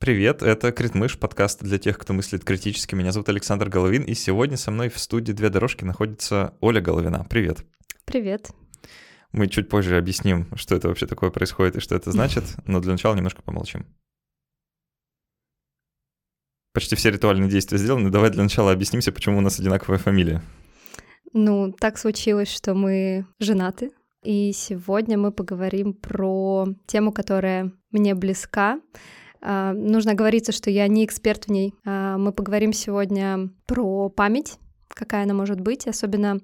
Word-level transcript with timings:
Привет, 0.00 0.42
это 0.42 0.72
Критмыш, 0.72 1.18
подкаст 1.18 1.62
для 1.62 1.78
тех, 1.78 1.98
кто 1.98 2.14
мыслит 2.14 2.42
критически. 2.42 2.94
Меня 2.94 3.12
зовут 3.12 3.28
Александр 3.28 3.68
Головин, 3.68 4.02
и 4.04 4.14
сегодня 4.14 4.56
со 4.56 4.70
мной 4.70 4.88
в 4.88 4.98
студии 4.98 5.32
«Две 5.32 5.50
дорожки» 5.50 5.84
находится 5.84 6.54
Оля 6.62 6.80
Головина. 6.80 7.26
Привет. 7.28 7.66
Привет. 8.06 8.48
Мы 9.32 9.46
чуть 9.48 9.68
позже 9.68 9.98
объясним, 9.98 10.48
что 10.56 10.74
это 10.74 10.88
вообще 10.88 11.06
такое 11.06 11.28
происходит 11.28 11.76
и 11.76 11.80
что 11.80 11.94
это 11.96 12.12
значит, 12.12 12.44
но 12.66 12.80
для 12.80 12.92
начала 12.92 13.14
немножко 13.14 13.42
помолчим. 13.42 13.84
Почти 16.72 16.96
все 16.96 17.10
ритуальные 17.10 17.50
действия 17.50 17.76
сделаны. 17.76 18.08
Давай 18.08 18.30
для 18.30 18.42
начала 18.42 18.72
объяснимся, 18.72 19.12
почему 19.12 19.36
у 19.36 19.42
нас 19.42 19.60
одинаковая 19.60 19.98
фамилия. 19.98 20.40
Ну, 21.34 21.74
так 21.78 21.98
случилось, 21.98 22.50
что 22.50 22.72
мы 22.72 23.26
женаты, 23.38 23.90
и 24.22 24.52
сегодня 24.54 25.18
мы 25.18 25.30
поговорим 25.30 25.92
про 25.92 26.68
тему, 26.86 27.12
которая 27.12 27.70
мне 27.90 28.14
близка, 28.14 28.80
нужно 29.42 30.14
говориться, 30.14 30.52
что 30.52 30.70
я 30.70 30.86
не 30.88 31.04
эксперт 31.04 31.44
в 31.46 31.50
ней. 31.50 31.74
А, 31.84 32.18
мы 32.18 32.32
поговорим 32.32 32.72
сегодня 32.72 33.50
про 33.66 34.08
память, 34.08 34.58
какая 34.88 35.24
она 35.24 35.34
может 35.34 35.60
быть, 35.60 35.86
особенно 35.86 36.40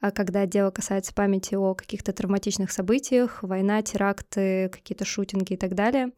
а, 0.00 0.10
когда 0.10 0.46
дело 0.46 0.70
касается 0.70 1.12
памяти 1.12 1.54
о 1.54 1.74
каких-то 1.74 2.12
травматичных 2.12 2.70
событиях, 2.70 3.42
война, 3.42 3.82
теракты, 3.82 4.68
какие-то 4.68 5.04
шутинги 5.04 5.54
и 5.54 5.56
так 5.56 5.74
далее. 5.74 6.12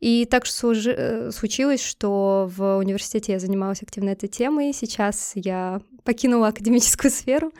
И 0.00 0.26
так 0.26 0.44
э, 0.44 1.30
случилось, 1.32 1.82
что 1.82 2.48
в 2.56 2.78
университете 2.78 3.32
я 3.32 3.40
занималась 3.40 3.82
активно 3.82 4.10
этой 4.10 4.28
темой. 4.28 4.72
Сейчас 4.72 5.32
я 5.34 5.80
покинула 6.04 6.48
академическую 6.48 7.10
сферу, 7.10 7.52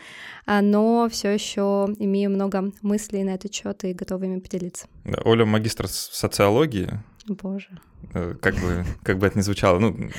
но 0.47 1.09
все 1.11 1.31
еще 1.31 1.89
имею 1.99 2.31
много 2.31 2.73
мыслей 2.81 3.25
на 3.25 3.31
этот 3.31 3.53
счет 3.53 3.83
и 3.83 3.93
готова 3.93 4.23
ими 4.23 4.39
поделиться. 4.39 4.87
Оля 5.25 5.45
магистр 5.47 5.89
социологии. 5.89 6.89
Боже. 7.35 7.69
Э, 8.15 8.35
как 8.41 8.55
бы, 8.57 8.85
как 9.03 9.19
бы 9.19 9.27
это 9.27 9.39
ни 9.39 9.43
звучало, 9.43 9.79
ну, 9.79 10.11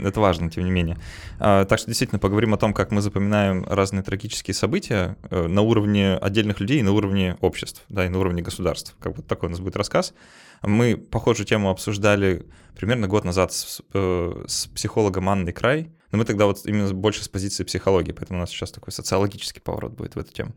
это 0.00 0.20
важно, 0.20 0.50
тем 0.50 0.64
не 0.64 0.70
менее. 0.70 0.98
А, 1.38 1.64
так 1.64 1.78
что 1.78 1.88
действительно 1.88 2.18
поговорим 2.18 2.54
о 2.54 2.56
том, 2.56 2.72
как 2.72 2.90
мы 2.90 3.00
запоминаем 3.00 3.64
разные 3.68 4.02
трагические 4.02 4.54
события 4.54 5.16
э, 5.30 5.46
на 5.46 5.62
уровне 5.62 6.14
отдельных 6.16 6.60
людей, 6.60 6.82
на 6.82 6.92
уровне 6.92 7.36
обществ, 7.40 7.84
да, 7.88 8.06
и 8.06 8.08
на 8.08 8.18
уровне 8.18 8.42
государств. 8.42 8.96
Как 9.00 9.14
бы 9.14 9.22
такой 9.22 9.48
у 9.48 9.50
нас 9.50 9.60
будет 9.60 9.76
рассказ. 9.76 10.14
Мы 10.62 10.96
похожую 10.96 11.46
тему 11.46 11.70
обсуждали 11.70 12.46
примерно 12.76 13.08
год 13.08 13.24
назад 13.24 13.52
с, 13.52 13.82
э, 13.92 14.44
с 14.46 14.66
психологом 14.66 15.28
Анной 15.28 15.52
Край, 15.52 15.90
но 16.12 16.18
мы 16.18 16.24
тогда 16.24 16.46
вот 16.46 16.64
именно 16.66 16.92
больше 16.94 17.24
с 17.24 17.28
позиции 17.28 17.64
психологии, 17.64 18.12
поэтому 18.12 18.38
у 18.38 18.40
нас 18.40 18.50
сейчас 18.50 18.70
такой 18.70 18.92
социологический 18.92 19.60
поворот 19.60 19.92
будет 19.92 20.14
в 20.14 20.18
эту 20.18 20.32
тему. 20.32 20.54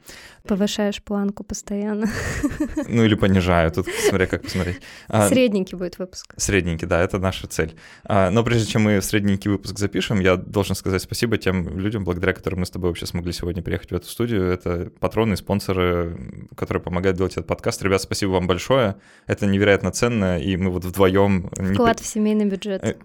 Повышаешь 0.48 1.02
планку 1.02 1.44
постоянно. 1.44 2.08
Ну 2.88 3.04
или 3.04 3.16
понижаю, 3.16 3.72
тут 3.72 3.88
смотря 3.88 4.26
как 4.26 4.44
посмотреть. 4.44 4.78
А, 5.08 5.28
средненький 5.28 5.78
будет 5.78 6.00
выпуск. 6.00 6.34
Средненький, 6.38 6.88
да, 6.88 7.02
это 7.02 7.20
наша 7.20 7.48
цель. 7.48 7.76
А, 8.04 8.32
но 8.32 8.44
прежде 8.44 8.72
чем 8.72 8.84
мы 8.84 9.02
средненький 9.02 9.50
выпуск 9.52 9.78
запишем, 9.78 10.20
я 10.20 10.38
должен 10.38 10.76
сказать 10.76 11.02
спасибо 11.02 11.38
тем 11.38 11.78
людям, 11.78 12.04
благодаря 12.04 12.34
которым 12.34 12.62
мы 12.62 12.66
с 12.66 12.70
тобой 12.70 12.90
вообще 12.90 13.06
смогли 13.06 13.32
сегодня 13.32 13.62
приехать 13.62 13.92
в 13.92 13.96
эту 13.96 14.08
студию. 14.08 14.46
Это 14.46 14.92
патроны, 15.00 15.36
спонсоры, 15.38 16.18
которые 16.56 16.82
помогают 16.82 17.18
делать 17.18 17.34
этот 17.34 17.48
подкаст. 17.48 17.82
Ребят, 17.84 18.02
спасибо 18.02 18.32
вам 18.32 18.48
большое. 18.48 18.96
Это 19.28 19.46
невероятно 19.46 19.92
ценно, 19.92 20.40
и 20.40 20.58
мы 20.58 20.72
вот 20.72 20.86
вдвоем... 20.86 21.50
Вклад 21.74 22.00
в 22.00 22.06
семейный 22.06 22.46
бюджет. 22.46 22.84
Э, 22.84 22.96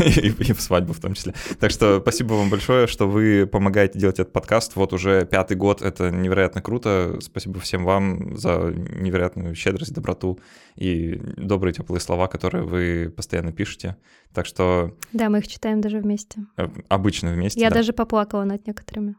и 0.04 0.52
в 0.52 0.60
свадьбу 0.60 0.92
в 0.92 1.00
том 1.00 1.14
числе. 1.14 1.34
Так 1.58 1.70
что 1.70 1.75
спасибо 1.76 2.34
вам 2.34 2.50
большое, 2.50 2.86
что 2.86 3.08
вы 3.08 3.46
помогаете 3.46 3.98
делать 3.98 4.18
этот 4.18 4.32
подкаст. 4.32 4.76
Вот 4.76 4.92
уже 4.92 5.26
пятый 5.26 5.56
год, 5.56 5.82
это 5.82 6.10
невероятно 6.10 6.62
круто. 6.62 7.18
Спасибо 7.20 7.60
всем 7.60 7.84
вам 7.84 8.36
за 8.36 8.72
невероятную 8.72 9.54
щедрость, 9.54 9.92
доброту 9.92 10.40
и 10.74 11.20
добрые 11.36 11.74
теплые 11.74 12.00
слова, 12.00 12.28
которые 12.28 12.64
вы 12.64 13.12
постоянно 13.14 13.52
пишете. 13.52 13.96
Так 14.32 14.46
что... 14.46 14.96
Да, 15.12 15.28
мы 15.28 15.38
их 15.38 15.48
читаем 15.48 15.80
даже 15.80 15.98
вместе. 15.98 16.40
Э, 16.56 16.68
обычно 16.88 17.32
вместе, 17.32 17.60
Я 17.60 17.70
да. 17.70 17.76
даже 17.76 17.92
поплакала 17.92 18.44
над 18.44 18.66
некоторыми. 18.66 19.16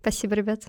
Спасибо, 0.00 0.34
ребят. 0.34 0.64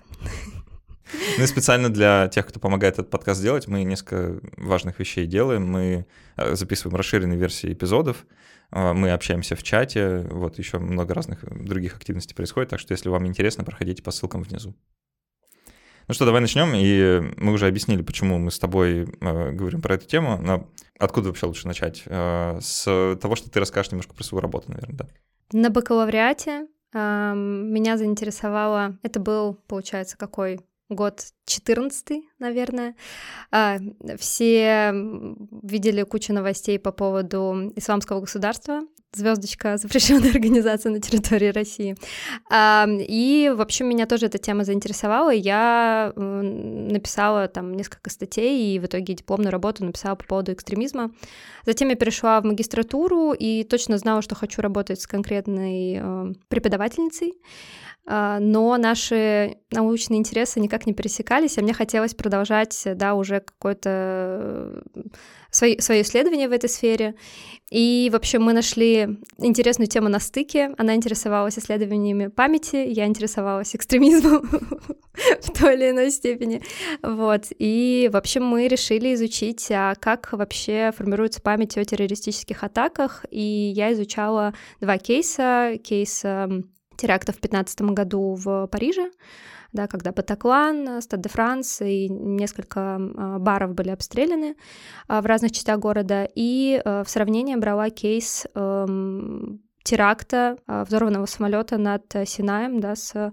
Ну 1.38 1.44
и 1.44 1.46
специально 1.46 1.88
для 1.88 2.28
тех, 2.28 2.46
кто 2.46 2.58
помогает 2.58 2.94
этот 2.94 3.10
подкаст 3.10 3.40
делать, 3.40 3.68
мы 3.68 3.84
несколько 3.84 4.40
важных 4.56 4.98
вещей 4.98 5.26
делаем. 5.26 5.66
Мы 5.66 6.06
э, 6.36 6.54
записываем 6.56 6.96
расширенные 6.96 7.38
версии 7.38 7.72
эпизодов, 7.72 8.26
мы 8.70 9.12
общаемся 9.12 9.56
в 9.56 9.62
чате, 9.62 10.26
вот 10.30 10.58
еще 10.58 10.78
много 10.78 11.14
разных 11.14 11.44
других 11.64 11.96
активностей 11.96 12.34
происходит, 12.34 12.70
так 12.70 12.80
что 12.80 12.92
если 12.92 13.08
вам 13.08 13.26
интересно, 13.26 13.64
проходите 13.64 14.02
по 14.02 14.10
ссылкам 14.10 14.42
внизу. 14.42 14.74
Ну 16.08 16.14
что, 16.14 16.24
давай 16.24 16.40
начнем, 16.40 16.72
и 16.72 17.34
мы 17.36 17.52
уже 17.52 17.66
объяснили, 17.66 18.00
почему 18.02 18.38
мы 18.38 18.52
с 18.52 18.60
тобой 18.60 19.08
э, 19.20 19.50
говорим 19.50 19.82
про 19.82 19.96
эту 19.96 20.06
тему, 20.06 20.38
но 20.40 20.70
откуда 21.00 21.28
вообще 21.28 21.46
лучше 21.46 21.66
начать? 21.66 22.04
Э, 22.06 22.60
с 22.60 23.18
того, 23.20 23.34
что 23.34 23.50
ты 23.50 23.58
расскажешь 23.58 23.90
немножко 23.90 24.14
про 24.14 24.22
свою 24.22 24.40
работу, 24.40 24.70
наверное, 24.70 24.96
да? 24.96 25.06
На 25.52 25.68
бакалавриате 25.70 26.68
э, 26.92 27.32
меня 27.34 27.96
заинтересовало, 27.96 28.96
это 29.02 29.18
был, 29.18 29.54
получается, 29.66 30.16
какой 30.16 30.60
год 30.88 31.24
14, 31.46 32.22
наверное. 32.38 32.96
А, 33.50 33.78
все 34.18 34.92
видели 35.62 36.02
кучу 36.02 36.32
новостей 36.32 36.78
по 36.78 36.92
поводу 36.92 37.72
исламского 37.76 38.20
государства, 38.20 38.82
звездочка 39.12 39.76
запрещенная 39.76 40.30
организация 40.34 40.92
на 40.92 41.00
территории 41.00 41.48
России. 41.48 41.96
И, 42.52 43.52
в 43.54 43.60
общем, 43.60 43.88
меня 43.88 44.06
тоже 44.06 44.26
эта 44.26 44.38
тема 44.38 44.64
заинтересовала. 44.64 45.30
Я 45.30 46.12
написала 46.16 47.48
там 47.48 47.74
несколько 47.74 48.10
статей 48.10 48.74
и 48.74 48.78
в 48.78 48.86
итоге 48.86 49.14
дипломную 49.14 49.50
работу 49.50 49.84
написала 49.84 50.14
по 50.14 50.24
поводу 50.24 50.52
экстремизма. 50.52 51.10
Затем 51.64 51.88
я 51.88 51.96
перешла 51.96 52.40
в 52.40 52.44
магистратуру 52.44 53.32
и 53.32 53.64
точно 53.64 53.98
знала, 53.98 54.22
что 54.22 54.34
хочу 54.34 54.62
работать 54.62 55.00
с 55.00 55.06
конкретной 55.06 55.98
э, 56.00 56.32
преподавательницей. 56.48 57.34
А, 58.08 58.38
но 58.38 58.76
наши 58.76 59.56
научные 59.72 60.18
интересы 60.18 60.60
никак 60.60 60.86
не 60.86 60.94
пересекались, 60.94 61.58
а 61.58 61.62
мне 61.62 61.72
хотелось 61.72 62.14
продолжать, 62.14 62.86
да, 62.94 63.14
уже 63.14 63.40
какое-то 63.40 64.82
свое, 65.50 65.80
свое 65.80 66.02
исследование 66.02 66.48
в 66.48 66.52
этой 66.52 66.68
сфере. 66.68 67.14
И, 67.70 68.08
в 68.12 68.16
общем, 68.16 68.42
мы 68.42 68.52
нашли 68.52 69.18
интересную 69.38 69.88
тему 69.88 70.08
на 70.08 70.20
стыке. 70.20 70.74
Она 70.78 70.94
интересовалась 70.94 71.58
исследованиями 71.58 72.28
памяти, 72.28 72.76
я 72.76 73.06
интересовалась 73.06 73.74
экстремизмом 73.74 74.42
в 75.42 75.58
той 75.58 75.74
или 75.74 75.90
иной 75.90 76.10
степени. 76.10 76.62
Вот. 77.02 77.46
И, 77.58 78.08
в 78.12 78.16
общем, 78.16 78.44
мы 78.44 78.68
решили 78.68 79.14
изучить, 79.14 79.66
а 79.70 79.94
как 79.96 80.32
вообще 80.32 80.92
формируется 80.96 81.40
память 81.40 81.76
о 81.76 81.84
террористических 81.84 82.62
атаках. 82.62 83.24
И 83.30 83.72
я 83.74 83.92
изучала 83.92 84.54
два 84.80 84.98
кейса. 84.98 85.78
Кейс 85.82 86.24
теракта 86.96 87.32
в 87.32 87.40
2015 87.40 87.80
году 87.92 88.34
в 88.34 88.66
Париже, 88.68 89.10
да, 89.76 89.86
когда 89.86 90.10
Батаклан, 90.10 91.00
Стад 91.00 91.20
де 91.20 91.28
Франс 91.28 91.80
и 91.82 92.08
несколько 92.08 92.96
а, 92.96 93.38
баров 93.38 93.74
были 93.74 93.90
обстреляны 93.90 94.56
а, 95.06 95.22
в 95.22 95.26
разных 95.26 95.52
частях 95.52 95.78
города. 95.78 96.28
И 96.34 96.82
в 96.84 97.04
сравнение 97.06 97.56
брала 97.56 97.90
кейс 97.90 98.46
эм, 98.54 99.60
теракта 99.84 100.58
взорванного 100.66 101.26
самолета 101.26 101.78
над 101.78 102.02
Синаем 102.24 102.80
да, 102.80 102.96
с 102.96 103.32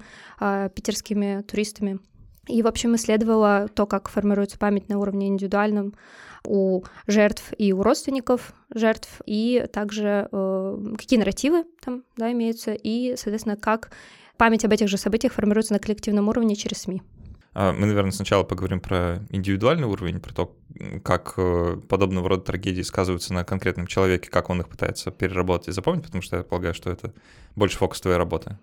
питерскими 0.76 1.42
туристами. 1.42 2.00
И, 2.48 2.62
в 2.62 2.68
общем, 2.68 2.96
исследовала 2.96 3.70
то, 3.74 3.86
как 3.86 4.09
формируется 4.09 4.59
память 4.59 4.90
на 4.90 5.00
уровне 5.00 5.28
индивидуальном 5.28 5.94
у 6.46 6.84
жертв 7.08 7.53
и 7.58 7.72
у 7.72 7.82
родственников 7.82 8.53
жертв, 8.74 9.22
и 9.26 9.66
также 9.72 10.28
э, 10.32 10.78
какие 10.98 11.20
нарративы 11.20 11.66
там 11.82 12.03
да, 12.18 12.32
имеются, 12.32 12.74
и, 12.74 13.16
соответственно, 13.16 13.56
как 13.56 13.92
память 14.38 14.66
об 14.66 14.72
этих 14.72 14.88
же 14.88 14.98
событиях 14.98 15.34
формируется 15.34 15.74
на 15.74 15.80
коллективном 15.80 16.30
уровне 16.30 16.56
через 16.56 16.80
СМИ. 16.80 17.02
А, 17.56 17.72
мы, 17.72 17.86
наверное, 17.86 18.12
сначала 18.12 18.44
поговорим 18.44 18.80
про 18.80 19.20
индивидуальный 19.30 19.88
уровень, 19.88 20.20
про 20.20 20.34
то, 20.34 20.56
как 21.04 21.36
э, 21.38 21.78
подобного 21.88 22.30
рода 22.30 22.44
трагедии 22.44 22.82
сказываются 22.82 23.34
на 23.34 23.44
конкретном 23.44 23.86
человеке, 23.86 24.30
как 24.30 24.50
он 24.50 24.62
их 24.62 24.70
пытается 24.70 25.12
переработать 25.12 25.68
и 25.68 25.72
запомнить, 25.72 26.03
потому 26.06 26.22
что 26.22 26.38
я 26.38 26.44
полагаю, 26.44 26.74
что 26.74 26.90
это 26.90 27.14
больше 27.56 27.78
фокус 27.78 28.02
твоей 28.02 28.18
работы. 28.18 28.58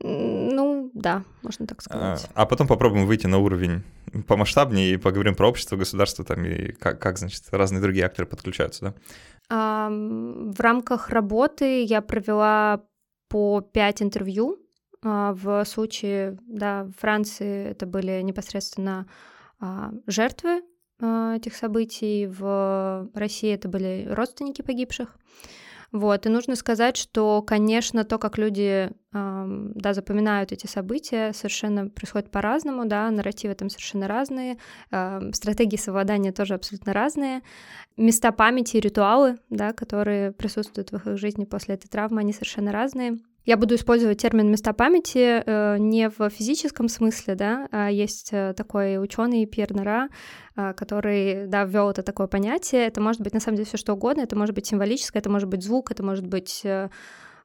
Ну, 0.00 0.90
да, 0.94 1.24
можно 1.42 1.66
так 1.66 1.80
сказать. 1.80 2.28
А, 2.34 2.42
а 2.42 2.46
потом 2.46 2.66
попробуем 2.66 3.06
выйти 3.06 3.26
на 3.26 3.38
уровень 3.38 3.82
помасштабнее 4.26 4.92
и 4.92 4.96
поговорим 4.96 5.34
про 5.34 5.48
общество, 5.48 5.76
государство 5.76 6.24
там 6.24 6.44
и 6.44 6.72
как, 6.72 7.00
как 7.00 7.18
значит, 7.18 7.44
разные 7.50 7.80
другие 7.80 8.04
акторы 8.04 8.26
подключаются, 8.26 8.84
да? 8.84 8.94
А, 9.48 9.88
в 9.90 10.60
рамках 10.60 11.10
работы 11.10 11.82
я 11.84 12.02
провела 12.02 12.82
по 13.28 13.60
пять 13.60 14.02
интервью. 14.02 14.58
А, 15.02 15.32
в 15.32 15.64
случае, 15.64 16.38
да, 16.46 16.88
Франции 16.96 17.70
это 17.70 17.86
были 17.86 18.20
непосредственно 18.22 19.06
а, 19.60 19.92
жертвы 20.06 20.62
а, 21.00 21.36
этих 21.36 21.54
событий, 21.54 22.26
в 22.26 23.08
России 23.14 23.52
это 23.52 23.68
были 23.68 24.08
родственники 24.10 24.62
погибших. 24.62 25.16
Вот, 25.90 26.26
и 26.26 26.28
нужно 26.28 26.54
сказать, 26.54 26.98
что, 26.98 27.40
конечно, 27.40 28.04
то, 28.04 28.18
как 28.18 28.36
люди 28.36 28.90
да, 29.10 29.94
запоминают 29.94 30.52
эти 30.52 30.66
события, 30.66 31.32
совершенно 31.32 31.88
происходит 31.88 32.30
по-разному, 32.30 32.84
да, 32.84 33.10
нарративы 33.10 33.54
там 33.54 33.70
совершенно 33.70 34.06
разные, 34.06 34.58
стратегии 35.32 35.78
совладания 35.78 36.30
тоже 36.30 36.52
абсолютно 36.52 36.92
разные, 36.92 37.40
места 37.96 38.32
памяти 38.32 38.76
и 38.76 38.80
ритуалы, 38.80 39.38
да, 39.48 39.72
которые 39.72 40.32
присутствуют 40.32 40.92
в 40.92 40.96
их 40.96 41.16
жизни 41.16 41.46
после 41.46 41.76
этой 41.76 41.88
травмы, 41.88 42.20
они 42.20 42.34
совершенно 42.34 42.70
разные. 42.70 43.16
Я 43.48 43.56
буду 43.56 43.76
использовать 43.76 44.20
термин 44.20 44.50
места 44.50 44.74
памяти 44.74 45.42
э, 45.42 45.78
не 45.78 46.10
в 46.10 46.28
физическом 46.28 46.86
смысле, 46.86 47.34
да, 47.34 47.66
а 47.72 47.90
есть 47.90 48.28
э, 48.30 48.52
такой 48.54 49.02
ученый 49.02 49.46
Пьер 49.46 49.72
Нора, 49.72 50.10
э, 50.54 50.74
который, 50.74 51.46
да, 51.46 51.64
ввел 51.64 51.88
это 51.88 52.02
такое 52.02 52.26
понятие. 52.26 52.86
Это 52.86 53.00
может 53.00 53.22
быть 53.22 53.32
на 53.32 53.40
самом 53.40 53.56
деле 53.56 53.66
все 53.66 53.78
что 53.78 53.94
угодно, 53.94 54.20
это 54.20 54.36
может 54.36 54.54
быть 54.54 54.66
символическое, 54.66 55.22
это 55.22 55.30
может 55.30 55.48
быть 55.48 55.64
звук, 55.64 55.90
это 55.90 56.02
может 56.02 56.26
быть 56.26 56.60
а, 56.66 56.90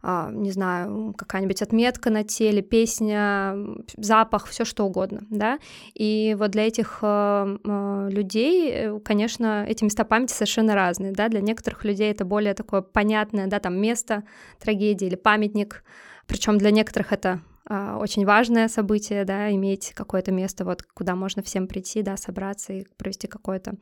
не 0.03 0.51
знаю, 0.51 1.13
какая-нибудь 1.17 1.61
отметка 1.61 2.09
на 2.09 2.23
теле, 2.23 2.61
песня, 2.61 3.55
запах, 3.95 4.47
все 4.47 4.65
что 4.65 4.85
угодно, 4.85 5.21
да. 5.29 5.59
И 5.94 6.35
вот 6.38 6.51
для 6.51 6.67
этих 6.67 7.00
э, 7.01 8.07
людей, 8.11 8.71
э, 8.71 9.00
конечно, 9.00 9.65
эти 9.65 9.85
места 9.85 10.03
памяти 10.03 10.33
совершенно 10.33 10.75
разные, 10.75 11.13
да. 11.13 11.29
Для 11.29 11.39
некоторых 11.39 11.85
людей 11.85 12.11
это 12.11 12.25
более 12.25 12.53
такое 12.53 12.81
понятное, 12.81 13.47
да, 13.47 13.59
там 13.59 13.79
место 13.79 14.23
трагедии 14.59 15.07
или 15.07 15.15
памятник, 15.15 15.83
причем 16.27 16.57
для 16.57 16.71
некоторых 16.71 17.13
это 17.13 17.41
а, 17.65 17.97
очень 17.97 18.25
важное 18.25 18.67
событие, 18.67 19.23
да, 19.23 19.51
иметь 19.53 19.94
какое-то 19.95 20.31
место, 20.31 20.65
вот, 20.65 20.83
куда 20.83 21.15
можно 21.15 21.41
всем 21.41 21.67
прийти, 21.67 22.01
да, 22.01 22.17
собраться 22.17 22.73
и 22.73 22.85
провести 22.97 23.27
какое-то 23.27 23.75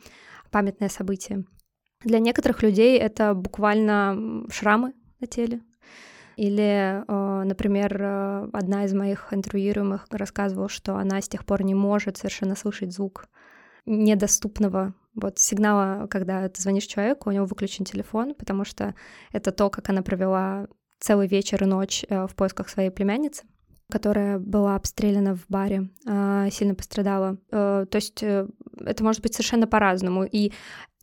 памятное 0.52 0.90
событие. 0.90 1.46
Для 2.04 2.20
некоторых 2.20 2.62
людей 2.62 2.98
это 2.98 3.34
буквально 3.34 4.46
шрамы 4.50 4.94
на 5.20 5.28
теле, 5.28 5.62
или, 6.42 7.04
э, 7.08 7.44
например, 7.44 8.02
э, 8.02 8.50
одна 8.52 8.86
из 8.86 8.94
моих 8.96 9.32
интервьюируемых 9.32 10.08
рассказывала, 10.10 10.70
что 10.70 10.96
она 10.96 11.22
с 11.22 11.30
тех 11.30 11.46
пор 11.46 11.62
не 11.62 11.76
может 11.76 12.18
совершенно 12.18 12.56
слышать 12.56 12.92
звук 12.92 13.28
недоступного 13.86 14.96
вот 15.14 15.38
сигнала, 15.38 16.08
когда 16.08 16.50
ты 16.50 16.60
звонишь 16.60 16.86
человеку, 16.86 17.30
у 17.30 17.32
него 17.32 17.46
выключен 17.46 17.86
телефон, 17.86 18.34
потому 18.34 18.66
что 18.66 18.96
это 19.32 19.52
то, 19.52 19.70
как 19.70 19.90
она 19.90 20.02
провела 20.02 20.66
целый 21.00 21.28
вечер 21.28 21.62
и 21.64 21.68
ночь 21.68 22.06
э, 22.10 22.26
в 22.26 22.34
поисках 22.34 22.70
своей 22.70 22.90
племянницы 22.90 23.44
которая 23.92 24.40
была 24.40 24.78
обстреляна 24.78 25.36
в 25.36 25.46
баре, 25.50 25.90
сильно 26.06 26.76
пострадала. 26.76 27.36
То 27.50 27.90
есть 27.92 28.24
это 28.24 29.04
может 29.04 29.22
быть 29.22 29.34
совершенно 29.34 29.68
по-разному. 29.68 30.24
И 30.24 30.54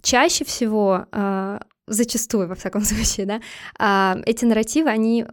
чаще 0.01 0.47
всего 0.47 1.05
зачастую, 1.89 2.49
во 2.49 2.55
всяком 2.55 2.81
случае, 2.85 3.27
да, 3.27 3.41
а, 3.79 4.19
эти 4.27 4.45
нарративы, 4.45 4.91
они 4.91 5.27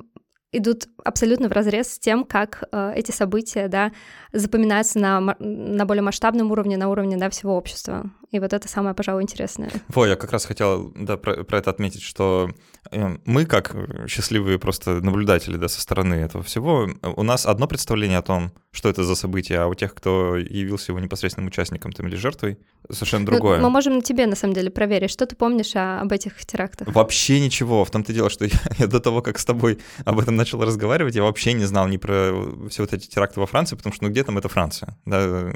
идут 0.57 0.87
абсолютно 1.03 1.49
в 1.49 1.51
разрез 1.51 1.93
с 1.93 1.99
тем, 1.99 2.23
как 2.23 2.63
э, 2.71 2.93
эти 2.95 3.11
события, 3.11 3.67
да, 3.67 3.91
запоминаются 4.33 4.99
на, 4.99 5.35
на 5.39 5.85
более 5.85 6.01
масштабном 6.01 6.51
уровне, 6.51 6.77
на 6.77 6.89
уровне, 6.89 7.17
да, 7.17 7.29
всего 7.29 7.55
общества. 7.55 8.11
И 8.31 8.39
вот 8.39 8.51
это 8.53 8.67
самое, 8.67 8.95
пожалуй, 8.95 9.23
интересное. 9.23 9.71
Во, 9.87 10.05
я 10.05 10.15
как 10.15 10.31
раз 10.31 10.45
хотел, 10.45 10.91
да, 10.95 11.15
про, 11.15 11.43
про 11.43 11.59
это 11.59 11.69
отметить, 11.69 12.01
что 12.01 12.49
э, 12.91 13.17
мы, 13.25 13.45
как 13.45 13.75
счастливые 14.07 14.59
просто 14.59 15.01
наблюдатели, 15.01 15.57
да, 15.57 15.67
со 15.67 15.79
стороны 15.79 16.15
этого 16.15 16.43
всего, 16.43 16.89
у 17.01 17.23
нас 17.23 17.45
одно 17.45 17.67
представление 17.67 18.17
о 18.17 18.23
том, 18.23 18.51
что 18.71 18.89
это 18.89 19.03
за 19.03 19.15
событие, 19.15 19.59
а 19.59 19.67
у 19.67 19.73
тех, 19.73 19.93
кто 19.93 20.35
явился 20.35 20.91
его 20.91 20.99
непосредственным 20.99 21.47
участником 21.47 21.93
там, 21.93 22.07
или 22.07 22.15
жертвой, 22.15 22.59
совершенно 22.91 23.25
ну, 23.25 23.31
другое. 23.31 23.57
Ну, 23.57 23.63
мы 23.63 23.69
можем 23.69 23.95
на 23.95 24.01
тебе, 24.01 24.27
на 24.27 24.35
самом 24.35 24.53
деле, 24.53 24.69
проверить. 24.69 25.11
Что 25.11 25.25
ты 25.25 25.35
помнишь 25.35 25.75
о, 25.75 26.01
об 26.01 26.11
этих 26.11 26.45
терактах? 26.45 26.93
Вообще 26.93 27.39
ничего. 27.39 27.85
В 27.85 27.91
том-то 27.91 28.11
дело, 28.11 28.29
что 28.29 28.45
я, 28.45 28.51
я 28.77 28.87
до 28.87 28.99
того, 28.99 29.21
как 29.21 29.39
с 29.39 29.45
тобой 29.45 29.79
об 30.03 30.19
этом 30.19 30.35
начал 30.45 30.61
разговаривать, 30.61 31.15
я 31.15 31.23
вообще 31.23 31.53
не 31.53 31.65
знал 31.65 31.87
ни 31.87 31.97
про 31.97 32.31
все 32.69 32.83
вот 32.83 32.93
эти 32.93 33.07
теракты 33.07 33.39
во 33.39 33.45
Франции, 33.47 33.75
потому 33.75 33.93
что, 33.93 34.05
ну, 34.05 34.11
где 34.11 34.23
там 34.23 34.37
это 34.37 34.47
Франция? 34.47 34.95
Да, 35.05 35.51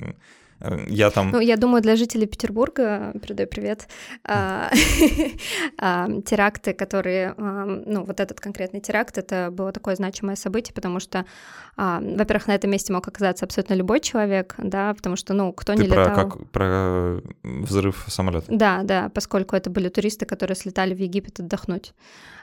я 0.87 1.09
там... 1.09 1.31
Ну, 1.31 1.39
я 1.39 1.55
думаю, 1.55 1.81
для 1.81 1.95
жителей 1.95 2.27
Петербурга, 2.27 3.13
передаю 3.21 3.47
привет, 3.47 3.87
а, 4.25 4.69
а, 5.77 6.07
теракты, 6.25 6.73
которые, 6.73 7.33
ну, 7.37 8.03
вот 8.03 8.19
этот 8.19 8.39
конкретный 8.39 8.81
теракт, 8.81 9.17
это 9.17 9.51
было 9.51 9.71
такое 9.71 9.95
значимое 9.95 10.35
событие, 10.35 10.73
потому 10.73 10.99
что, 10.99 11.25
а, 11.77 12.01
во-первых, 12.01 12.47
на 12.47 12.55
этом 12.55 12.71
месте 12.71 12.91
мог 12.91 13.07
оказаться 13.07 13.45
абсолютно 13.45 13.75
любой 13.75 13.99
человек, 14.01 14.55
да, 14.57 14.93
потому 14.93 15.15
что, 15.15 15.33
ну, 15.33 15.53
кто 15.53 15.75
не 15.75 15.83
летал... 15.83 16.15
Как, 16.15 16.49
про 16.49 17.21
взрыв 17.43 18.05
самолета? 18.07 18.45
Да, 18.49 18.81
да, 18.83 19.09
поскольку 19.13 19.55
это 19.55 19.69
были 19.69 19.87
туристы, 19.87 20.25
которые 20.25 20.57
слетали 20.57 20.93
в 20.93 20.99
Египет 20.99 21.39
отдохнуть. 21.39 21.93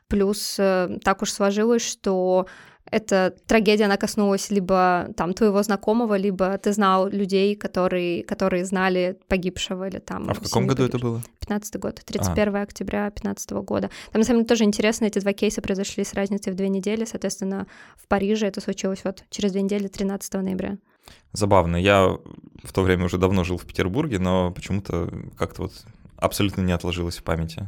Плюс 0.08 0.56
э, 0.58 0.98
так 1.02 1.22
уж 1.22 1.32
сложилось, 1.32 1.82
что 1.82 2.46
эта 2.90 3.34
трагедия, 3.46 3.86
она 3.86 3.96
коснулась 3.96 4.50
либо 4.50 5.08
там 5.16 5.34
твоего 5.34 5.62
знакомого, 5.62 6.16
либо 6.16 6.56
ты 6.58 6.72
знал 6.72 7.08
людей, 7.08 7.56
которые, 7.56 8.22
которые 8.22 8.64
знали 8.64 9.18
погибшего 9.28 9.88
или 9.88 9.98
там... 9.98 10.28
А 10.30 10.34
в 10.34 10.40
каком 10.40 10.66
году 10.66 10.84
это 10.84 10.98
было? 10.98 11.22
15 11.40 11.80
год, 11.80 12.00
31 12.04 12.56
а. 12.56 12.62
октября 12.62 13.10
15 13.10 13.50
года. 13.52 13.90
Там, 14.12 14.20
на 14.20 14.24
самом 14.24 14.40
деле, 14.40 14.48
тоже 14.48 14.64
интересно, 14.64 15.06
эти 15.06 15.18
два 15.18 15.32
кейса 15.32 15.62
произошли 15.62 16.04
с 16.04 16.14
разницей 16.14 16.52
в 16.52 16.56
две 16.56 16.68
недели, 16.68 17.04
соответственно, 17.04 17.66
в 17.96 18.06
Париже 18.06 18.46
это 18.46 18.60
случилось 18.60 19.00
вот 19.04 19.24
через 19.30 19.52
две 19.52 19.62
недели, 19.62 19.88
13 19.88 20.34
ноября. 20.34 20.78
Забавно. 21.32 21.76
Я 21.76 22.18
в 22.62 22.72
то 22.72 22.82
время 22.82 23.04
уже 23.04 23.18
давно 23.18 23.44
жил 23.44 23.58
в 23.58 23.66
Петербурге, 23.66 24.18
но 24.18 24.52
почему-то 24.52 25.12
как-то 25.36 25.62
вот 25.62 25.72
абсолютно 26.16 26.62
не 26.62 26.72
отложилось 26.72 27.18
в 27.18 27.22
памяти. 27.22 27.66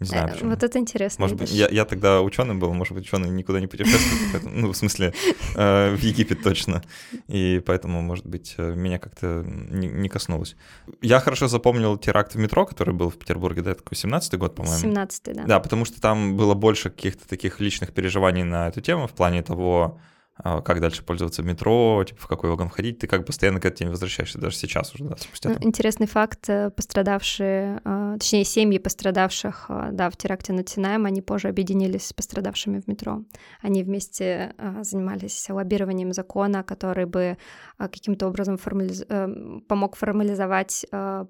Не 0.00 0.06
знаю 0.06 0.28
э, 0.28 0.32
почему. 0.32 0.50
Вот 0.50 0.62
это 0.62 0.78
интересно. 0.78 1.22
Может 1.22 1.36
быть, 1.36 1.50
я, 1.50 1.68
я 1.68 1.84
тогда 1.84 2.22
ученым 2.22 2.60
был, 2.60 2.72
может 2.72 2.94
быть, 2.94 3.04
ученый 3.04 3.30
никуда 3.30 3.58
не 3.60 3.66
путешествует, 3.66 4.44
ну, 4.44 4.72
в 4.72 4.76
смысле, 4.76 5.12
э, 5.56 5.94
в 5.94 6.00
Египет 6.00 6.42
точно. 6.42 6.82
И 7.26 7.60
поэтому, 7.66 8.00
может 8.00 8.26
быть, 8.26 8.54
э, 8.58 8.74
меня 8.74 8.98
как-то 8.98 9.44
не, 9.44 9.88
не 9.88 10.08
коснулось. 10.08 10.56
Я 11.02 11.18
хорошо 11.18 11.48
запомнил 11.48 11.96
теракт 11.96 12.34
в 12.34 12.38
метро, 12.38 12.64
который 12.64 12.94
был 12.94 13.10
в 13.10 13.16
Петербурге, 13.16 13.62
да, 13.62 13.74
такой 13.74 13.96
17-й 13.96 14.36
год, 14.36 14.54
по-моему. 14.54 14.92
17-й, 14.92 15.34
да. 15.34 15.44
Да, 15.44 15.60
потому 15.60 15.84
что 15.84 16.00
там 16.00 16.36
было 16.36 16.54
больше 16.54 16.90
каких-то 16.90 17.26
таких 17.26 17.58
личных 17.58 17.92
переживаний 17.92 18.44
на 18.44 18.68
эту 18.68 18.80
тему 18.80 19.08
в 19.08 19.12
плане 19.12 19.42
того, 19.42 19.98
как 20.42 20.80
дальше 20.80 21.02
пользоваться 21.02 21.42
метро, 21.42 22.04
типа, 22.06 22.20
в 22.20 22.26
какой 22.26 22.50
вагон 22.50 22.68
входить, 22.68 22.98
ты 22.98 23.06
как 23.06 23.26
постоянно 23.26 23.60
к 23.60 23.64
этой 23.64 23.78
теме 23.78 23.90
возвращаешься, 23.90 24.38
даже 24.38 24.56
сейчас 24.56 24.94
уже, 24.94 25.04
да, 25.04 25.16
спустя. 25.16 25.50
Ну, 25.50 25.56
интересный 25.60 26.06
факт, 26.06 26.48
э, 26.48 26.70
пострадавшие, 26.70 27.80
а, 27.84 28.18
точнее, 28.18 28.44
семьи 28.44 28.78
пострадавших, 28.78 29.66
а, 29.68 29.90
да, 29.92 30.10
в 30.10 30.16
теракте 30.16 30.52
на 30.52 30.62
Тинаем, 30.62 31.06
они 31.06 31.22
позже 31.22 31.48
объединились 31.48 32.06
с 32.06 32.12
пострадавшими 32.12 32.80
в 32.80 32.86
метро. 32.88 33.22
Они 33.62 33.82
вместе 33.82 34.54
занимались 34.82 35.48
лоббированием 35.48 36.12
закона, 36.12 36.62
который 36.62 37.06
бы 37.06 37.36
каким-то 37.78 38.26
образом 38.26 38.58
формализ... 38.58 39.04
Э, 39.08 39.28
помог 39.68 39.96
формализовать 39.96 40.86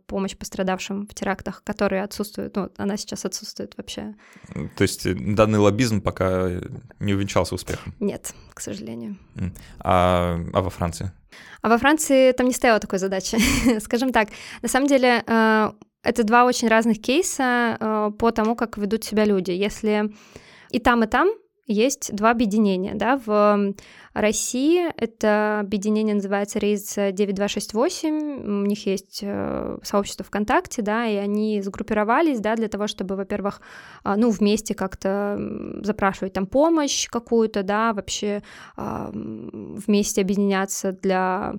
помощь 0.06 0.36
пострадавшим 0.36 1.06
в 1.06 1.14
терактах, 1.14 1.62
которые 1.64 2.02
отсутствуют, 2.02 2.56
ну, 2.56 2.70
она 2.76 2.96
сейчас 2.96 3.24
отсутствует 3.24 3.74
вообще. 3.76 4.14
То 4.76 4.82
есть 4.82 5.06
э, 5.06 5.14
данный 5.14 5.58
лоббизм 5.58 6.00
пока 6.00 6.50
не 7.00 7.14
увенчался 7.14 7.54
успехом? 7.54 7.94
Нет, 8.00 8.34
к 8.54 8.60
сожалению 8.60 8.97
сожалению. 8.98 9.16
А, 9.80 10.38
а 10.52 10.60
во 10.60 10.70
Франции? 10.70 11.10
А 11.62 11.68
во 11.68 11.78
Франции 11.78 12.32
там 12.32 12.46
не 12.46 12.52
стояла 12.52 12.80
такой 12.80 12.98
задачи. 12.98 13.38
Скажем 13.80 14.12
так, 14.12 14.28
на 14.62 14.68
самом 14.68 14.86
деле 14.86 15.22
э, 15.26 15.72
это 16.02 16.24
два 16.24 16.44
очень 16.44 16.68
разных 16.68 17.00
кейса 17.00 17.76
э, 17.80 18.10
по 18.18 18.30
тому, 18.30 18.56
как 18.56 18.78
ведут 18.78 19.04
себя 19.04 19.24
люди. 19.24 19.50
Если 19.50 20.12
и 20.70 20.78
там, 20.78 21.02
и 21.04 21.06
там 21.06 21.28
есть 21.68 22.14
два 22.14 22.30
объединения. 22.30 22.94
Да? 22.94 23.20
В 23.24 23.74
России 24.14 24.90
это 24.96 25.60
объединение 25.60 26.14
называется 26.14 26.58
Рейс 26.58 26.94
9268, 26.96 28.62
у 28.62 28.66
них 28.66 28.86
есть 28.86 29.20
э, 29.22 29.78
сообщество 29.82 30.24
ВКонтакте, 30.24 30.82
да, 30.82 31.06
и 31.06 31.16
они 31.16 31.60
сгруппировались, 31.62 32.40
да, 32.40 32.56
для 32.56 32.68
того, 32.68 32.86
чтобы, 32.86 33.14
во-первых, 33.14 33.60
а, 34.02 34.16
ну, 34.16 34.30
вместе 34.30 34.74
как-то 34.74 35.38
запрашивать 35.82 36.32
там 36.32 36.46
помощь 36.46 37.08
какую-то, 37.08 37.62
да, 37.62 37.92
вообще 37.92 38.42
а, 38.76 39.10
вместе 39.12 40.22
объединяться 40.22 40.92
для 40.92 41.54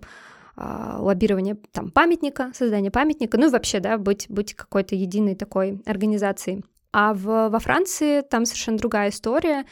а, 0.58 0.98
лоббирования 1.00 1.58
там 1.72 1.92
памятника, 1.92 2.52
создания 2.54 2.92
памятника, 2.92 3.38
ну 3.38 3.48
и 3.48 3.52
вообще, 3.52 3.80
да, 3.80 3.98
быть, 3.98 4.26
быть 4.28 4.54
какой-то 4.56 4.96
единой 4.96 5.36
такой 5.36 5.82
организацией. 5.86 6.64
А 6.92 7.14
в, 7.14 7.50
во 7.50 7.60
Франции 7.60 8.22
там 8.22 8.46
совершенно 8.46 8.78
другая 8.78 9.10
история. 9.10 9.66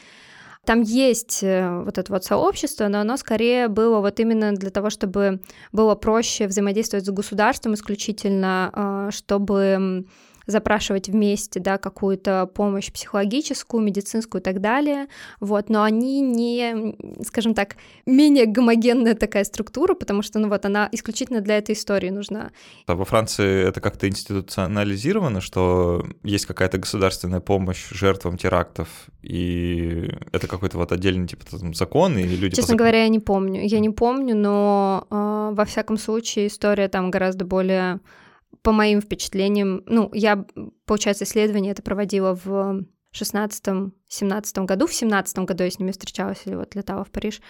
Там 0.64 0.82
есть 0.82 1.42
э, 1.42 1.82
вот 1.82 1.96
это 1.96 2.12
вот 2.12 2.24
сообщество, 2.24 2.88
но 2.88 3.00
оно 3.00 3.16
скорее 3.16 3.68
было 3.68 4.00
вот 4.00 4.20
именно 4.20 4.52
для 4.52 4.70
того, 4.70 4.90
чтобы 4.90 5.40
было 5.72 5.94
проще 5.94 6.46
взаимодействовать 6.46 7.06
с 7.06 7.10
государством 7.10 7.74
исключительно, 7.74 8.70
а, 8.72 9.10
чтобы 9.10 10.04
запрашивать 10.48 11.08
вместе, 11.08 11.60
да, 11.60 11.76
какую-то 11.76 12.50
помощь 12.52 12.90
психологическую, 12.90 13.82
медицинскую 13.82 14.40
и 14.40 14.44
так 14.44 14.60
далее, 14.60 15.06
вот, 15.40 15.68
но 15.68 15.82
они 15.82 16.20
не, 16.20 16.96
скажем 17.22 17.54
так, 17.54 17.76
менее 18.06 18.46
гомогенная 18.46 19.14
такая 19.14 19.44
структура, 19.44 19.94
потому 19.94 20.22
что, 20.22 20.38
ну 20.38 20.48
вот, 20.48 20.64
она 20.64 20.88
исключительно 20.90 21.42
для 21.42 21.58
этой 21.58 21.74
истории 21.74 22.08
нужна. 22.08 22.50
А 22.86 22.94
во 22.94 23.04
Франции 23.04 23.68
это 23.68 23.82
как-то 23.82 24.08
институционализировано, 24.08 25.42
что 25.42 26.04
есть 26.24 26.46
какая-то 26.46 26.78
государственная 26.78 27.40
помощь 27.40 27.90
жертвам 27.90 28.38
терактов, 28.38 28.88
и 29.22 30.10
это 30.32 30.46
какой-то 30.48 30.78
вот 30.78 30.92
отдельный 30.92 31.28
типа 31.28 31.44
там, 31.44 31.74
закон, 31.74 32.16
и 32.16 32.22
люди... 32.22 32.56
Честно 32.56 32.72
по... 32.72 32.78
говоря, 32.78 33.02
я 33.02 33.08
не 33.08 33.20
помню. 33.20 33.66
Я 33.66 33.80
не 33.80 33.90
помню, 33.90 34.34
но 34.34 35.06
э, 35.10 35.50
во 35.54 35.64
всяком 35.66 35.98
случае 35.98 36.46
история 36.46 36.88
там 36.88 37.10
гораздо 37.10 37.44
более 37.44 38.00
по 38.62 38.72
моим 38.72 39.00
впечатлениям, 39.00 39.82
ну, 39.86 40.10
я, 40.12 40.44
получается, 40.84 41.24
исследование 41.24 41.72
это 41.72 41.82
проводила 41.82 42.34
в 42.34 42.84
16-17 43.14 44.64
году, 44.64 44.86
в 44.86 44.94
17 44.94 45.38
году 45.40 45.64
я 45.64 45.70
с 45.70 45.78
ними 45.78 45.92
встречалась 45.92 46.42
или 46.44 46.54
вот 46.54 46.74
летала 46.74 47.04
в 47.04 47.10
Париж 47.10 47.40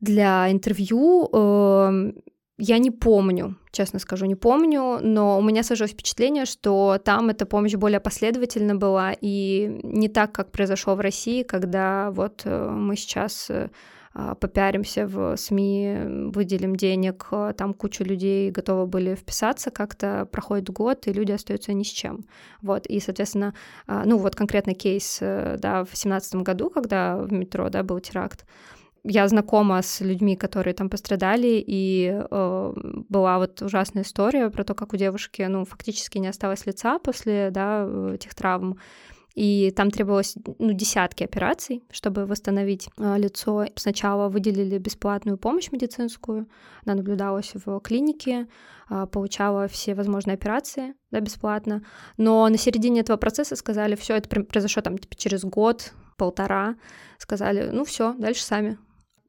для 0.00 0.50
интервью. 0.50 1.28
Э, 1.32 2.12
я 2.58 2.78
не 2.78 2.90
помню, 2.90 3.56
честно 3.72 3.98
скажу, 3.98 4.26
не 4.26 4.34
помню, 4.34 4.98
но 5.00 5.38
у 5.38 5.42
меня 5.42 5.62
сложилось 5.62 5.92
впечатление, 5.92 6.44
что 6.44 6.98
там 7.04 7.30
эта 7.30 7.46
помощь 7.46 7.74
более 7.74 8.00
последовательна 8.00 8.74
была, 8.74 9.14
и 9.20 9.80
не 9.82 10.08
так, 10.08 10.32
как 10.32 10.52
произошло 10.52 10.94
в 10.94 11.00
России, 11.00 11.42
когда 11.42 12.10
вот 12.10 12.42
э, 12.44 12.68
мы 12.68 12.96
сейчас 12.96 13.50
э, 13.50 13.70
попиаримся 14.34 15.06
в 15.06 15.36
СМИ, 15.36 16.30
выделим 16.34 16.76
денег, 16.76 17.28
а, 17.30 17.52
там 17.52 17.74
куча 17.74 18.04
людей 18.04 18.50
готовы 18.50 18.86
были 18.86 19.14
вписаться, 19.14 19.70
как-то 19.70 20.26
проходит 20.30 20.70
год, 20.70 21.06
и 21.06 21.12
люди 21.12 21.32
остаются 21.32 21.72
ни 21.72 21.82
с 21.82 21.88
чем. 21.88 22.26
Вот, 22.60 22.86
и, 22.86 23.00
соответственно, 23.00 23.54
а, 23.86 24.04
ну 24.04 24.18
вот 24.18 24.36
конкретно 24.36 24.74
кейс, 24.74 25.18
э, 25.20 25.56
да, 25.58 25.84
в 25.84 25.96
семнадцатом 25.96 26.44
году, 26.44 26.70
когда 26.70 27.16
в 27.16 27.32
метро, 27.32 27.68
да, 27.70 27.82
был 27.82 28.00
теракт, 28.00 28.44
я 29.04 29.26
знакома 29.26 29.82
с 29.82 30.00
людьми, 30.00 30.36
которые 30.36 30.74
там 30.74 30.88
пострадали, 30.88 31.62
и 31.66 32.12
э, 32.12 32.72
была 33.08 33.38
вот 33.38 33.60
ужасная 33.62 34.04
история 34.04 34.48
про 34.50 34.62
то, 34.62 34.74
как 34.74 34.92
у 34.92 34.96
девушки, 34.96 35.42
ну, 35.42 35.64
фактически 35.64 36.18
не 36.18 36.28
осталось 36.28 36.66
лица 36.66 36.98
после, 36.98 37.50
да, 37.50 37.88
этих 38.14 38.34
травм. 38.34 38.78
И 39.34 39.70
там 39.70 39.90
требовалось 39.90 40.36
ну, 40.58 40.72
десятки 40.72 41.24
операций, 41.24 41.82
чтобы 41.90 42.26
восстановить 42.26 42.88
э, 42.98 43.18
лицо. 43.18 43.66
Сначала 43.76 44.28
выделили 44.28 44.78
бесплатную 44.78 45.38
помощь 45.38 45.70
медицинскую, 45.72 46.48
она 46.84 46.96
наблюдалась 46.96 47.52
в 47.54 47.80
клинике, 47.80 48.46
э, 48.90 49.06
получала 49.06 49.68
все 49.68 49.94
возможные 49.94 50.34
операции 50.34 50.94
да, 51.10 51.20
бесплатно. 51.20 51.82
Но 52.16 52.48
на 52.48 52.58
середине 52.58 53.00
этого 53.00 53.16
процесса 53.16 53.56
сказали, 53.56 53.94
все 53.94 54.16
это 54.16 54.28
произошло 54.44 54.82
там 54.82 54.98
типа, 54.98 55.14
через 55.16 55.44
год, 55.44 55.92
полтора, 56.16 56.76
сказали, 57.18 57.70
ну 57.72 57.84
все, 57.84 58.14
дальше 58.14 58.44
сами 58.44 58.78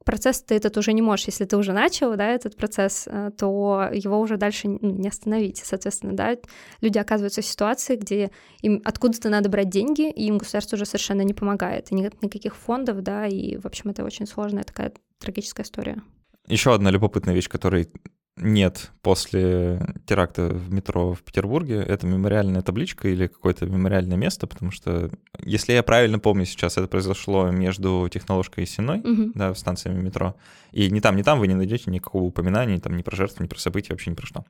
процесс 0.03 0.41
ты 0.41 0.55
этот 0.55 0.77
уже 0.77 0.93
не 0.93 1.01
можешь, 1.01 1.27
если 1.27 1.45
ты 1.45 1.57
уже 1.57 1.73
начал, 1.73 2.15
да, 2.15 2.29
этот 2.29 2.55
процесс, 2.55 3.03
э, 3.07 3.31
то 3.37 3.89
его 3.93 4.19
уже 4.19 4.37
дальше 4.37 4.67
ну, 4.67 4.79
не 4.81 5.07
остановить, 5.07 5.61
соответственно, 5.63 6.13
да, 6.13 6.37
люди 6.81 6.97
оказываются 6.97 7.41
в 7.41 7.45
ситуации, 7.45 7.95
где 7.95 8.31
им 8.61 8.81
откуда-то 8.83 9.29
надо 9.29 9.49
брать 9.49 9.69
деньги, 9.69 10.09
и 10.09 10.25
им 10.27 10.37
государство 10.37 10.75
уже 10.75 10.85
совершенно 10.85 11.21
не 11.21 11.33
помогает, 11.33 11.91
и 11.91 11.95
нет 11.95 12.21
никаких 12.21 12.55
фондов, 12.55 13.01
да, 13.01 13.27
и, 13.27 13.57
в 13.57 13.65
общем, 13.65 13.89
это 13.89 14.03
очень 14.03 14.27
сложная 14.27 14.63
такая 14.63 14.93
трагическая 15.19 15.65
история. 15.65 16.01
Еще 16.47 16.73
одна 16.73 16.91
любопытная 16.91 17.33
вещь, 17.33 17.47
которой 17.47 17.89
нет 18.35 18.91
после 19.03 19.81
теракта 20.05 20.47
в 20.47 20.73
метро 20.73 21.13
в 21.13 21.21
Петербурге. 21.21 21.75
Это 21.75 22.07
мемориальная 22.07 22.61
табличка 22.61 23.07
или 23.09 23.27
какое-то 23.27 23.65
мемориальное 23.65 24.17
место, 24.17 24.47
потому 24.47 24.71
что, 24.71 25.11
если 25.39 25.73
я 25.73 25.83
правильно 25.83 26.19
помню 26.19 26.45
сейчас, 26.45 26.77
это 26.77 26.87
произошло 26.87 27.51
между 27.51 28.09
Техноложкой 28.11 28.63
и 28.63 28.67
Сеной, 28.67 28.99
угу. 28.99 29.31
да, 29.35 29.53
станциями 29.53 30.01
метро. 30.01 30.35
И 30.71 30.89
ни 30.89 31.01
там, 31.01 31.15
ни 31.15 31.21
там 31.21 31.39
вы 31.39 31.47
не 31.47 31.53
найдете 31.53 31.91
никакого 31.91 32.23
упоминания, 32.23 32.79
там 32.79 32.97
ни 32.97 33.03
про 33.03 33.15
жертв, 33.15 33.39
ни 33.39 33.45
про 33.45 33.59
события, 33.59 33.93
вообще 33.93 34.09
ни 34.09 34.15
про 34.15 34.25
что. 34.25 34.45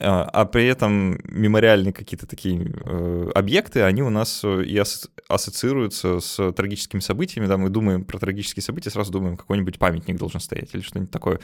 А, 0.00 0.24
а 0.24 0.44
при 0.44 0.66
этом 0.66 1.20
мемориальные 1.24 1.92
какие-то 1.92 2.26
такие 2.26 2.72
э, 2.84 3.30
объекты, 3.34 3.82
они 3.82 4.02
у 4.02 4.10
нас 4.10 4.42
и 4.42 4.76
ас- 4.76 5.08
ассоциируются 5.28 6.18
с 6.18 6.52
трагическими 6.52 7.00
событиями, 7.00 7.46
да, 7.46 7.56
мы 7.58 7.68
думаем 7.68 8.04
про 8.04 8.18
трагические 8.18 8.62
события, 8.62 8.90
сразу 8.90 9.12
думаем, 9.12 9.36
какой-нибудь 9.36 9.78
памятник 9.78 10.16
должен 10.16 10.40
стоять 10.40 10.74
или 10.74 10.80
что-нибудь 10.80 11.12
такое. 11.12 11.38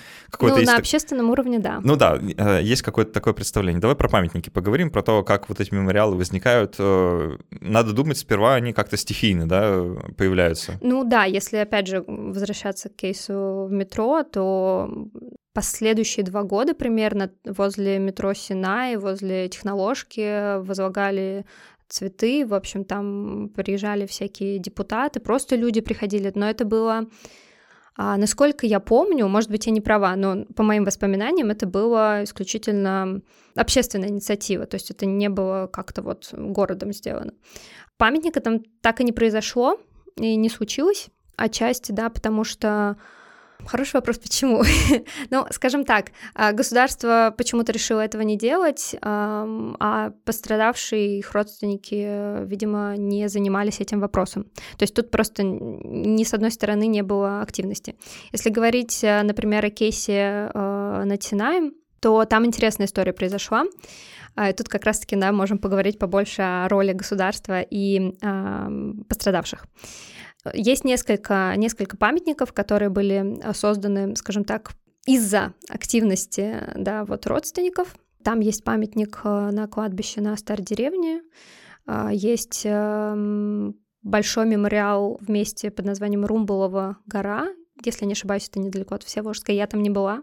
Ну, 0.67 0.73
на 0.73 0.79
общественном 0.79 1.31
уровне, 1.31 1.61
да. 1.61 1.81
Ну 1.85 1.97
да, 1.97 2.19
э, 2.19 2.62
есть 2.62 2.81
какое-то 2.81 3.12
такое 3.12 3.35
представление. 3.35 3.81
Давай 3.81 3.95
про 3.95 4.09
памятники 4.09 4.49
поговорим, 4.49 4.91
про 4.91 5.03
то, 5.03 5.23
как 5.23 5.50
вот 5.50 5.61
эти 5.61 5.73
мемориалы 5.75 6.17
возникают. 6.17 6.76
Э, 6.79 7.37
надо 7.61 7.93
думать, 7.93 8.17
сперва 8.17 8.55
они 8.55 8.73
как-то 8.73 8.97
стихийно, 8.97 9.47
да, 9.47 9.85
появляются. 10.17 10.79
Ну 10.81 11.05
да, 11.05 11.25
если, 11.25 11.59
опять 11.59 11.87
же, 11.87 12.03
возвращаться 12.07 12.88
к 12.88 12.97
кейсу 12.97 13.67
в 13.69 13.71
метро, 13.71 14.23
то 14.23 15.09
последующие 15.53 16.25
два 16.25 16.43
года 16.43 16.75
примерно 16.75 17.31
возле 17.45 17.99
метро 17.99 18.33
Синай, 18.33 18.97
возле 18.97 19.50
техноложки 19.50 20.59
возлагали 20.62 21.45
цветы, 21.88 22.47
в 22.47 22.55
общем, 22.55 22.85
там 22.85 23.50
приезжали 23.50 24.07
всякие 24.07 24.59
депутаты, 24.59 25.21
просто 25.21 25.55
люди 25.55 25.83
приходили, 25.83 26.33
но 26.35 26.49
это 26.49 26.64
было 26.64 27.07
а, 27.97 28.17
насколько 28.17 28.67
я 28.67 28.81
помню, 28.81 29.29
может 29.29 29.51
быть, 29.51 29.67
я 29.67 29.73
не 29.73 29.81
права, 29.81 30.17
но 30.17 30.45
по 30.57 30.63
моим 30.63 30.85
воспоминаниям 30.85 31.51
это 31.51 31.67
было 31.67 32.25
исключительно 32.25 33.21
общественная 33.55 34.09
инициатива, 34.09 34.67
то 34.67 34.75
есть 34.75 34.91
это 34.91 35.07
не 35.07 35.29
было 35.29 35.69
как-то 35.69 36.03
вот 36.03 36.33
городом 36.33 36.93
сделано. 36.93 37.35
Памятника 37.97 38.41
там 38.41 38.61
так 38.81 39.01
и 39.01 39.05
не 39.05 39.13
произошло 39.13 39.79
и 40.17 40.35
не 40.35 40.49
случилось, 40.49 41.09
отчасти, 41.37 41.93
да, 41.93 42.11
потому 42.11 42.43
что 42.43 42.97
Хороший 43.66 43.94
вопрос, 43.94 44.18
почему? 44.18 44.62
ну, 45.30 45.47
скажем 45.50 45.85
так, 45.85 46.12
а, 46.35 46.52
государство 46.52 47.35
почему-то 47.37 47.73
решило 47.73 48.00
этого 48.00 48.23
не 48.23 48.37
делать, 48.37 48.97
а 49.02 50.12
пострадавшие 50.25 51.18
их 51.18 51.33
родственники, 51.33 52.44
видимо, 52.44 52.97
не 52.97 53.28
занимались 53.28 53.80
этим 53.80 54.00
вопросом. 54.00 54.44
То 54.76 54.83
есть 54.83 54.94
тут 54.94 55.11
просто 55.11 55.42
ни 55.42 56.25
с 56.25 56.35
одной 56.35 56.50
стороны 56.50 56.87
не 56.87 57.02
было 57.02 57.42
активности. 57.42 57.97
Если 58.33 58.50
говорить, 58.50 59.02
э, 59.02 59.23
например, 59.23 59.64
о 59.64 59.71
кейсе 59.71 60.50
э, 60.52 61.02
на 61.04 61.16
Тинаем, 61.16 61.75
то 62.00 62.25
там 62.25 62.44
интересная 62.44 62.87
история 62.87 63.12
произошла. 63.12 63.64
А, 64.37 64.52
тут 64.52 64.68
как 64.68 64.85
раз-таки, 64.85 65.16
да, 65.16 65.33
можем 65.33 65.59
поговорить 65.59 65.99
побольше 65.99 66.42
о 66.42 66.68
роли 66.68 66.92
государства 66.92 67.62
и 67.62 68.14
э, 68.21 68.68
пострадавших. 69.09 69.64
Есть 70.53 70.85
несколько, 70.85 71.55
несколько 71.57 71.97
памятников, 71.97 72.53
которые 72.53 72.91
были 72.91 73.39
э, 73.43 73.55
созданы, 73.55 74.15
скажем 74.17 74.45
так, 74.45 74.73
из-за 75.07 75.55
активности 75.69 76.61
да, 76.77 77.05
вот 77.05 77.27
родственников. 77.27 77.95
Там 78.23 78.41
есть 78.41 78.65
памятник 78.65 79.21
э, 79.25 79.51
на 79.51 79.67
кладбище 79.69 80.21
на 80.21 80.37
старой 80.37 80.63
деревне, 80.63 81.23
а, 81.87 82.11
есть 82.13 82.63
эм, 82.65 83.77
большой 84.03 84.47
мемориал 84.47 85.19
в 85.21 85.31
месте 85.31 85.71
под 85.71 85.85
названием 85.85 86.25
Румбулова 86.25 86.99
гора. 87.07 87.49
Если 87.85 88.07
не 88.07 88.13
ошибаюсь, 88.13 88.49
это 88.49 88.61
недалеко 88.61 88.95
от 88.95 89.03
Всеволожска. 89.03 89.53
Я 89.53 89.67
там 89.67 89.83
не 89.83 89.91
была. 89.91 90.23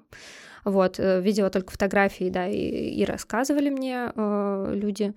Вот, 0.64 1.00
э, 1.00 1.22
видела 1.22 1.50
только 1.50 1.72
фотографии, 1.72 2.30
да, 2.30 2.48
и, 2.48 2.58
и 2.58 3.06
рассказывали 3.06 3.70
мне 3.70 4.12
э, 4.16 4.72
люди. 4.76 5.14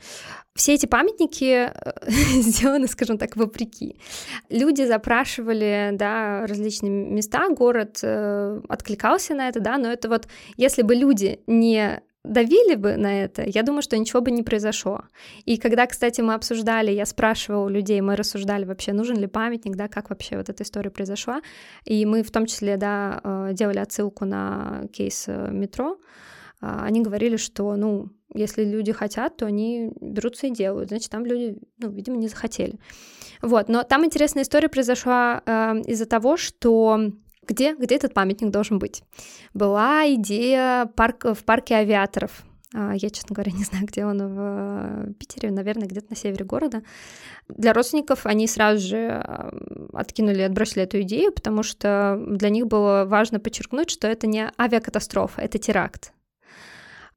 Все 0.54 0.74
эти 0.74 0.86
памятники 0.86 1.70
э, 1.72 1.92
сделаны, 2.40 2.86
скажем 2.86 3.18
так, 3.18 3.36
вопреки. 3.36 3.96
Люди 4.50 4.82
запрашивали, 4.82 5.90
да, 5.92 6.46
различные 6.46 6.90
места, 6.90 7.48
город 7.50 8.00
э, 8.02 8.60
откликался 8.68 9.34
на 9.34 9.48
это, 9.48 9.60
да, 9.60 9.78
но 9.78 9.88
это 9.88 10.08
вот, 10.08 10.28
если 10.56 10.82
бы 10.82 10.94
люди 10.94 11.40
не 11.46 12.00
давили 12.24 12.74
бы 12.74 12.96
на 12.96 13.22
это, 13.22 13.42
я 13.46 13.62
думаю, 13.62 13.82
что 13.82 13.98
ничего 13.98 14.20
бы 14.20 14.30
не 14.30 14.42
произошло. 14.42 15.02
И 15.44 15.58
когда, 15.58 15.86
кстати, 15.86 16.22
мы 16.22 16.34
обсуждали, 16.34 16.90
я 16.90 17.06
спрашивала 17.06 17.66
у 17.66 17.68
людей, 17.68 18.00
мы 18.00 18.16
рассуждали 18.16 18.64
вообще, 18.64 18.92
нужен 18.92 19.16
ли 19.18 19.26
памятник, 19.26 19.76
да, 19.76 19.88
как 19.88 20.10
вообще 20.10 20.36
вот 20.36 20.48
эта 20.48 20.62
история 20.62 20.90
произошла, 20.90 21.40
и 21.84 22.04
мы 22.06 22.22
в 22.22 22.30
том 22.30 22.46
числе, 22.46 22.76
да, 22.76 23.20
э, 23.22 23.50
делали 23.52 23.78
отсылку 23.78 24.24
на 24.24 24.86
кейс 24.92 25.24
э, 25.28 25.50
метро, 25.50 25.98
а, 26.60 26.84
они 26.86 27.02
говорили, 27.02 27.36
что, 27.36 27.76
ну, 27.76 28.08
если 28.34 28.64
люди 28.64 28.90
хотят, 28.90 29.36
то 29.36 29.46
они 29.46 29.92
берутся 30.00 30.46
и 30.46 30.50
делают, 30.50 30.88
значит, 30.88 31.10
там 31.10 31.26
люди, 31.26 31.58
ну, 31.78 31.90
видимо, 31.90 32.16
не 32.16 32.28
захотели. 32.28 32.78
Вот, 33.42 33.68
но 33.68 33.82
там 33.82 34.04
интересная 34.04 34.44
история 34.44 34.70
произошла 34.70 35.42
э, 35.44 35.82
из-за 35.86 36.06
того, 36.06 36.38
что 36.38 37.10
где, 37.46 37.74
где 37.74 37.96
этот 37.96 38.14
памятник 38.14 38.50
должен 38.50 38.78
быть. 38.78 39.02
Была 39.52 40.04
идея 40.14 40.86
парк, 40.96 41.24
в 41.24 41.44
парке 41.44 41.74
авиаторов. 41.74 42.44
А, 42.74 42.92
я, 42.94 43.08
честно 43.10 43.34
говоря, 43.34 43.52
не 43.56 43.64
знаю, 43.64 43.86
где 43.86 44.04
он 44.04 44.18
в 44.18 44.38
э, 44.38 45.12
Питере, 45.18 45.50
наверное, 45.50 45.86
где-то 45.86 46.08
на 46.10 46.16
севере 46.16 46.44
города. 46.44 46.82
Для 47.48 47.72
родственников 47.72 48.26
они 48.26 48.48
сразу 48.48 48.86
же 48.86 49.10
откинули, 49.92 50.42
отбросили 50.42 50.82
эту 50.82 51.00
идею, 51.02 51.32
потому 51.32 51.62
что 51.62 52.20
для 52.26 52.48
них 52.48 52.66
было 52.66 53.04
важно 53.06 53.38
подчеркнуть, 53.38 53.90
что 53.90 54.08
это 54.08 54.26
не 54.26 54.50
авиакатастрофа, 54.58 55.40
это 55.40 55.58
теракт. 55.58 56.12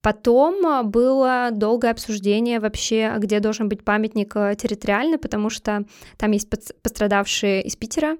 Потом 0.01 0.89
было 0.89 1.49
долгое 1.51 1.91
обсуждение 1.91 2.59
вообще, 2.59 3.15
где 3.17 3.39
должен 3.39 3.67
быть 3.67 3.83
памятник 3.83 4.33
территориальный, 4.33 5.17
потому 5.17 5.49
что 5.49 5.85
там 6.17 6.31
есть 6.31 6.47
пострадавшие 6.83 7.63
из 7.63 7.75
Питера, 7.75 8.15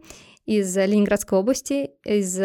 из 0.48 0.76
Ленинградской 0.76 1.38
области, 1.38 1.92
из 2.04 2.36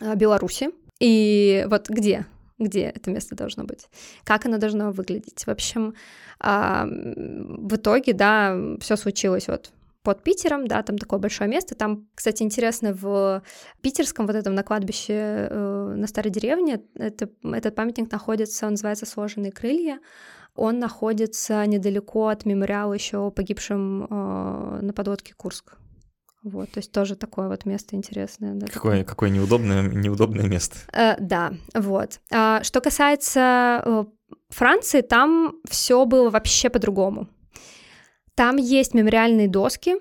Беларуси. 0.00 0.70
И 1.00 1.66
вот 1.68 1.90
где? 1.90 2.24
Где 2.58 2.84
это 2.84 3.10
место 3.10 3.36
должно 3.36 3.64
быть? 3.64 3.88
Как 4.24 4.46
оно 4.46 4.56
должно 4.56 4.90
выглядеть? 4.90 5.44
В 5.44 5.48
общем, 5.48 5.94
в 6.40 7.76
итоге, 7.76 8.12
да, 8.14 8.56
все 8.80 8.96
случилось 8.96 9.48
вот 9.48 9.70
под 10.02 10.22
Питером, 10.22 10.66
да, 10.66 10.82
там 10.82 10.96
такое 10.96 11.18
большое 11.18 11.50
место. 11.50 11.74
Там, 11.74 12.08
кстати, 12.14 12.42
интересно, 12.42 12.94
в 12.94 13.42
питерском 13.82 14.26
вот 14.26 14.36
этом 14.36 14.54
на 14.54 14.62
кладбище 14.62 15.48
э, 15.50 15.94
на 15.96 16.06
старой 16.06 16.30
деревне 16.30 16.80
это, 16.94 17.28
этот 17.44 17.74
памятник 17.74 18.10
находится, 18.10 18.64
он 18.66 18.72
называется 18.72 19.04
«Сложенные 19.04 19.52
крылья». 19.52 20.00
Он 20.54 20.78
находится 20.78 21.66
недалеко 21.66 22.28
от 22.28 22.46
мемориала 22.46 22.94
еще 22.94 23.30
погибшим 23.30 24.04
э, 24.04 24.78
на 24.80 24.92
подводке 24.94 25.34
Курск. 25.34 25.76
Вот, 26.42 26.70
то 26.70 26.78
есть 26.78 26.92
тоже 26.92 27.16
такое 27.16 27.48
вот 27.48 27.64
место 27.64 27.96
интересное. 27.96 28.54
Да, 28.54 28.66
какое, 28.68 29.04
какое 29.04 29.30
неудобное, 29.30 29.82
неудобное 29.82 30.46
место. 30.46 30.76
Э, 30.92 31.16
да, 31.18 31.52
вот. 31.74 32.20
А, 32.30 32.62
что 32.62 32.80
касается 32.80 33.82
э, 33.84 34.04
Франции, 34.50 35.00
там 35.00 35.56
все 35.68 36.04
было 36.04 36.30
вообще 36.30 36.70
по-другому. 36.70 37.28
Там 38.34 38.56
есть 38.56 38.94
мемориальные 38.94 39.48
доски, 39.48 39.96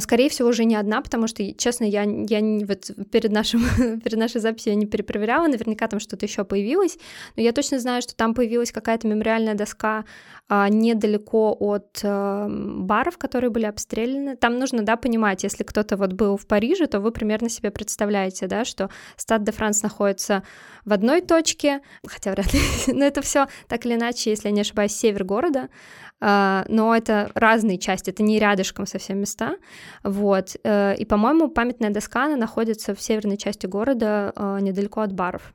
Скорее 0.00 0.28
всего, 0.28 0.50
уже 0.50 0.64
не 0.64 0.76
одна, 0.76 1.00
потому 1.00 1.26
что, 1.26 1.54
честно, 1.54 1.84
я, 1.84 2.02
я 2.02 2.66
вот 2.66 2.90
перед, 3.10 3.32
нашим, 3.32 3.62
перед 4.04 4.18
нашей 4.18 4.40
записью 4.40 4.72
я 4.72 4.78
не 4.78 4.84
перепроверяла, 4.84 5.46
наверняка 5.46 5.86
там 5.88 6.00
что-то 6.00 6.26
еще 6.26 6.44
появилось, 6.44 6.98
но 7.36 7.42
я 7.42 7.52
точно 7.52 7.78
знаю, 7.78 8.02
что 8.02 8.14
там 8.14 8.34
появилась 8.34 8.72
какая-то 8.72 9.08
мемориальная 9.08 9.54
доска 9.54 10.04
а, 10.52 10.68
недалеко 10.68 11.56
от 11.58 12.00
а, 12.02 12.48
баров, 12.50 13.18
которые 13.18 13.50
были 13.50 13.66
обстреляны. 13.66 14.36
Там 14.36 14.58
нужно, 14.58 14.82
да, 14.82 14.96
понимать, 14.96 15.44
если 15.44 15.62
кто-то 15.62 15.96
вот 15.96 16.12
был 16.12 16.36
в 16.36 16.46
Париже, 16.46 16.86
то 16.86 16.98
вы 16.98 17.12
примерно 17.12 17.48
себе 17.48 17.70
представляете, 17.70 18.48
да, 18.48 18.64
что 18.64 18.90
Стад 19.16 19.44
де 19.44 19.52
Франс 19.52 19.82
находится 19.82 20.42
в 20.84 20.92
одной 20.92 21.20
точке, 21.20 21.82
хотя 22.06 22.32
вряд 22.32 22.52
ли, 22.52 22.60
но 22.92 23.04
это 23.04 23.22
все 23.22 23.46
так 23.68 23.86
или 23.86 23.94
иначе, 23.94 24.30
если 24.30 24.48
я 24.48 24.54
не 24.54 24.62
ошибаюсь, 24.62 24.92
север 24.92 25.24
города, 25.24 25.68
а, 26.09 26.09
но 26.20 26.94
это 26.94 27.30
разные 27.34 27.78
части, 27.78 28.10
это 28.10 28.22
не 28.22 28.38
рядышком 28.38 28.86
совсем 28.86 29.18
места, 29.18 29.56
вот, 30.02 30.56
э, 30.62 30.94
и, 30.96 31.04
по-моему, 31.04 31.48
памятная 31.48 31.90
доска, 31.90 32.26
она 32.26 32.36
находится 32.36 32.94
в 32.94 33.00
северной 33.00 33.36
части 33.36 33.66
города, 33.66 34.32
а, 34.36 34.60
недалеко 34.60 35.00
от 35.00 35.12
баров. 35.12 35.54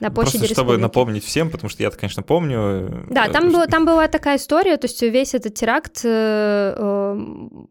На 0.00 0.10
площади 0.10 0.38
Просто 0.38 0.54
чтобы 0.54 0.78
напомнить 0.78 1.24
всем, 1.24 1.50
потому 1.50 1.70
что 1.70 1.82
я 1.82 1.90
конечно, 1.90 2.22
помню. 2.22 2.58
Э, 2.58 3.06
да, 3.10 3.28
там, 3.28 3.44
что... 3.44 3.52
была, 3.52 3.66
там 3.66 3.84
была 3.84 4.08
такая 4.08 4.36
история, 4.36 4.76
то 4.76 4.86
есть 4.86 5.00
весь 5.02 5.34
этот 5.34 5.54
теракт 5.54 6.00
э, 6.04 6.74
эм, 6.76 7.68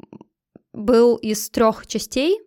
был 0.74 1.16
из 1.18 1.50
трех 1.50 1.86
частей, 1.88 2.40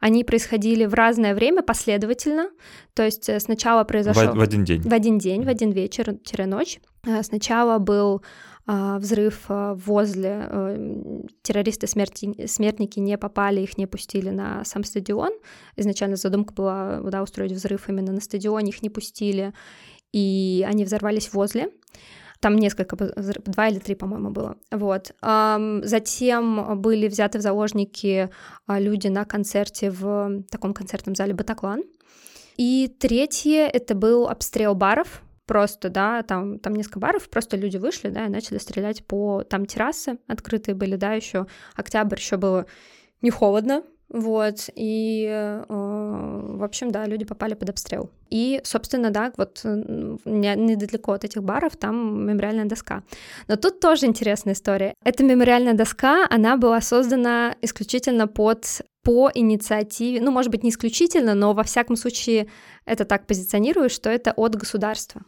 они 0.00 0.24
происходили 0.24 0.86
в 0.86 0.94
разное 0.94 1.34
время 1.34 1.62
последовательно. 1.62 2.50
То 2.94 3.04
есть 3.04 3.28
сначала 3.42 3.84
произошел... 3.84 4.32
В, 4.32 4.36
в 4.36 4.40
один 4.40 4.64
день. 4.64 4.82
В 4.82 4.92
один 4.92 5.18
день, 5.18 5.44
в 5.44 5.48
один 5.48 5.72
вечер-ночь. 5.72 6.78
Сначала 7.22 7.78
был 7.78 8.22
а, 8.22 8.22
взрыв 8.68 9.46
а, 9.48 9.74
возле, 9.74 10.46
э, 10.50 11.22
террористы 11.40 11.86
смерти, 11.86 12.46
смертники 12.46 13.00
не 13.00 13.16
попали, 13.16 13.62
их 13.62 13.78
не 13.78 13.86
пустили 13.86 14.28
на 14.28 14.62
сам 14.64 14.84
стадион. 14.84 15.32
Изначально 15.76 16.16
задумка 16.16 16.52
была 16.52 17.00
да, 17.02 17.22
устроить 17.22 17.52
взрыв 17.52 17.88
именно 17.88 18.12
на 18.12 18.20
стадионе, 18.20 18.68
их 18.68 18.82
не 18.82 18.90
пустили, 18.90 19.54
и 20.12 20.66
они 20.68 20.84
взорвались 20.84 21.32
возле. 21.32 21.70
Там 22.40 22.56
несколько, 22.56 22.94
два 22.96 23.68
или 23.68 23.78
три, 23.78 23.94
по-моему, 23.94 24.30
было. 24.30 24.58
Вот. 24.70 25.12
Затем 25.20 26.80
были 26.80 27.08
взяты 27.08 27.38
в 27.38 27.42
заложники 27.42 28.30
а, 28.66 28.78
люди 28.78 29.08
на 29.08 29.24
концерте 29.24 29.90
в 29.90 30.42
таком 30.50 30.74
концертном 30.74 31.16
зале 31.16 31.32
«Батаклан». 31.32 31.82
И 32.58 32.94
третье— 32.98 33.66
это 33.72 33.94
был 33.94 34.28
обстрел 34.28 34.74
баров, 34.74 35.22
просто, 35.48 35.88
да, 35.88 36.22
там, 36.22 36.60
там 36.60 36.76
несколько 36.76 37.00
баров, 37.00 37.28
просто 37.28 37.56
люди 37.56 37.78
вышли, 37.78 38.10
да, 38.10 38.26
и 38.26 38.28
начали 38.28 38.58
стрелять 38.58 39.04
по... 39.04 39.42
Там 39.42 39.66
террасы 39.66 40.18
открытые 40.28 40.76
были, 40.76 40.94
да, 40.94 41.14
еще 41.14 41.46
октябрь, 41.74 42.18
еще 42.18 42.36
было 42.36 42.66
не 43.22 43.30
холодно, 43.30 43.82
вот, 44.08 44.70
и, 44.74 45.26
э, 45.28 45.64
в 45.68 46.64
общем, 46.64 46.90
да, 46.90 47.04
люди 47.04 47.24
попали 47.24 47.54
под 47.54 47.70
обстрел. 47.70 48.10
И, 48.30 48.60
собственно, 48.64 49.10
да, 49.10 49.32
вот 49.36 49.60
недалеко 49.64 51.12
от 51.12 51.24
этих 51.24 51.42
баров 51.42 51.76
там 51.76 52.26
мемориальная 52.26 52.64
доска. 52.64 53.02
Но 53.48 53.56
тут 53.56 53.80
тоже 53.80 54.06
интересная 54.06 54.54
история. 54.54 54.94
Эта 55.04 55.24
мемориальная 55.24 55.74
доска, 55.74 56.26
она 56.30 56.56
была 56.56 56.80
создана 56.80 57.54
исключительно 57.62 58.28
под 58.28 58.82
по 59.02 59.30
инициативе, 59.32 60.20
ну, 60.20 60.30
может 60.30 60.50
быть, 60.50 60.62
не 60.62 60.68
исключительно, 60.68 61.34
но 61.34 61.54
во 61.54 61.62
всяком 61.62 61.96
случае 61.96 62.48
это 62.84 63.06
так 63.06 63.26
позиционирую, 63.26 63.88
что 63.88 64.10
это 64.10 64.32
от 64.32 64.54
государства. 64.54 65.22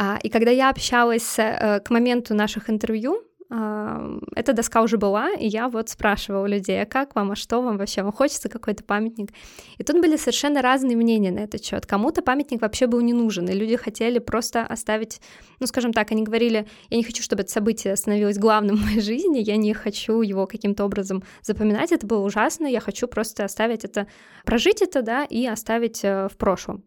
А, 0.00 0.20
и 0.22 0.28
когда 0.28 0.52
я 0.52 0.70
общалась 0.70 1.40
э, 1.40 1.80
к 1.80 1.90
моменту 1.90 2.32
наших 2.32 2.70
интервью 2.70 3.20
эта 3.50 4.52
доска 4.52 4.82
уже 4.82 4.98
была, 4.98 5.30
и 5.30 5.48
я 5.48 5.68
вот 5.68 5.88
спрашивала 5.88 6.44
людей, 6.44 6.82
а 6.82 6.86
как 6.86 7.14
вам, 7.14 7.30
а 7.30 7.36
что 7.36 7.62
вам 7.62 7.78
вообще, 7.78 8.02
вам 8.02 8.12
хочется 8.12 8.50
какой-то 8.50 8.84
памятник? 8.84 9.30
И 9.78 9.84
тут 9.84 10.00
были 10.00 10.16
совершенно 10.16 10.60
разные 10.60 10.98
мнения 10.98 11.30
на 11.30 11.38
этот 11.38 11.64
счет. 11.64 11.86
Кому-то 11.86 12.20
памятник 12.20 12.60
вообще 12.60 12.86
был 12.86 13.00
не 13.00 13.14
нужен, 13.14 13.48
и 13.48 13.54
люди 13.54 13.76
хотели 13.76 14.18
просто 14.18 14.66
оставить, 14.66 15.22
ну, 15.60 15.66
скажем 15.66 15.94
так, 15.94 16.12
они 16.12 16.24
говорили, 16.24 16.66
я 16.90 16.96
не 16.98 17.04
хочу, 17.04 17.22
чтобы 17.22 17.42
это 17.42 17.50
событие 17.50 17.96
становилось 17.96 18.36
главным 18.36 18.76
в 18.76 18.84
моей 18.84 19.00
жизни, 19.00 19.38
я 19.38 19.56
не 19.56 19.72
хочу 19.72 20.20
его 20.20 20.46
каким-то 20.46 20.84
образом 20.84 21.22
запоминать, 21.42 21.90
это 21.90 22.06
было 22.06 22.22
ужасно, 22.22 22.66
я 22.66 22.80
хочу 22.80 23.08
просто 23.08 23.44
оставить 23.44 23.82
это, 23.82 24.08
прожить 24.44 24.82
это, 24.82 25.00
да, 25.00 25.24
и 25.24 25.46
оставить 25.46 26.04
э, 26.04 26.28
в 26.30 26.36
прошлом. 26.36 26.84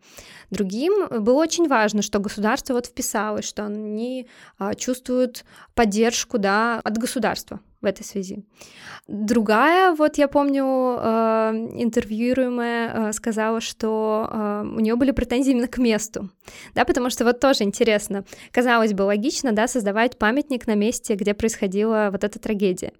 Другим 0.51 1.07
было 1.07 1.41
очень 1.41 1.67
важно, 1.67 2.01
что 2.01 2.19
государство 2.19 2.73
вот 2.73 2.85
вписалось, 2.85 3.45
что 3.45 3.65
они 3.65 4.27
а, 4.59 4.75
чувствуют 4.75 5.45
поддержку, 5.73 6.37
да, 6.37 6.50
да, 6.51 6.81
от 6.83 6.97
государства 6.97 7.59
в 7.81 7.85
этой 7.85 8.03
связи. 8.03 8.43
Другая, 9.07 9.95
вот 9.95 10.17
я 10.17 10.27
помню, 10.27 10.63
э, 10.63 11.51
интервьюируемая 11.83 13.09
э, 13.09 13.13
сказала, 13.13 13.61
что 13.61 14.29
э, 14.31 14.63
у 14.77 14.79
нее 14.79 14.95
были 14.95 15.11
претензии 15.11 15.51
именно 15.51 15.67
к 15.67 15.81
месту, 15.81 16.29
да, 16.75 16.85
потому 16.85 17.09
что 17.09 17.23
вот 17.23 17.39
тоже 17.39 17.63
интересно, 17.63 18.23
казалось 18.51 18.93
бы, 18.93 19.03
логично, 19.03 19.51
да, 19.51 19.67
создавать 19.67 20.17
памятник 20.17 20.67
на 20.67 20.75
месте, 20.75 21.15
где 21.15 21.33
происходила 21.33 22.09
вот 22.11 22.23
эта 22.23 22.39
трагедия, 22.39 22.91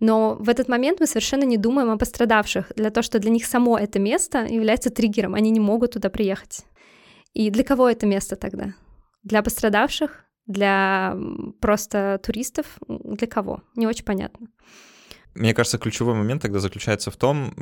но 0.00 0.36
в 0.40 0.48
этот 0.48 0.68
момент 0.68 1.00
мы 1.00 1.06
совершенно 1.06 1.44
не 1.44 1.58
думаем 1.58 1.90
о 1.90 1.98
пострадавших, 1.98 2.72
для 2.76 2.90
того, 2.90 3.02
что 3.02 3.18
для 3.18 3.30
них 3.30 3.46
само 3.46 3.76
это 3.78 3.98
место 3.98 4.38
является 4.38 4.90
триггером, 4.90 5.34
они 5.34 5.50
не 5.50 5.60
могут 5.60 5.92
туда 5.92 6.08
приехать. 6.08 6.64
И 7.34 7.50
для 7.50 7.62
кого 7.64 7.88
это 7.88 8.06
место 8.06 8.36
тогда? 8.36 8.74
Для 9.22 9.42
пострадавших, 9.42 10.24
для 10.50 11.16
просто 11.60 12.20
туристов, 12.22 12.66
для 12.88 13.26
кого? 13.26 13.62
Не 13.76 13.86
очень 13.86 14.04
понятно. 14.04 14.48
Мне 15.34 15.54
кажется, 15.54 15.78
ключевой 15.78 16.14
момент 16.14 16.42
тогда 16.42 16.58
заключается 16.58 17.10
в 17.10 17.16
том, 17.16 17.54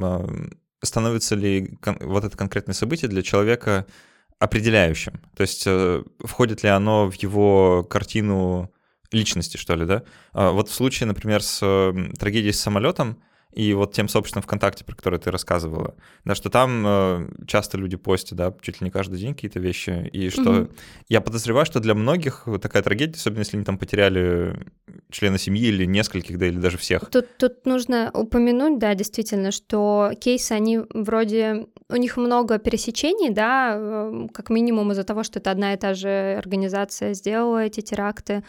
становится 0.83 1.35
ли 1.35 1.79
вот 2.01 2.25
это 2.25 2.37
конкретное 2.37 2.75
событие 2.75 3.09
для 3.09 3.23
человека 3.23 3.87
определяющим. 4.39 5.21
То 5.37 5.43
есть 5.43 5.65
э, 5.67 6.05
входит 6.21 6.63
ли 6.63 6.69
оно 6.69 7.11
в 7.11 7.15
его 7.15 7.83
картину 7.83 8.73
личности, 9.11 9.57
что 9.57 9.75
ли, 9.75 9.85
да? 9.85 10.05
А 10.33 10.53
вот 10.53 10.69
в 10.69 10.75
случае, 10.75 11.09
например, 11.09 11.43
с 11.43 11.59
трагедией 12.19 12.53
с 12.53 12.61
самолетом, 12.61 13.21
и 13.59 13.75
вот 13.75 13.93
тем 13.93 14.09
сообществом 14.09 14.45
ВКонтакте, 14.45 14.85
про 14.85 14.95
которое 14.95 15.19
ты 15.19 15.33
рассказывала, 15.33 15.97
да, 16.25 16.37
что 16.37 16.49
там 16.49 16.85
э, 16.87 17.29
часто 17.49 17.77
люди 17.77 17.97
постят, 17.97 18.39
да, 18.39 18.55
чуть 18.61 18.81
ли 18.81 18.85
не 18.85 18.91
каждый 18.93 19.19
день 19.19 19.35
какие-то 19.35 19.59
вещи, 19.59 20.09
и 20.13 20.31
что 20.31 20.51
угу. 20.51 20.69
я 21.09 21.21
подозреваю, 21.21 21.67
что 21.67 21.81
для 21.81 21.97
многих 21.97 22.47
такая 22.63 22.85
трагедия, 22.85 23.17
особенно 23.17 23.41
если 23.41 23.57
они 23.57 23.65
там 23.65 23.77
потеряли 23.77 24.65
члена 25.11 25.39
семьи 25.39 25.67
или 25.67 25.87
нескольких, 25.87 26.39
да, 26.39 26.47
или 26.47 26.57
даже 26.57 26.79
всех. 26.79 27.11
Тут, 27.11 27.37
тут 27.37 27.67
нужно 27.67 28.13
упомянуть, 28.15 28.79
да, 28.79 28.95
действительно, 28.95 29.51
что 29.51 30.13
кейсы, 30.21 30.53
они 30.53 30.79
вроде, 30.95 31.67
у 31.89 31.97
них 31.97 32.17
много 32.17 32.59
пересечений, 32.59 33.31
да, 33.31 33.75
э, 33.77 34.29
как 34.33 34.51
минимум 34.51 34.93
из-за 34.93 35.03
того, 35.03 35.25
что 35.25 35.41
это 35.41 35.51
одна 35.51 35.75
и 35.75 35.77
та 35.77 35.95
же 35.95 36.37
организация 36.39 37.13
сделала 37.13 37.65
эти 37.65 37.81
теракты, 37.81 38.45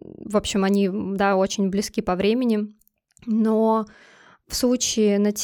в 0.00 0.36
общем, 0.36 0.64
они, 0.64 0.90
да, 0.92 1.36
очень 1.36 1.70
близки 1.70 2.00
по 2.00 2.16
времени, 2.16 2.74
но 3.24 3.86
в 4.48 4.54
случае 4.54 5.18
над 5.18 5.36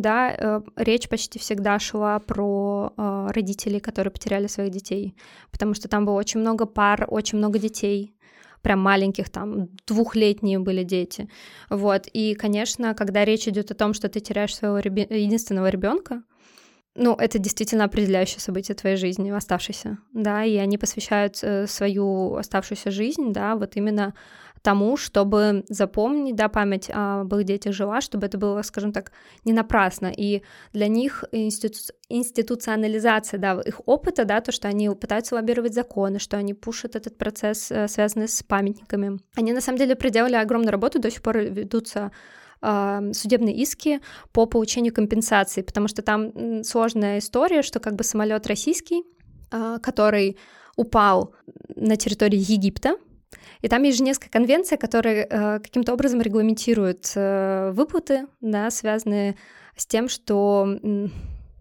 да, 0.00 0.34
э, 0.34 0.60
речь 0.76 1.08
почти 1.08 1.38
всегда 1.38 1.78
шла 1.78 2.18
про 2.18 2.92
э, 2.96 3.28
родителей, 3.30 3.80
которые 3.80 4.10
потеряли 4.10 4.46
своих 4.46 4.70
детей, 4.70 5.14
потому 5.50 5.74
что 5.74 5.88
там 5.88 6.06
было 6.06 6.14
очень 6.14 6.40
много 6.40 6.64
пар, 6.64 7.06
очень 7.08 7.38
много 7.38 7.58
детей, 7.58 8.14
прям 8.62 8.80
маленьких, 8.80 9.28
там, 9.28 9.68
двухлетние 9.86 10.58
были 10.58 10.84
дети, 10.84 11.28
вот, 11.68 12.08
и, 12.12 12.34
конечно, 12.34 12.94
когда 12.94 13.24
речь 13.24 13.46
идет 13.46 13.70
о 13.70 13.74
том, 13.74 13.92
что 13.92 14.08
ты 14.08 14.20
теряешь 14.20 14.56
своего 14.56 14.78
ребе- 14.78 15.06
единственного 15.08 15.68
ребенка, 15.68 16.22
ну, 16.94 17.14
это 17.14 17.38
действительно 17.38 17.84
определяющее 17.84 18.40
событие 18.40 18.74
твоей 18.74 18.96
жизни, 18.96 19.30
оставшейся, 19.30 19.98
да, 20.14 20.44
и 20.44 20.56
они 20.56 20.78
посвящают 20.78 21.38
э, 21.42 21.66
свою 21.66 22.36
оставшуюся 22.36 22.90
жизнь, 22.90 23.34
да, 23.34 23.54
вот 23.54 23.76
именно 23.76 24.14
тому, 24.66 24.96
чтобы 24.96 25.64
запомнить, 25.68 26.34
да, 26.34 26.48
память 26.48 26.90
об 26.92 27.32
их 27.36 27.44
детях 27.44 27.72
жила, 27.72 28.00
чтобы 28.00 28.26
это 28.26 28.36
было, 28.36 28.62
скажем 28.62 28.92
так, 28.92 29.12
не 29.44 29.52
напрасно. 29.52 30.12
И 30.16 30.42
для 30.72 30.88
них 30.88 31.22
институ... 31.30 31.78
институционализация, 32.08 33.38
да, 33.38 33.60
их 33.60 33.80
опыта, 33.86 34.24
да, 34.24 34.40
то, 34.40 34.50
что 34.50 34.66
они 34.66 34.90
пытаются 34.90 35.36
лоббировать 35.36 35.72
законы, 35.72 36.18
что 36.18 36.36
они 36.36 36.52
пушат 36.52 36.96
этот 36.96 37.16
процесс, 37.16 37.70
э, 37.70 37.86
связанный 37.86 38.26
с 38.26 38.42
памятниками. 38.42 39.20
Они, 39.36 39.52
на 39.52 39.60
самом 39.60 39.78
деле, 39.78 39.94
проделали 39.94 40.34
огромную 40.34 40.72
работу, 40.72 40.98
до 40.98 41.10
сих 41.12 41.22
пор 41.22 41.38
ведутся 41.38 42.10
судебные 43.12 43.54
иски 43.54 44.00
по 44.32 44.46
получению 44.46 44.92
компенсации, 44.92 45.62
потому 45.62 45.88
что 45.88 46.02
там 46.02 46.64
сложная 46.64 47.18
история, 47.18 47.62
что 47.62 47.80
как 47.80 47.94
бы 47.94 48.02
самолет 48.02 48.46
российский, 48.46 49.04
а, 49.52 49.78
который 49.78 50.36
упал 50.76 51.34
на 51.76 51.96
территории 51.96 52.38
Египта, 52.38 52.96
и 53.62 53.68
там 53.68 53.82
есть 53.82 54.00
несколько 54.00 54.30
конвенций, 54.30 54.76
которые 54.76 55.26
э, 55.28 55.60
каким-то 55.60 55.92
образом 55.92 56.20
регламентируют 56.20 57.12
э, 57.14 57.70
выплаты, 57.72 58.26
да, 58.40 58.70
связанные 58.70 59.36
с 59.76 59.86
тем, 59.86 60.08
что 60.08 60.78
э, 60.82 61.08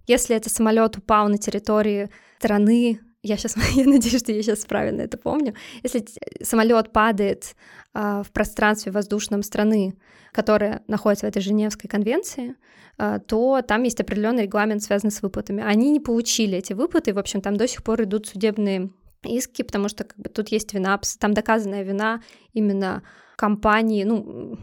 если 0.08 0.36
этот 0.36 0.52
самолет 0.52 0.98
упал 0.98 1.28
на 1.30 1.38
территории 1.38 2.10
страны, 2.38 3.00
я 3.24 3.38
сейчас, 3.38 3.56
я 3.76 3.86
надеюсь, 3.86 4.22
что 4.22 4.32
я 4.32 4.42
сейчас 4.42 4.66
правильно 4.66 5.02
это 5.02 5.18
помню, 5.18 5.56
если 5.84 6.06
самолет 6.42 6.92
падает 6.92 7.56
э, 7.94 8.24
в 8.26 8.32
пространстве 8.32 8.92
воздушном 8.92 9.44
страны, 9.44 9.96
которая 10.32 10.84
находится 10.88 11.26
в 11.26 11.30
этой 11.30 11.42
Женевской 11.42 11.90
конвенции, 11.90 12.56
э, 12.98 13.20
то 13.26 13.62
там 13.62 13.84
есть 13.84 14.00
определенный 14.00 14.44
регламент, 14.44 14.84
связанный 14.84 15.12
с 15.12 15.22
выплатами. 15.22 15.64
Они 15.64 15.90
не 15.92 16.00
получили 16.00 16.58
эти 16.58 16.74
выплаты, 16.74 17.12
и, 17.12 17.14
в 17.14 17.20
общем, 17.20 17.42
там 17.42 17.58
до 17.58 17.68
сих 17.68 17.84
пор 17.84 18.04
идут 18.04 18.28
судебные 18.28 18.92
иски, 19.26 19.64
потому 19.64 19.90
что 19.90 20.04
как 20.04 20.18
бы, 20.18 20.30
тут 20.30 20.50
есть 20.50 20.74
вина, 20.74 21.00
там 21.20 21.34
доказанная 21.34 21.84
вина 21.84 22.22
именно 22.54 23.04
компании, 23.36 24.04
ну, 24.04 24.58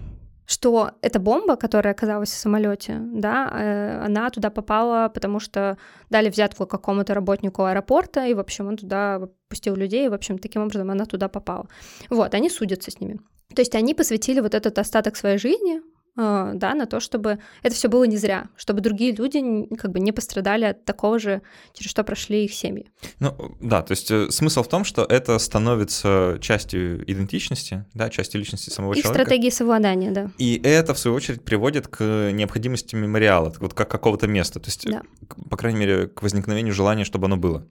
что 0.47 0.91
эта 1.01 1.19
бомба, 1.19 1.57
которая 1.57 1.95
оказалась 1.95 2.31
в 2.31 2.37
самолете, 2.37 2.99
да, 3.01 3.51
э, 3.53 4.05
она 4.05 4.31
туда 4.31 4.51
попала, 4.51 5.09
потому 5.09 5.41
что 5.41 5.77
дали 6.11 6.29
взятку 6.29 6.67
какому-то 6.67 7.15
работнику 7.15 7.65
аэропорта, 7.65 8.27
и, 8.27 8.35
в 8.35 8.41
общем, 8.41 8.67
он 8.69 8.77
туда 8.77 9.21
пустил 9.49 9.77
людей, 9.77 10.07
и, 10.07 10.09
в 10.09 10.15
общем, 10.15 10.39
таким 10.39 10.63
образом 10.63 10.91
она 10.91 11.07
туда 11.07 11.29
попала. 11.29 11.69
Вот, 12.11 12.35
они 12.35 12.51
судятся 12.51 12.91
с 12.91 13.01
ними. 13.01 13.19
То 13.55 13.63
есть 13.63 13.75
они 13.75 13.95
посвятили 13.95 14.41
вот 14.41 14.55
этот 14.55 14.79
остаток 14.79 15.17
своей 15.17 15.39
жизни 15.39 15.83
да, 16.15 16.75
на 16.75 16.87
то, 16.87 17.01
чтобы 17.01 17.39
это 17.63 17.75
все 17.75 17.89
было 17.89 18.05
не 18.05 18.19
зря, 18.19 18.49
чтобы 18.57 18.81
другие 18.81 19.13
люди 19.13 19.43
как 19.77 19.93
бы 19.93 20.01
не 20.01 20.13
пострадали 20.13 20.65
от 20.67 20.85
такого 20.85 21.19
же, 21.19 21.41
через 21.73 21.91
что 21.91 22.05
прошли 22.05 22.45
их 22.45 22.53
семьи. 22.53 22.91
Ну, 23.19 23.57
да, 23.61 23.83
то 23.83 23.93
есть 23.93 24.11
э, 24.11 24.31
смысл 24.31 24.63
в 24.63 24.69
том, 24.69 24.85
что 24.85 25.05
это 25.05 25.39
становится 25.39 26.39
частью 26.41 27.11
идентичности, 27.11 27.87
да, 27.95 28.11
частью 28.11 28.41
личности 28.41 28.69
самого 28.69 28.93
их 28.93 29.03
человека. 29.03 29.25
стратегии 29.25 29.51
совладания, 29.51 30.11
да. 30.11 30.31
И 30.37 30.61
это, 30.63 30.93
в 30.93 30.99
свою 30.99 31.17
очередь, 31.17 31.45
приводит 31.45 31.89
к 31.89 32.31
необходимости 32.33 32.95
мемориала, 32.95 33.53
вот 33.59 33.73
как 33.73 33.91
какого-то 33.91 34.27
места, 34.27 34.61
то 34.61 34.69
есть, 34.69 34.85
да. 34.85 35.03
по 35.49 35.57
крайней 35.57 35.79
мере, 35.79 36.09
к 36.09 36.23
возникновению 36.23 36.75
желания, 36.75 37.05
чтобы 37.05 37.27
оно 37.27 37.39
было. 37.39 37.67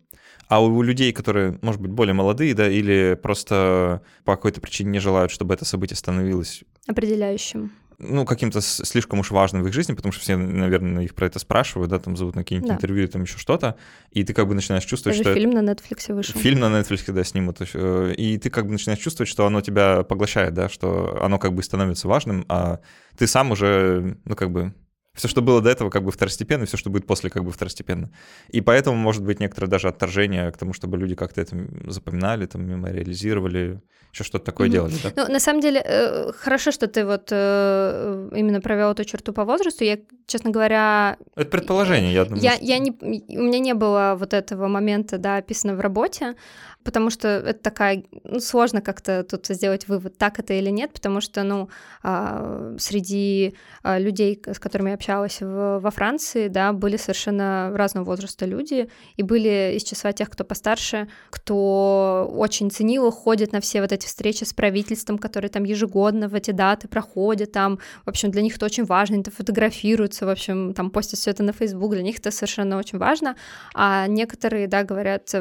А 0.48 0.62
у 0.62 0.82
людей, 0.82 1.14
которые, 1.14 1.60
может 1.62 1.80
быть, 1.80 1.92
более 1.92 2.14
молодые, 2.14 2.54
да, 2.56 2.68
или 2.68 3.18
просто 3.22 4.02
по 4.26 4.36
какой-то 4.36 4.60
причине 4.62 4.90
не 4.90 5.00
желают, 5.00 5.32
чтобы 5.32 5.54
это 5.54 5.64
событие 5.64 5.96
становилось 5.96 6.64
определяющим 6.88 7.72
ну, 8.02 8.26
каким-то 8.26 8.62
слишком 8.62 9.20
уж 9.20 9.32
важным 9.32 9.64
в 9.64 9.68
их 9.68 9.74
жизни, 9.74 9.94
потому 9.94 10.12
что 10.12 10.22
все, 10.22 10.36
наверное, 10.36 11.04
их 11.04 11.16
про 11.16 11.28
это 11.28 11.40
спрашивают, 11.40 11.90
да, 11.92 12.00
там 12.00 12.18
зовут 12.18 12.36
на 12.36 12.44
какие-нибудь 12.44 12.70
да. 12.70 12.76
интервью, 12.76 13.08
там 13.08 13.24
еще 13.24 13.38
что-то, 13.38 13.78
и 14.12 14.24
ты 14.24 14.34
как 14.34 14.48
бы 14.48 14.56
начинаешь 14.56 14.84
чувствовать, 14.84 15.18
Даже 15.18 15.30
что... 15.30 15.40
фильм 15.40 15.52
это... 15.52 15.62
на 15.62 15.72
Netflix 15.72 16.14
вышел. 16.14 16.40
Фильм 16.40 16.60
на 16.60 16.66
Netflix, 16.66 17.12
да, 17.12 17.24
снимут. 17.24 17.58
Э, 17.74 18.14
и 18.18 18.38
ты 18.38 18.50
как 18.50 18.66
бы 18.66 18.72
начинаешь 18.72 19.00
чувствовать, 19.00 19.30
что 19.30 19.46
оно 19.46 19.62
тебя 19.62 20.04
поглощает, 20.04 20.54
да, 20.54 20.70
что 20.70 21.20
оно 21.22 21.40
как 21.40 21.54
бы 21.54 21.64
становится 21.64 22.08
важным, 22.08 22.46
а 22.50 22.80
ты 23.18 23.28
сам 23.28 23.52
уже, 23.52 24.18
ну, 24.26 24.36
как 24.36 24.52
бы 24.52 24.74
все, 25.13 25.28
что 25.28 25.41
было 25.41 25.62
до 25.62 25.69
этого, 25.69 25.89
как 25.89 26.04
бы 26.04 26.12
второстепенно, 26.12 26.65
все, 26.65 26.78
что 26.78 26.89
будет 26.89 27.06
после, 27.06 27.30
как 27.30 27.43
бы 27.43 27.52
второстепенно. 27.52 28.10
И 28.50 28.62
поэтому 28.62 28.95
может 28.95 29.24
быть 29.24 29.39
некоторое 29.39 29.67
даже 29.67 29.89
отторжение 29.89 30.52
к 30.52 30.58
тому, 30.58 30.74
чтобы 30.74 30.97
люди 30.97 31.15
как-то 31.15 31.41
это 31.41 31.58
запоминали, 31.88 32.45
там, 32.45 32.65
мемориализировали, 32.65 33.82
еще 34.13 34.24
что-то 34.24 34.45
такое 34.45 34.67
mm-hmm. 34.67 34.71
делали. 34.71 34.93
Да? 35.04 35.12
Ну, 35.15 35.34
на 35.34 35.39
самом 35.39 35.62
деле, 35.62 35.82
э, 35.84 36.32
хорошо, 36.34 36.71
что 36.71 36.88
ты 36.88 37.06
вот 37.06 37.28
э, 37.32 38.30
именно 38.36 38.62
провел 38.62 38.91
эту 38.91 39.04
черту 39.04 39.34
по 39.34 39.43
возрасту. 39.43 39.84
Я, 39.84 39.97
честно 40.28 40.50
говоря... 40.50 41.17
Это 41.36 41.50
предположение, 41.50 42.13
я 42.13 42.26
думаю. 42.26 42.41
Я, 42.41 42.54
я 42.62 42.80
не, 42.80 42.91
у 42.91 43.43
меня 43.43 43.60
не 43.60 43.74
было 43.74 44.15
вот 44.17 44.34
этого 44.34 44.67
момента, 44.67 45.17
да, 45.17 45.38
описано 45.38 45.76
в 45.76 45.82
работе 45.82 46.36
потому 46.84 47.10
что 47.10 47.28
это 47.28 47.60
такая, 47.60 48.04
ну, 48.24 48.39
сложно 48.39 48.82
как-то 48.82 49.24
тут 49.24 49.48
сделать 49.48 49.88
вывод, 49.88 50.17
так 50.17 50.39
это 50.39 50.54
или 50.54 50.70
нет, 50.70 50.91
потому 50.94 51.22
что, 51.22 51.44
ну, 51.44 51.70
а, 52.04 52.76
среди 52.80 53.56
а, 53.84 54.00
людей, 54.00 54.41
с 54.46 54.60
которыми 54.60 54.89
я 54.89 54.96
общалась 54.96 55.41
в, 55.41 55.80
во 55.80 55.91
Франции, 55.91 56.48
да, 56.48 56.74
были 56.74 56.98
совершенно 56.98 57.72
разного 57.74 58.06
возраста 58.06 58.46
люди, 58.46 58.89
и 59.15 59.24
были 59.24 59.74
из 59.76 59.84
числа 59.84 60.12
тех, 60.13 60.30
кто 60.30 60.44
постарше, 60.44 61.08
кто 61.30 62.32
очень 62.36 62.72
ценил, 62.72 63.12
ходит 63.12 63.52
на 63.52 63.62
все 63.62 63.82
вот 63.82 63.91
эти 63.91 64.08
встречи 64.08 64.44
с 64.44 64.54
правительством, 64.54 65.17
которые 65.17 65.50
там 65.50 65.63
ежегодно 65.63 66.28
в 66.28 66.36
эти 66.36 66.52
даты 66.52 66.88
проходят, 66.88 67.52
там, 67.52 67.80
в 68.06 68.10
общем, 68.10 68.32
для 68.32 68.41
них 68.41 68.56
это 68.56 68.65
очень 68.65 68.86
важно, 68.86 69.15
они 69.15 69.24
фотографируются, 69.24 70.26
в 70.26 70.30
общем, 70.30 70.74
там 70.74 70.89
постят 70.89 71.20
все 71.20 71.32
это 71.32 71.44
на 71.44 71.54
Facebook, 71.54 71.91
для 71.91 72.04
них 72.04 72.20
это 72.20 72.32
совершенно 72.32 72.78
очень 72.78 72.98
важно, 72.98 73.36
а 73.74 74.08
некоторые, 74.08 74.67
да, 74.67 74.84
говорят, 74.84 75.32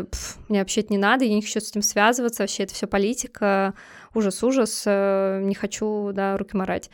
мне 0.48 0.58
вообще 0.58 0.80
это 0.80 0.92
не 0.92 0.98
надо, 0.98 1.29
я 1.30 1.36
не 1.36 1.42
хочу 1.42 1.60
с 1.60 1.70
этим 1.70 1.82
связываться, 1.82 2.42
вообще 2.42 2.64
это 2.64 2.74
все 2.74 2.86
политика, 2.86 3.74
ужас-ужас, 4.14 4.82
э, 4.86 5.40
не 5.42 5.54
хочу, 5.54 6.10
да, 6.12 6.36
руки 6.36 6.56
морать. 6.56 6.90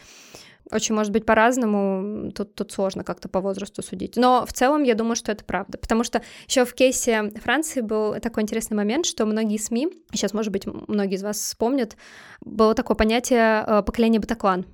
Очень 0.72 0.96
может 0.96 1.12
быть 1.12 1.24
по-разному, 1.24 2.32
тут, 2.32 2.54
тут 2.54 2.72
сложно 2.72 3.04
как-то 3.04 3.28
по 3.28 3.40
возрасту 3.40 3.82
судить. 3.82 4.16
Но 4.16 4.44
в 4.44 4.52
целом 4.52 4.82
я 4.82 4.94
думаю, 4.94 5.14
что 5.14 5.30
это 5.30 5.44
правда. 5.44 5.78
Потому 5.78 6.02
что 6.02 6.22
еще 6.48 6.64
в 6.64 6.74
кейсе 6.74 7.30
Франции 7.40 7.82
был 7.82 8.18
такой 8.20 8.42
интересный 8.42 8.76
момент, 8.76 9.06
что 9.06 9.26
многие 9.26 9.58
СМИ, 9.58 9.88
сейчас, 10.12 10.34
может 10.34 10.52
быть, 10.52 10.66
многие 10.66 11.14
из 11.14 11.22
вас 11.22 11.38
вспомнят, 11.38 11.96
было 12.40 12.74
такое 12.74 12.96
понятие 12.96 13.64
э, 13.64 13.82
поколения 13.82 14.18
Батаклан 14.18 14.66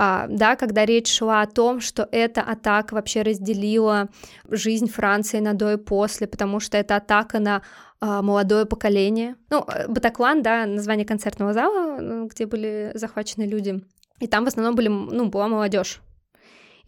да, 0.00 0.54
когда 0.54 0.86
речь 0.86 1.12
шла 1.12 1.42
о 1.42 1.46
том, 1.46 1.80
что 1.80 2.08
эта 2.12 2.40
атака 2.42 2.94
вообще 2.94 3.22
разделила 3.22 4.08
жизнь 4.48 4.88
Франции 4.88 5.40
на 5.40 5.54
до 5.54 5.72
и 5.72 5.76
после, 5.76 6.28
потому 6.28 6.60
что 6.60 6.76
это 6.76 6.96
атака 6.96 7.40
на 7.40 7.62
а, 8.00 8.22
молодое 8.22 8.64
поколение. 8.64 9.34
Ну, 9.50 9.64
э, 9.66 9.88
Батаклан, 9.88 10.42
да, 10.42 10.66
название 10.66 11.04
концертного 11.04 11.52
зала, 11.52 11.98
ну, 12.00 12.28
где 12.28 12.46
были 12.46 12.92
захвачены 12.94 13.42
люди. 13.42 13.82
И 14.20 14.28
там 14.28 14.44
в 14.44 14.48
основном 14.48 14.76
были, 14.76 14.88
ну, 14.88 15.28
была 15.28 15.48
молодежь. 15.48 16.00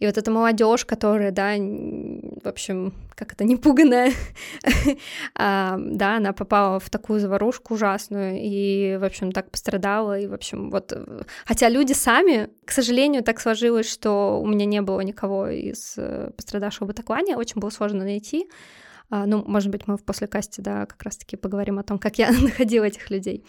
И 0.01 0.05
вот 0.07 0.17
эта 0.17 0.31
молодежь, 0.31 0.83
которая, 0.83 1.31
да, 1.31 1.53
в 1.57 2.47
общем, 2.47 2.91
как 3.13 3.33
это, 3.33 3.43
непуганная, 3.43 4.11
а, 5.35 5.77
да, 5.79 6.17
она 6.17 6.33
попала 6.33 6.79
в 6.79 6.89
такую 6.89 7.19
заварушку 7.19 7.75
ужасную 7.75 8.39
и, 8.41 8.97
в 8.99 9.03
общем, 9.03 9.31
так 9.31 9.51
пострадала, 9.51 10.19
и, 10.19 10.25
в 10.25 10.33
общем, 10.33 10.71
вот, 10.71 10.91
хотя 11.45 11.69
люди 11.69 11.93
сами, 11.93 12.49
к 12.65 12.71
сожалению, 12.71 13.23
так 13.23 13.39
сложилось, 13.39 13.87
что 13.87 14.41
у 14.41 14.47
меня 14.47 14.65
не 14.65 14.81
было 14.81 15.01
никого 15.01 15.49
из 15.49 15.93
э, 15.97 16.31
пострадавшего 16.35 16.87
Батаклане, 16.87 17.37
очень 17.37 17.61
было 17.61 17.69
сложно 17.69 18.03
найти, 18.03 18.49
а, 19.11 19.27
ну, 19.27 19.43
может 19.45 19.69
быть, 19.69 19.87
мы 19.87 19.97
в 19.97 20.03
послекасте, 20.03 20.63
да, 20.63 20.87
как 20.87 21.03
раз-таки 21.03 21.35
поговорим 21.37 21.77
о 21.77 21.83
том, 21.83 21.99
как 21.99 22.17
я 22.17 22.31
находила 22.41 22.85
этих 22.85 23.11
людей, 23.11 23.45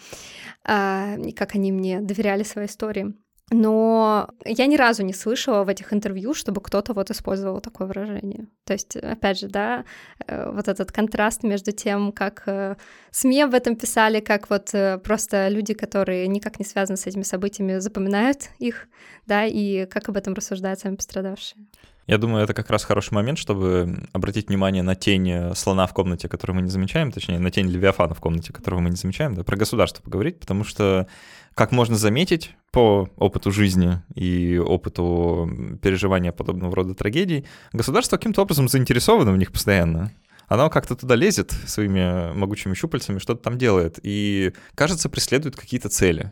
а, 0.64 1.14
и 1.16 1.32
как 1.32 1.54
они 1.54 1.72
мне 1.72 2.02
доверяли 2.02 2.42
своей 2.42 2.68
истории. 2.68 3.14
Но 3.52 4.30
я 4.46 4.66
ни 4.66 4.76
разу 4.76 5.02
не 5.02 5.12
слышала 5.12 5.64
в 5.64 5.68
этих 5.68 5.92
интервью, 5.92 6.32
чтобы 6.32 6.62
кто-то 6.62 6.94
вот 6.94 7.10
использовал 7.10 7.60
такое 7.60 7.86
выражение. 7.86 8.46
То 8.64 8.72
есть, 8.72 8.96
опять 8.96 9.38
же, 9.38 9.48
да, 9.48 9.84
э, 10.26 10.50
вот 10.50 10.68
этот 10.68 10.90
контраст 10.90 11.42
между 11.42 11.70
тем, 11.72 12.12
как 12.12 12.44
э, 12.46 12.76
СМИ 13.10 13.42
об 13.42 13.54
этом 13.54 13.76
писали, 13.76 14.20
как 14.20 14.48
вот 14.48 14.72
э, 14.72 14.98
просто 14.98 15.48
люди, 15.48 15.74
которые 15.74 16.26
никак 16.28 16.58
не 16.58 16.64
связаны 16.64 16.96
с 16.96 17.06
этими 17.06 17.22
событиями, 17.22 17.78
запоминают 17.78 18.48
их, 18.58 18.88
да, 19.26 19.44
и 19.44 19.84
как 19.84 20.08
об 20.08 20.16
этом 20.16 20.32
рассуждают 20.32 20.80
сами 20.80 20.96
пострадавшие. 20.96 21.66
Я 22.12 22.18
думаю, 22.18 22.44
это 22.44 22.52
как 22.52 22.68
раз 22.68 22.84
хороший 22.84 23.14
момент, 23.14 23.38
чтобы 23.38 24.06
обратить 24.12 24.48
внимание 24.48 24.82
на 24.82 24.94
тень 24.94 25.54
слона 25.54 25.86
в 25.86 25.94
комнате, 25.94 26.28
которую 26.28 26.56
мы 26.56 26.60
не 26.60 26.68
замечаем, 26.68 27.10
точнее, 27.10 27.38
на 27.38 27.50
тень 27.50 27.68
Левиафана 27.68 28.12
в 28.14 28.20
комнате, 28.20 28.52
которого 28.52 28.80
мы 28.80 28.90
не 28.90 28.96
замечаем, 28.96 29.34
да, 29.34 29.44
про 29.44 29.56
государство 29.56 30.02
поговорить, 30.02 30.38
потому 30.38 30.62
что, 30.62 31.06
как 31.54 31.72
можно 31.72 31.96
заметить 31.96 32.54
по 32.70 33.08
опыту 33.16 33.50
жизни 33.50 34.02
и 34.14 34.58
опыту 34.58 35.78
переживания 35.80 36.32
подобного 36.32 36.76
рода 36.76 36.94
трагедий, 36.94 37.46
государство 37.72 38.18
каким-то 38.18 38.42
образом 38.42 38.68
заинтересовано 38.68 39.32
в 39.32 39.38
них 39.38 39.50
постоянно 39.50 40.12
оно 40.48 40.68
как-то 40.68 40.94
туда 40.94 41.14
лезет 41.14 41.52
своими 41.66 42.34
могучими 42.34 42.74
щупальцами, 42.74 43.20
что-то 43.20 43.42
там 43.42 43.56
делает, 43.56 43.98
и, 44.02 44.52
кажется, 44.74 45.08
преследует 45.08 45.56
какие-то 45.56 45.88
цели. 45.88 46.30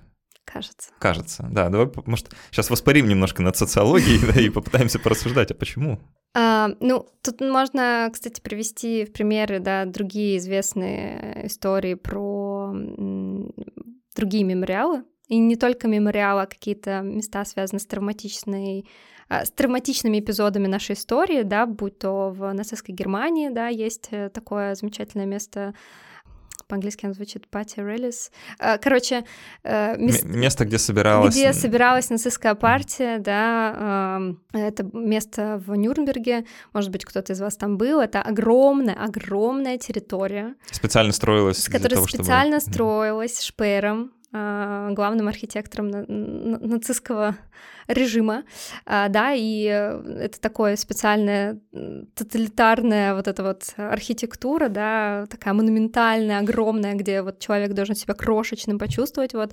Кажется. 0.52 0.90
Кажется, 0.98 1.48
да. 1.50 1.68
Давай, 1.68 1.90
может, 2.06 2.30
сейчас 2.50 2.70
воспарим 2.70 3.08
немножко 3.08 3.42
над 3.42 3.56
социологией 3.56 4.20
да, 4.34 4.40
и 4.40 4.48
попытаемся 4.50 4.98
порассуждать, 4.98 5.50
а 5.50 5.54
почему? 5.54 6.00
А, 6.34 6.70
ну, 6.80 7.06
тут 7.22 7.40
можно, 7.40 8.08
кстати, 8.12 8.40
привести 8.40 9.04
в 9.04 9.12
примеры, 9.12 9.60
да, 9.60 9.84
другие 9.84 10.38
известные 10.38 11.46
истории 11.46 11.94
про 11.94 12.72
другие 14.16 14.44
мемориалы, 14.44 15.04
и 15.28 15.38
не 15.38 15.56
только 15.56 15.86
мемориалы, 15.88 16.42
а 16.42 16.46
какие-то 16.46 17.00
места, 17.00 17.44
связанные 17.44 17.80
с 17.80 17.86
травматичной 17.86 18.86
а, 19.28 19.44
с 19.44 19.50
травматичными 19.52 20.18
эпизодами 20.18 20.66
нашей 20.66 20.94
истории, 20.94 21.42
да, 21.42 21.64
будь 21.64 22.00
то 22.00 22.30
в 22.30 22.52
нацистской 22.52 22.92
Германии, 22.92 23.48
да, 23.48 23.68
есть 23.68 24.08
э, 24.10 24.28
такое 24.28 24.74
замечательное 24.74 25.26
место 25.26 25.72
по-английски 26.70 27.04
оно 27.04 27.14
звучит 27.14 27.48
Пати 27.48 27.80
Релис. 27.80 28.30
А, 28.58 28.78
короче, 28.78 29.24
э, 29.64 29.96
мест... 29.98 30.24
место, 30.24 30.64
где 30.64 30.78
собиралась... 30.78 31.34
Где 31.34 31.52
собиралась 31.52 32.10
нацистская 32.10 32.54
партия, 32.54 33.18
да, 33.18 34.20
это 34.52 34.88
место 34.92 35.60
в 35.66 35.74
Нюрнберге, 35.74 36.46
может 36.72 36.90
быть, 36.90 37.04
кто-то 37.04 37.32
из 37.32 37.40
вас 37.40 37.56
там 37.56 37.76
был, 37.76 38.00
это 38.00 38.22
огромная, 38.22 38.94
огромная 38.94 39.78
территория. 39.78 40.54
Специально 40.70 41.12
строилась 41.12 41.64
Которая 41.64 41.96
того, 41.96 42.06
специально 42.06 42.60
чтобы... 42.60 42.74
строилась 42.74 43.42
Шпером, 43.42 44.12
а, 44.32 44.90
главным 44.92 45.26
архитектором 45.26 45.90
нацистского 45.90 47.36
режима, 47.86 48.44
а, 48.86 49.08
да, 49.08 49.32
и 49.34 49.66
э, 49.66 50.18
это 50.20 50.40
такое 50.40 50.76
специальная 50.76 51.58
тоталитарная 52.14 53.14
вот 53.14 53.28
эта 53.28 53.42
вот 53.42 53.64
архитектура, 53.76 54.68
да, 54.68 55.26
такая 55.28 55.54
монументальная, 55.54 56.38
огромная, 56.38 56.94
где 56.94 57.22
вот 57.22 57.38
человек 57.38 57.72
должен 57.72 57.94
себя 57.94 58.14
крошечным 58.14 58.78
почувствовать, 58.78 59.34
вот. 59.34 59.52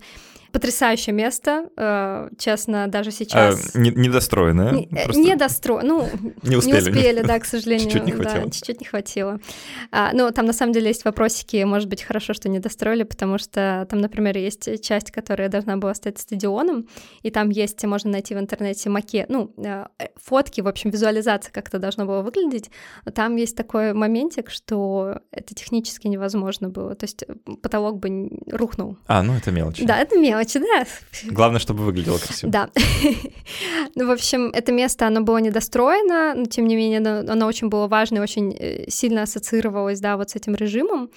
Потрясающее 0.52 1.14
место, 1.14 1.70
э, 1.76 2.30
честно, 2.38 2.88
даже 2.88 3.12
сейчас. 3.12 3.76
А, 3.76 3.78
не, 3.78 3.92
недостроенное? 3.92 4.72
Не, 4.72 4.86
э, 4.86 5.04
просто... 5.04 5.22
недостро... 5.22 5.82
ну, 5.84 6.08
не 6.42 6.56
успели. 6.56 6.86
Не 6.86 6.90
успели, 6.90 7.22
да, 7.22 7.40
к 7.40 7.46
сожалению. 7.58 7.90
Чуть-чуть 7.90 8.06
не 8.06 8.12
хватило. 8.14 8.46
Да, 8.46 8.52
чуть-чуть 8.52 8.80
не 8.80 8.86
хватило. 8.86 9.40
А, 9.92 10.12
ну, 10.14 10.32
там 10.32 10.46
на 10.46 10.54
самом 10.54 10.72
деле 10.72 10.88
есть 10.88 11.04
вопросики, 11.04 11.62
может 11.64 11.90
быть, 11.90 12.02
хорошо, 12.02 12.34
что 12.34 12.48
не 12.48 12.60
достроили, 12.60 13.04
потому 13.04 13.38
что 13.38 13.86
там, 13.90 14.00
например, 14.00 14.38
есть 14.38 14.82
часть, 14.82 15.12
которая 15.12 15.50
должна 15.50 15.76
была 15.78 15.94
стать 15.94 16.18
стадионом, 16.18 16.88
и 17.24 17.30
там 17.30 17.50
есть, 17.50 17.84
можно 17.84 18.12
найти 18.12 18.27
в 18.34 18.40
интернете 18.40 18.90
макет, 18.90 19.30
ну, 19.30 19.54
э, 19.58 19.86
фотки, 20.16 20.62
в 20.62 20.68
общем, 20.68 20.90
визуализация, 20.90 21.52
как 21.52 21.68
это 21.68 21.80
должно 21.80 22.06
было 22.06 22.22
выглядеть, 22.22 22.70
но 23.06 23.12
там 23.12 23.36
есть 23.36 23.56
такой 23.56 23.94
моментик, 23.94 24.50
что 24.50 25.22
это 25.32 25.54
технически 25.54 26.08
невозможно 26.08 26.70
было, 26.70 26.96
то 26.96 27.06
есть 27.06 27.24
потолок 27.62 28.00
бы 28.00 28.30
рухнул. 28.52 28.98
А, 29.08 29.24
ну 29.24 29.34
это 29.34 29.52
мелочи. 29.52 29.86
Да, 29.86 30.00
это 30.00 30.18
мелочи, 30.18 30.60
да. 30.60 30.86
Главное, 31.26 31.60
чтобы 31.60 31.84
выглядело 31.84 32.18
красиво. 32.18 32.52
Да. 32.52 32.70
ну, 33.96 34.08
в 34.08 34.12
общем, 34.12 34.50
это 34.54 34.72
место, 34.72 35.08
оно 35.08 35.22
было 35.22 35.38
недостроено, 35.38 36.34
но 36.36 36.46
тем 36.46 36.68
не 36.68 36.76
менее 36.76 37.00
оно, 37.00 37.48
очень 37.48 37.70
было 37.70 37.88
важно 37.88 38.18
и 38.18 38.20
очень 38.20 38.56
э, 38.58 38.90
сильно 38.90 39.24
ассоциировалось, 39.24 40.00
да, 40.00 40.18
вот 40.18 40.32
с 40.32 40.36
этим 40.36 40.56
режимом. 40.56 41.10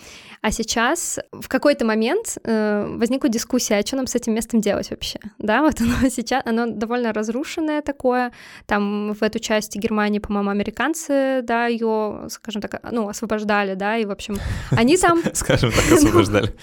А 0.43 0.51
сейчас 0.51 1.19
в 1.33 1.49
какой-то 1.49 1.85
момент 1.85 2.39
э, 2.45 2.87
возникла 2.97 3.29
дискуссия, 3.29 3.77
а 3.77 3.87
что 3.87 3.97
нам 3.97 4.07
с 4.07 4.15
этим 4.15 4.35
местом 4.35 4.61
делать 4.61 4.91
вообще, 4.91 5.19
да, 5.39 5.63
вот 5.63 5.81
оно 5.81 6.09
сейчас, 6.11 6.43
оно 6.45 6.67
довольно 6.67 6.90
разрушенное 6.91 7.83
такое, 7.83 8.33
там 8.67 9.13
в 9.13 9.23
эту 9.23 9.39
часть 9.39 9.77
Германии, 9.77 10.19
по-моему, 10.19 10.51
американцы, 10.51 11.41
да, 11.43 11.67
ее, 11.67 12.27
скажем 12.29 12.63
так, 12.63 12.81
ну, 12.91 13.09
освобождали, 13.09 13.75
да, 13.75 13.97
и, 13.97 14.05
в 14.05 14.11
общем, 14.11 14.37
они 14.71 14.97
там... 14.97 15.23
Скажем 15.35 15.71
так, 15.73 15.93
освобождали. 15.93 16.55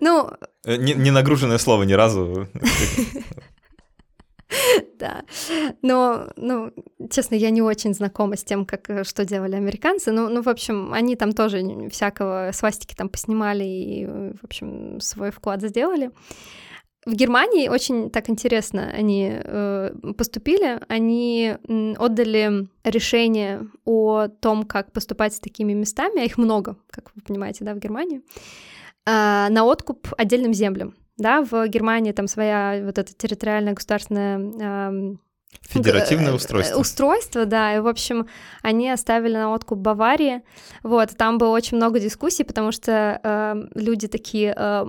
Ну... 0.00 0.30
Э, 0.64 0.76
не 0.76 1.10
нагруженное 1.10 1.58
слово 1.58 1.84
ни 1.84 1.92
разу. 1.92 2.48
Да, 4.98 5.22
но, 5.82 6.28
ну, 6.36 6.72
честно, 7.10 7.34
я 7.34 7.50
не 7.50 7.62
очень 7.62 7.94
знакома 7.94 8.36
с 8.36 8.44
тем, 8.44 8.64
как, 8.64 8.88
э, 8.90 9.04
что 9.04 9.24
делали 9.24 9.56
американцы, 9.56 10.12
ну, 10.12 10.28
ну, 10.28 10.42
в 10.42 10.48
общем, 10.48 10.92
они 10.92 11.16
там 11.16 11.32
тоже 11.32 11.88
всякого 11.90 12.50
свастики 12.52 12.94
там 12.94 13.08
поснимали 13.08 13.64
и, 13.64 14.06
в 14.06 14.44
общем, 14.44 15.00
свой 15.00 15.30
вклад 15.30 15.62
сделали. 15.62 16.10
В 17.04 17.14
Германии 17.14 17.68
очень 17.68 18.10
так 18.10 18.30
интересно 18.30 18.88
они 18.96 19.32
э, 19.32 19.92
поступили. 20.16 20.80
Они 20.86 21.56
отдали 21.98 22.68
решение 22.84 23.68
о 23.84 24.28
том, 24.28 24.62
как 24.62 24.92
поступать 24.92 25.34
с 25.34 25.40
такими 25.40 25.72
местами, 25.72 26.20
а 26.20 26.24
их 26.24 26.38
много, 26.38 26.76
как 26.90 27.10
вы 27.14 27.22
понимаете, 27.22 27.64
да, 27.64 27.74
в 27.74 27.78
Германии, 27.78 28.22
э, 29.04 29.48
на 29.48 29.64
откуп 29.64 30.08
отдельным 30.16 30.54
землям. 30.54 30.94
Да, 31.18 31.42
в 31.42 31.66
Германии 31.68 32.12
там 32.12 32.28
своя 32.28 32.80
вот 32.84 32.98
эта 32.98 33.12
территориальная 33.14 33.74
государственная 33.74 34.38
э, 34.38 35.16
Федеративное 35.60 36.32
устройство. 36.32 36.78
Устройство, 36.78 37.44
да. 37.46 37.76
И, 37.76 37.80
в 37.80 37.86
общем, 37.86 38.26
они 38.62 38.90
оставили 38.90 39.34
на 39.34 39.52
откуп 39.52 39.78
Баварии. 39.78 40.42
Вот, 40.82 41.10
там 41.16 41.38
было 41.38 41.50
очень 41.50 41.76
много 41.76 42.00
дискуссий, 42.00 42.44
потому 42.44 42.72
что 42.72 43.20
э, 43.22 43.78
люди 43.78 44.08
такие, 44.08 44.54
э, 44.56 44.84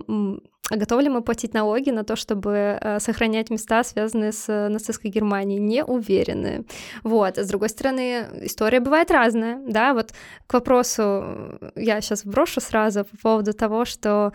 а 0.72 0.78
готовы 0.78 1.04
ли 1.04 1.10
мы 1.10 1.22
платить 1.22 1.54
налоги 1.54 1.90
на 1.90 2.06
то, 2.06 2.16
чтобы 2.16 2.80
э, 2.80 3.00
сохранять 3.02 3.50
места, 3.50 3.84
связанные 3.84 4.32
с 4.32 4.48
э, 4.48 4.70
нацистской 4.70 5.12
Германией? 5.12 5.60
Не 5.60 5.84
уверены. 5.84 6.66
Вот. 7.04 7.38
А 7.38 7.44
с 7.44 7.48
другой 7.50 7.68
стороны, 7.68 8.26
история 8.44 8.80
бывает 8.80 9.12
разная, 9.12 9.60
да, 9.68 9.94
вот 9.94 10.14
к 10.48 10.54
вопросу 10.54 11.02
э, 11.04 11.72
я 11.76 12.00
сейчас 12.00 12.24
брошу 12.24 12.62
сразу 12.62 13.04
по 13.04 13.18
поводу 13.18 13.54
того, 13.54 13.84
что 13.84 14.32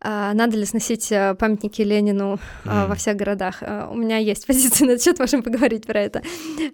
э, 0.00 0.30
надо 0.34 0.56
ли 0.56 0.64
сносить 0.66 1.12
памятники 1.38 1.82
Ленину 1.82 2.38
э, 2.64 2.68
mm. 2.68 2.86
во 2.86 2.94
всех 2.94 3.16
городах. 3.16 3.62
Э, 3.62 3.88
у 3.90 3.96
меня 3.96 4.18
есть 4.18 4.46
позиция 4.46 4.86
на 4.86 4.92
этот 4.92 5.04
счет, 5.04 5.18
можем 5.18 5.42
поговорить 5.42 5.84
про 5.84 6.00
это. 6.00 6.22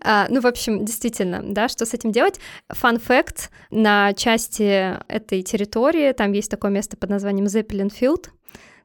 Э, 0.05 0.27
ну, 0.29 0.43
в 0.43 0.47
общем, 0.47 0.85
действительно, 0.85 1.41
да, 1.43 1.69
что 1.69 1.87
с 1.87 1.95
этим 1.95 2.13
делать? 2.13 2.39
Fun 2.71 3.03
fact, 3.03 3.49
на 3.71 4.13
части 4.13 4.99
этой 5.11 5.43
территории 5.43 6.13
там 6.13 6.33
есть 6.33 6.51
такое 6.51 6.71
место 6.71 6.99
под 6.99 7.09
названием 7.09 7.49
Зеппелинфилд, 7.49 8.33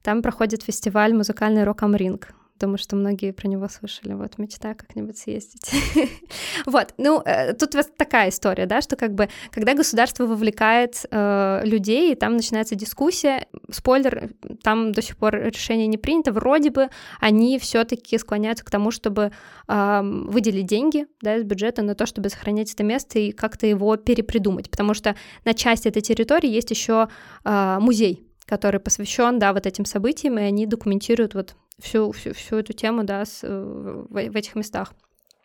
там 0.04 0.22
проходит 0.22 0.64
фестиваль 0.64 1.14
«Музыкальный 1.14 1.64
рок 1.64 1.82
Амринг». 1.82 2.34
Думаю, 2.60 2.78
что 2.78 2.96
многие 2.96 3.32
про 3.32 3.48
него 3.48 3.68
слышали. 3.68 4.14
Вот, 4.14 4.38
мечта 4.38 4.74
как-нибудь 4.76 5.18
съездить. 5.18 5.72
вот, 6.66 6.94
ну, 6.98 7.22
э, 7.26 7.54
тут 7.54 7.74
вот 7.74 7.96
такая 7.98 8.30
история, 8.30 8.68
да, 8.68 8.82
что 8.82 8.96
как 8.96 9.16
бы, 9.16 9.28
когда 9.52 9.74
государство 9.74 10.26
вовлекает 10.26 11.06
э, 11.10 11.62
людей, 11.66 12.16
там 12.16 12.36
начинается 12.36 12.76
дискуссия, 12.76 13.48
спойлер, 13.72 14.30
там 14.62 14.92
до 14.92 15.02
сих 15.02 15.18
пор 15.18 15.36
решение 15.36 15.88
не 15.88 15.98
принято, 15.98 16.32
вроде 16.32 16.70
бы 16.70 16.90
они 17.20 17.58
все 17.60 17.84
таки 17.86 18.18
склоняются 18.18 18.64
к 18.64 18.72
тому, 18.72 18.92
чтобы 18.92 19.32
э, 19.68 20.02
выделить 20.04 20.68
деньги, 20.68 21.08
да, 21.22 21.38
из 21.38 21.44
бюджета 21.44 21.82
на 21.82 21.96
то, 21.96 22.06
чтобы 22.06 22.30
сохранять 22.30 22.72
это 22.72 22.84
место 22.84 23.20
и 23.20 23.32
как-то 23.32 23.66
его 23.66 23.98
перепридумать, 23.98 24.70
потому 24.70 24.94
что 24.94 25.16
на 25.44 25.54
части 25.54 25.88
этой 25.88 26.02
территории 26.02 26.50
есть 26.50 26.70
еще 26.70 27.10
э, 27.44 27.78
музей, 27.82 28.28
который 28.46 28.80
посвящен, 28.80 29.40
да, 29.40 29.54
вот 29.54 29.66
этим 29.66 29.86
событиям, 29.86 30.38
и 30.38 30.44
они 30.44 30.66
документируют 30.66 31.34
вот 31.34 31.56
всю, 31.80 32.12
всю, 32.12 32.34
всю 32.34 32.58
эту 32.58 32.74
тему, 32.74 33.04
да, 33.04 33.26
с, 33.26 33.42
в, 33.44 34.08
в 34.10 34.36
этих 34.36 34.56
местах. 34.56 34.94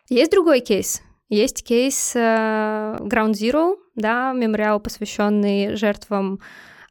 Есть 0.09 0.31
другой 0.31 0.59
кейс. 0.59 1.01
Есть 1.29 1.63
кейс 1.63 2.15
uh, 2.15 2.99
Ground 3.01 3.33
Zero, 3.33 3.75
да, 3.95 4.33
мемориал, 4.33 4.79
посвященный 4.79 5.75
жертвам 5.75 6.39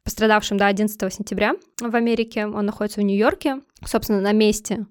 пострадавшим, 0.04 0.56
да, 0.56 0.68
11 0.68 1.12
сентября 1.12 1.54
в 1.80 1.94
Америке. 1.94 2.46
Он 2.46 2.64
находится 2.64 3.00
в 3.00 3.04
Нью-Йорке, 3.04 3.60
собственно, 3.84 4.20
на 4.20 4.32
месте 4.32 4.86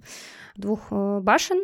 двух 0.55 0.91
uh, 0.91 1.21
башен. 1.21 1.63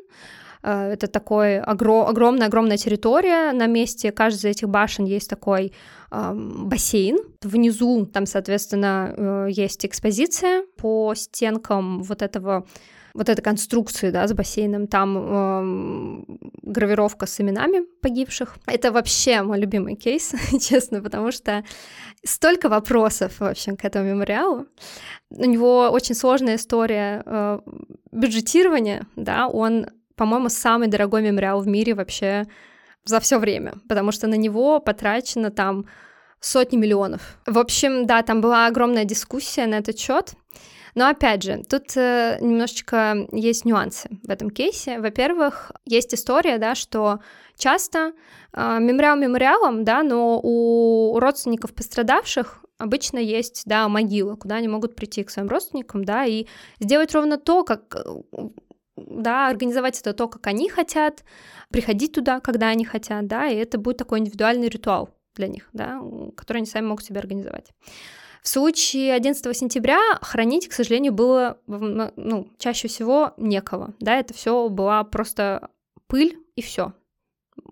Uh, 0.64 0.94
это 0.94 1.08
такой 1.08 1.60
огро- 1.60 2.06
огромная-огромная 2.06 2.78
территория. 2.78 3.52
На 3.52 3.68
месте 3.68 4.12
каждой 4.12 4.38
из 4.38 4.46
этих 4.46 4.70
башен 4.70 5.06
есть 5.06 5.30
такой 5.30 5.74
бассейн. 6.12 7.18
Внизу 7.42 8.06
там, 8.06 8.26
соответственно, 8.28 9.14
э, 9.18 9.48
есть 9.50 9.84
экспозиция 9.86 10.64
по 10.78 11.16
стенкам 11.16 12.04
вот 12.04 12.22
этого 12.22 12.68
вот 13.14 13.30
этой 13.30 13.42
конструкции, 13.42 14.10
да, 14.10 14.28
с 14.28 14.34
бассейном, 14.34 14.88
там 14.88 15.18
э, 15.18 16.38
гравировка 16.64 17.28
с 17.28 17.40
именами 17.40 17.86
погибших. 18.02 18.58
Это 18.66 18.92
вообще 18.92 19.44
мой 19.44 19.60
любимый 19.60 19.96
кейс, 19.96 20.34
честно, 20.60 21.02
потому 21.02 21.32
что 21.32 21.64
столько 22.26 22.70
вопросов, 22.70 23.40
в 23.40 23.44
общем, 23.44 23.78
к 23.78 23.86
этому 23.86 24.06
мемориалу. 24.10 24.66
У 25.30 25.46
него 25.46 25.90
очень 25.92 26.16
сложная 26.16 26.56
история 26.56 27.22
э, 27.24 27.60
бюджетирования, 28.12 29.06
да, 29.16 29.48
он, 29.48 29.86
по-моему, 30.16 30.50
самый 30.50 30.88
дорогой 30.88 31.22
мемориал 31.22 31.62
в 31.62 31.68
мире 31.68 31.94
вообще 31.94 32.46
за 33.06 33.20
все 33.20 33.38
время, 33.40 33.74
потому 33.90 34.12
что 34.12 34.28
на 34.28 34.36
него 34.36 34.80
потрачено 34.80 35.52
там 35.52 35.86
сотни 36.40 36.78
миллионов. 36.78 37.38
В 37.46 37.58
общем, 37.58 38.06
да, 38.06 38.22
там 38.22 38.42
была 38.42 38.68
огромная 38.68 39.06
дискуссия 39.06 39.66
на 39.66 39.76
этот 39.76 39.98
счет. 39.98 40.34
Но 40.96 41.08
опять 41.08 41.42
же, 41.42 41.64
тут 41.68 41.98
э, 41.98 42.38
немножечко 42.40 43.28
есть 43.32 43.66
нюансы 43.66 44.10
в 44.24 44.30
этом 44.30 44.52
кейсе. 44.52 45.00
Во-первых, 45.00 45.72
есть 45.86 46.14
история, 46.14 46.60
да, 46.60 46.76
что 46.76 47.20
часто 47.58 48.14
э, 48.54 48.78
мемориал 48.80 49.18
мемориалом, 49.18 49.84
да, 49.84 50.04
но 50.04 50.40
у 50.44 51.18
родственников 51.20 51.74
пострадавших 51.74 52.64
обычно 52.78 53.18
есть, 53.18 53.64
да, 53.66 53.88
могила, 53.88 54.36
куда 54.36 54.56
они 54.56 54.68
могут 54.68 54.96
прийти 54.96 55.24
к 55.24 55.32
своим 55.32 55.48
родственникам, 55.48 56.04
да, 56.04 56.26
и 56.26 56.46
сделать 56.80 57.14
ровно 57.16 57.38
то, 57.38 57.64
как 57.64 57.96
да, 58.96 59.48
организовать 59.48 60.00
это 60.00 60.14
то, 60.14 60.28
как 60.28 60.48
они 60.48 60.70
хотят, 60.70 61.24
приходить 61.70 62.14
туда, 62.14 62.40
когда 62.40 62.68
они 62.68 62.86
хотят, 62.86 63.28
да, 63.28 63.48
и 63.48 63.56
это 63.56 63.78
будет 63.78 63.98
такой 63.98 64.20
индивидуальный 64.20 64.70
ритуал 64.70 65.10
для 65.36 65.48
них, 65.48 65.70
да, 65.74 66.00
который 66.36 66.60
они 66.60 66.68
сами 66.68 66.86
могут 66.86 67.04
себе 67.04 67.20
организовать. 67.20 67.72
В 68.44 68.48
случае 68.50 69.14
11 69.14 69.58
сентября 69.58 70.00
хранить, 70.22 70.68
к 70.68 70.74
сожалению, 70.74 71.14
было 71.14 71.60
ну, 71.66 72.52
чаще 72.58 72.90
всего 72.90 73.34
некого. 73.38 73.94
Да, 74.02 74.20
это 74.20 74.34
все 74.34 74.68
была 74.68 75.04
просто 75.06 75.70
пыль 76.08 76.38
и 76.56 76.62
все. 76.62 76.94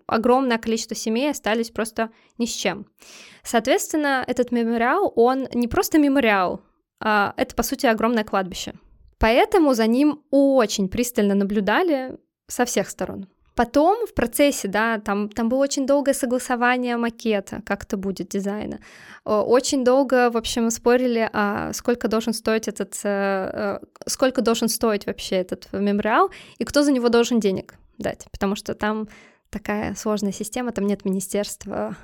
Огромное 0.06 0.56
количество 0.56 0.96
семей 0.96 1.30
остались 1.30 1.70
просто 1.70 2.10
ни 2.38 2.46
с 2.46 2.52
чем. 2.52 2.86
Соответственно, 3.42 4.24
этот 4.26 4.50
мемориал, 4.50 5.12
он 5.14 5.46
не 5.52 5.68
просто 5.68 5.98
мемориал, 5.98 6.62
а 7.00 7.34
это, 7.36 7.54
по 7.54 7.62
сути, 7.62 7.84
огромное 7.86 8.24
кладбище. 8.24 8.72
Поэтому 9.22 9.74
за 9.74 9.86
ним 9.86 10.24
очень 10.30 10.88
пристально 10.88 11.34
наблюдали 11.36 12.18
со 12.48 12.64
всех 12.64 12.90
сторон. 12.90 13.28
Потом 13.54 14.06
в 14.06 14.14
процессе, 14.14 14.66
да, 14.66 14.98
там, 14.98 15.28
там 15.28 15.48
было 15.48 15.62
очень 15.62 15.86
долгое 15.86 16.14
согласование 16.14 16.96
макета, 16.96 17.62
как 17.64 17.84
это 17.84 17.96
будет 17.96 18.30
дизайна. 18.30 18.80
Очень 19.24 19.84
долго, 19.84 20.28
в 20.30 20.36
общем, 20.36 20.70
спорили, 20.70 21.30
а 21.32 21.72
сколько 21.72 22.08
должен 22.08 22.32
стоить 22.32 22.66
этот, 22.66 22.94
э, 23.04 23.78
э, 23.78 23.78
сколько 24.08 24.42
должен 24.42 24.68
стоить 24.68 25.06
вообще 25.06 25.36
этот 25.36 25.68
мемориал, 25.72 26.30
и 26.58 26.64
кто 26.64 26.82
за 26.82 26.90
него 26.90 27.08
должен 27.08 27.38
денег 27.38 27.74
дать, 27.98 28.26
потому 28.32 28.56
что 28.56 28.74
там 28.74 29.06
такая 29.50 29.94
сложная 29.94 30.32
система, 30.32 30.72
там 30.72 30.86
нет 30.86 31.04
министерства 31.04 31.94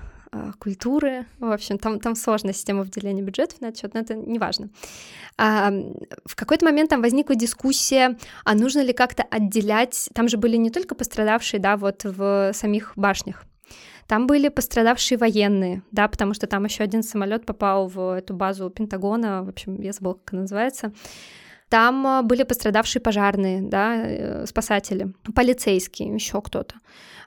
культуры. 0.59 1.27
В 1.39 1.51
общем, 1.51 1.79
там, 1.79 2.01
там 2.01 2.15
сложная 2.15 2.53
система 2.53 2.83
выделения 2.83 3.23
бюджетов 3.23 3.61
на 3.61 3.67
этот 3.67 3.81
счет, 3.81 3.95
но 3.95 4.01
это 4.01 4.15
не 4.15 4.39
важно. 4.39 4.71
А, 5.37 5.71
в 6.25 6.37
какой-то 6.37 6.65
момент 6.65 6.91
там 6.91 7.03
возникла 7.03 7.35
дискуссия, 7.35 8.17
а 8.45 8.55
нужно 8.55 8.81
ли 8.81 8.93
как-то 8.93 9.23
отделять... 9.23 10.09
Там 10.15 10.29
же 10.29 10.37
были 10.37 10.57
не 10.57 10.71
только 10.71 10.95
пострадавшие, 10.95 11.61
да, 11.61 11.77
вот 11.77 12.05
в 12.05 12.53
самих 12.53 12.93
башнях, 12.97 13.45
там 14.09 14.27
были 14.27 14.49
пострадавшие 14.49 15.19
военные, 15.19 15.83
да, 15.93 16.09
потому 16.09 16.33
что 16.33 16.47
там 16.47 16.65
еще 16.65 16.83
один 16.83 17.03
самолет 17.03 17.45
попал 17.45 17.89
в 17.89 18.17
эту 18.17 18.35
базу 18.35 18.71
Пентагона, 18.71 19.45
в 19.45 19.51
общем, 19.51 19.81
я 19.83 19.93
забыла, 19.93 20.15
как 20.15 20.33
она 20.33 20.43
называется. 20.43 20.93
Там 21.69 22.07
а, 22.07 22.23
были 22.23 22.45
пострадавшие 22.45 23.03
пожарные, 23.03 23.61
да, 23.61 23.97
э, 23.97 24.47
спасатели, 24.47 25.13
полицейские, 25.35 26.15
еще 26.15 26.41
кто-то. 26.41 26.77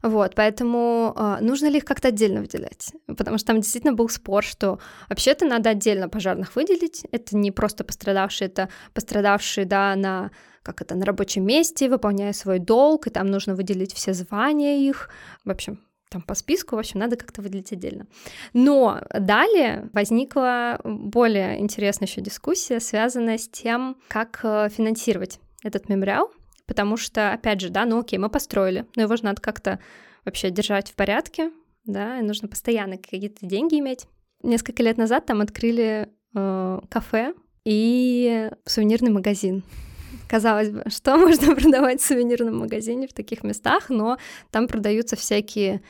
Вот, 0.02 0.36
поэтому 0.36 1.14
э, 1.16 1.38
нужно 1.42 1.68
ли 1.68 1.78
их 1.78 1.86
как-то 1.86 2.08
отдельно 2.08 2.42
выделять? 2.42 2.94
Потому 3.06 3.38
что 3.38 3.48
там 3.48 3.62
действительно 3.62 3.94
был 3.94 4.10
спор, 4.10 4.44
что 4.44 4.80
вообще-то 5.10 5.46
надо 5.46 5.70
отдельно 5.70 6.10
пожарных 6.10 6.56
выделить. 6.56 7.04
Это 7.12 7.38
не 7.38 7.52
просто 7.52 7.84
пострадавшие, 7.84 8.48
это 8.48 8.70
пострадавшие, 8.94 9.66
да, 9.66 9.96
на 9.96 10.32
как 10.64 10.82
это, 10.82 10.96
на 10.96 11.06
рабочем 11.06 11.46
месте, 11.46 11.90
выполняя 11.90 12.34
свой 12.34 12.60
долг, 12.60 13.08
и 13.08 13.10
там 13.10 13.28
нужно 13.28 13.56
выделить 13.56 13.94
все 13.94 14.14
звания 14.14 14.88
их. 14.88 15.10
В 15.44 15.50
общем, 15.50 15.80
там 16.10 16.22
по 16.22 16.36
списку, 16.36 16.76
в 16.76 16.80
общем, 16.80 17.00
надо 17.00 17.16
как-то 17.16 17.42
выделить 17.42 17.72
отдельно. 17.72 18.06
Но 18.54 19.02
далее 19.10 19.90
возникла 19.94 20.80
более 20.84 21.60
интересная 21.60 22.08
еще 22.08 22.22
дискуссия, 22.22 22.80
связанная 22.80 23.38
с 23.38 23.48
тем, 23.48 23.98
как 24.08 24.42
э, 24.44 24.70
финансировать 24.70 25.40
этот 25.64 25.90
мемориал, 25.90 26.32
потому 26.71 26.95
что, 26.95 27.34
опять 27.34 27.60
же, 27.60 27.67
да, 27.67 27.84
ну 27.84 27.99
окей, 27.99 28.17
мы 28.17 28.29
построили, 28.29 28.86
но 28.95 29.01
его 29.01 29.17
же 29.17 29.25
надо 29.25 29.41
как-то 29.41 29.79
вообще 30.23 30.51
держать 30.51 30.89
в 30.89 30.95
порядке, 30.95 31.51
да, 31.84 32.17
и 32.17 32.21
нужно 32.21 32.47
постоянно 32.47 32.95
какие-то 32.95 33.45
деньги 33.45 33.77
иметь. 33.77 34.07
Несколько 34.41 34.81
лет 34.81 34.97
назад 34.97 35.25
там 35.25 35.41
открыли 35.41 36.07
э, 36.34 36.79
кафе 36.89 37.34
и 37.65 38.49
сувенирный 38.63 39.12
магазин. 39.12 39.65
Казалось 40.29 40.69
бы, 40.69 40.86
что 40.88 41.17
можно 41.17 41.57
продавать 41.57 41.99
в 41.99 42.05
сувенирном 42.05 42.60
магазине 42.60 43.05
в 43.05 43.13
таких 43.13 43.43
местах, 43.43 43.89
но 43.89 44.17
там 44.49 44.69
продаются 44.69 45.17
всякие 45.17 45.81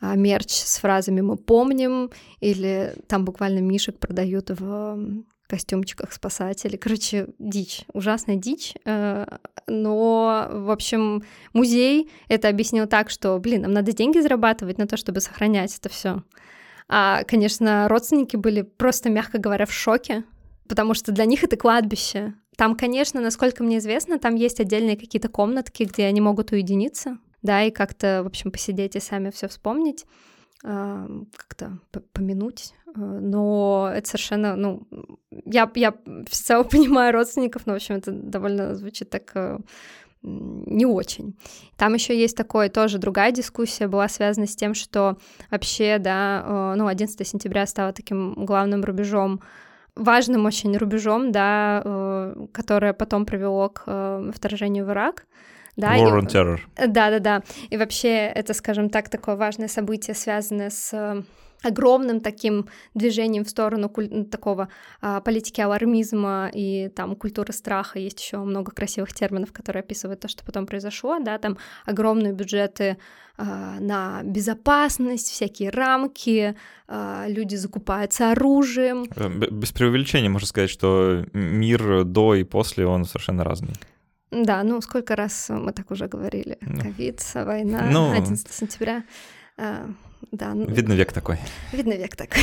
а, 0.00 0.14
мерч 0.14 0.52
с 0.52 0.78
фразами 0.78 1.22
«мы 1.22 1.38
помним», 1.38 2.12
или 2.38 2.94
там 3.08 3.24
буквально 3.24 3.58
мишек 3.58 3.98
продают 3.98 4.50
в 4.50 5.24
костюмчиках 5.50 6.12
спасателей. 6.12 6.78
Короче, 6.78 7.26
дичь, 7.38 7.82
ужасная 7.92 8.36
дичь. 8.36 8.74
Э, 8.84 9.26
но, 9.66 10.48
в 10.50 10.70
общем, 10.70 11.22
музей 11.52 12.10
это 12.28 12.48
объяснил 12.48 12.86
так, 12.86 13.10
что, 13.10 13.38
блин, 13.38 13.62
нам 13.62 13.72
надо 13.72 13.92
деньги 13.92 14.18
зарабатывать 14.20 14.78
на 14.78 14.86
то, 14.86 14.96
чтобы 14.96 15.20
сохранять 15.20 15.76
это 15.76 15.88
все. 15.88 16.22
А, 16.88 17.24
конечно, 17.24 17.88
родственники 17.88 18.36
были 18.36 18.62
просто, 18.62 19.10
мягко 19.10 19.38
говоря, 19.38 19.66
в 19.66 19.72
шоке, 19.72 20.24
потому 20.68 20.94
что 20.94 21.12
для 21.12 21.24
них 21.24 21.44
это 21.44 21.56
кладбище. 21.56 22.34
Там, 22.56 22.76
конечно, 22.76 23.20
насколько 23.20 23.62
мне 23.62 23.78
известно, 23.78 24.18
там 24.18 24.34
есть 24.34 24.60
отдельные 24.60 24.96
какие-то 24.96 25.28
комнатки, 25.28 25.84
где 25.84 26.06
они 26.06 26.20
могут 26.20 26.52
уединиться, 26.52 27.18
да, 27.42 27.62
и 27.62 27.70
как-то, 27.70 28.22
в 28.22 28.26
общем, 28.26 28.50
посидеть 28.50 28.96
и 28.96 29.00
сами 29.00 29.30
все 29.30 29.48
вспомнить, 29.48 30.04
как-то 30.62 31.78
помянуть 32.12 32.74
Э, 32.96 33.00
но 33.20 33.90
это 33.94 34.08
совершенно, 34.08 34.56
ну, 34.56 34.86
я, 35.44 35.70
я 35.74 35.94
всецело 36.28 36.62
понимаю 36.70 37.12
родственников, 37.12 37.66
но, 37.66 37.72
в 37.72 37.76
общем, 37.76 37.96
это 37.96 38.12
довольно 38.12 38.74
звучит 38.74 39.10
так 39.10 39.30
э, 39.34 39.58
не 40.22 40.86
очень. 40.86 41.38
Там 41.76 41.94
еще 41.94 42.18
есть 42.18 42.36
такое, 42.36 42.68
тоже 42.68 42.98
другая 42.98 43.32
дискуссия 43.32 43.88
была 43.88 44.08
связана 44.08 44.46
с 44.46 44.56
тем, 44.56 44.74
что 44.74 45.16
вообще, 45.50 45.98
да, 45.98 46.44
э, 46.44 46.74
ну, 46.76 46.86
11 46.86 47.26
сентября 47.26 47.66
стало 47.66 47.92
таким 47.92 48.44
главным 48.44 48.84
рубежом, 48.84 49.40
важным 49.96 50.46
очень 50.46 50.76
рубежом, 50.76 51.32
да, 51.32 52.34
которое 52.52 52.92
потом 52.92 53.26
привело 53.26 53.68
к 53.68 54.30
вторжению 54.34 54.86
в 54.86 54.90
Ирак. 54.90 55.26
Да, 55.80 55.96
War 55.96 56.20
on 56.20 56.26
Terror. 56.26 56.58
Да, 56.76 57.10
да, 57.10 57.18
да. 57.18 57.42
И 57.70 57.76
вообще 57.76 58.26
это, 58.26 58.54
скажем 58.54 58.90
так, 58.90 59.08
такое 59.08 59.36
важное 59.36 59.68
событие, 59.68 60.14
связанное 60.14 60.70
с 60.70 61.24
огромным 61.62 62.20
таким 62.20 62.66
движением 62.94 63.44
в 63.44 63.50
сторону 63.50 63.88
куль- 63.88 64.24
такого 64.24 64.68
а, 65.00 65.20
политики 65.20 65.60
алармизма 65.60 66.50
и 66.52 66.88
там 66.88 67.14
культуры 67.16 67.52
страха. 67.52 67.98
Есть 67.98 68.20
еще 68.20 68.38
много 68.38 68.72
красивых 68.72 69.12
терминов, 69.12 69.52
которые 69.52 69.80
описывают 69.80 70.20
то, 70.20 70.28
что 70.28 70.44
потом 70.44 70.66
произошло, 70.66 71.18
да, 71.18 71.38
там 71.38 71.58
огромные 71.84 72.32
бюджеты 72.32 72.96
а, 73.36 73.78
на 73.80 74.22
безопасность, 74.22 75.28
всякие 75.28 75.70
рамки, 75.70 76.56
а, 76.88 77.26
люди 77.28 77.56
закупаются 77.56 78.32
оружием. 78.32 79.06
Э, 79.16 79.28
без 79.28 79.72
преувеличения 79.72 80.30
можно 80.30 80.46
сказать, 80.46 80.70
что 80.70 81.24
мир 81.32 82.04
до 82.04 82.34
и 82.34 82.44
после, 82.44 82.86
он 82.86 83.04
совершенно 83.04 83.44
разный. 83.44 83.74
Да, 84.30 84.62
ну 84.62 84.80
сколько 84.80 85.16
раз 85.16 85.48
мы 85.48 85.72
так 85.72 85.90
уже 85.90 86.06
говорили. 86.06 86.58
Ковид, 86.80 87.20
война, 87.34 87.88
ну... 87.90 88.12
11 88.12 88.50
сентября. 88.52 89.04
А, 89.56 89.88
да. 90.30 90.54
Ну, 90.54 90.66
видно 90.66 90.92
век 90.92 91.12
такой. 91.12 91.38
Видно 91.72 91.94
век 91.94 92.16
такой. 92.16 92.42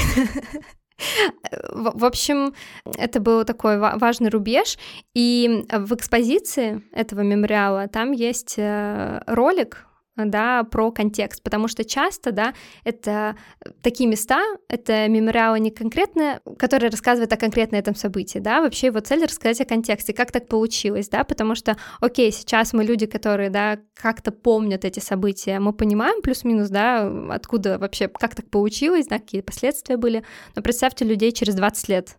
В 1.72 2.06
общем, 2.06 2.56
это 2.98 3.20
был 3.20 3.46
такой 3.46 3.78
важный 3.78 4.30
рубеж, 4.30 4.80
и 5.14 5.64
в 5.72 5.94
экспозиции 5.94 6.82
этого 6.92 7.22
мемориала 7.22 7.88
там 7.88 8.12
есть 8.14 8.56
э, 8.58 9.22
ролик 9.28 9.86
да, 10.26 10.64
про 10.64 10.92
контекст, 10.92 11.44
потому 11.44 11.68
что 11.68 11.84
часто, 11.84 12.32
да, 12.32 12.54
это 12.84 13.36
такие 13.82 14.10
места, 14.10 14.42
это 14.70 15.08
мемориалы 15.08 15.60
не 15.60 15.72
конкретные, 15.72 16.42
которые 16.58 16.90
рассказывают 16.90 17.32
о 17.32 17.38
конкретно 17.38 17.76
этом 17.76 17.96
событии, 17.96 18.40
да, 18.40 18.62
вообще 18.62 18.88
его 18.88 19.00
цель 19.00 19.24
рассказать 19.24 19.62
о 19.62 19.66
контексте, 19.66 20.14
как 20.14 20.32
так 20.32 20.48
получилось, 20.48 21.10
да, 21.10 21.24
потому 21.24 21.56
что, 21.56 21.78
окей, 22.02 22.32
сейчас 22.32 22.74
мы 22.74 22.84
люди, 22.84 23.06
которые, 23.06 23.50
да, 23.50 23.80
как-то 23.94 24.32
помнят 24.32 24.86
эти 24.86 25.00
события, 25.00 25.60
мы 25.60 25.74
понимаем 25.74 26.22
плюс-минус, 26.22 26.70
да, 26.70 27.12
откуда 27.30 27.78
вообще, 27.78 28.08
как 28.08 28.36
так 28.36 28.50
получилось, 28.50 29.08
да, 29.08 29.20
какие 29.20 29.42
последствия 29.42 29.98
были, 29.98 30.24
но 30.56 30.62
представьте 30.62 31.06
людей 31.06 31.32
через 31.32 31.56
20 31.56 31.90
лет, 31.90 32.18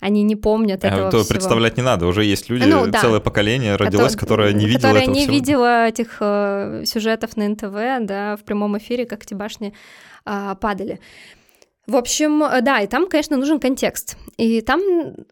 они 0.00 0.22
не 0.22 0.36
помнят 0.36 0.84
а, 0.84 0.88
этого 0.88 1.10
то 1.10 1.22
всего. 1.22 1.34
представлять 1.34 1.76
не 1.76 1.82
надо, 1.82 2.06
уже 2.06 2.24
есть 2.24 2.50
люди, 2.50 2.64
ну, 2.64 2.86
да. 2.86 3.00
целое 3.00 3.20
поколение 3.20 3.76
родилось, 3.76 4.16
которое 4.16 4.52
не 4.52 4.66
видело 4.66 4.88
которое 4.88 5.02
этого 5.02 5.14
не 5.14 5.20
всего. 5.20 5.34
видело 5.34 5.86
этих 5.86 6.16
э, 6.20 6.82
сюжетов 6.86 7.36
на 7.36 7.48
НТВ, 7.48 8.06
да, 8.06 8.36
в 8.36 8.44
прямом 8.44 8.78
эфире, 8.78 9.06
как 9.06 9.22
эти 9.24 9.34
башни 9.34 9.74
э, 10.26 10.54
падали. 10.60 11.00
В 11.86 11.96
общем, 11.96 12.44
да, 12.62 12.80
и 12.80 12.86
там, 12.86 13.08
конечно, 13.08 13.36
нужен 13.36 13.58
контекст. 13.58 14.16
И 14.36 14.60
там 14.60 14.80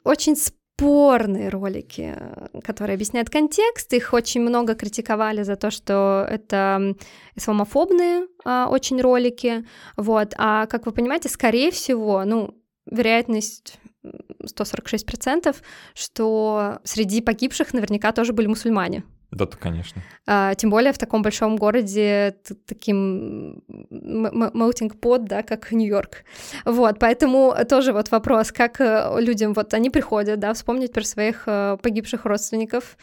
очень 0.03 0.35
спорные 0.79 1.49
ролики, 1.49 2.17
которые 2.65 2.95
объясняют 2.95 3.31
контекст. 3.31 3.93
Их 3.93 4.13
очень 4.13 4.41
много 4.41 4.75
критиковали 4.75 5.43
за 5.43 5.57
то, 5.57 5.71
что 5.71 6.27
это 6.29 6.95
исламофобные 7.37 8.27
а, 8.45 8.69
очень 8.71 9.01
ролики. 9.01 9.67
Вот. 9.97 10.35
А 10.37 10.67
как 10.67 10.87
вы 10.87 10.93
понимаете, 10.93 11.29
скорее 11.29 11.71
всего, 11.71 12.25
ну, 12.25 12.55
вероятность 12.91 13.79
146%, 14.05 15.57
что 15.95 16.79
среди 16.85 17.21
погибших 17.21 17.73
наверняка 17.73 18.13
тоже 18.13 18.33
были 18.33 18.47
мусульмане. 18.47 19.05
Да, 19.31 19.45
то, 19.45 19.59
конечно. 19.59 20.03
А, 20.27 20.55
тем 20.55 20.71
более 20.71 20.93
в 20.93 20.99
таком 20.99 21.23
большом 21.23 21.57
городе, 21.57 22.35
таким 22.67 23.63
melting 23.91 24.99
pot, 24.99 25.27
да, 25.27 25.43
как 25.43 25.71
Нью-Йорк. 25.71 26.25
Вот, 26.65 26.99
поэтому 26.99 27.55
тоже 27.69 27.93
вот 27.93 28.11
вопрос, 28.11 28.53
как 28.53 28.81
э, 28.81 29.21
людям, 29.21 29.53
вот 29.53 29.75
они 29.75 29.91
приходят, 29.91 30.41
да, 30.41 30.55
вспомнить 30.55 30.93
про 30.93 31.03
своих 31.03 31.43
э, 31.47 31.77
погибших 31.83 32.25
родственников, 32.25 32.97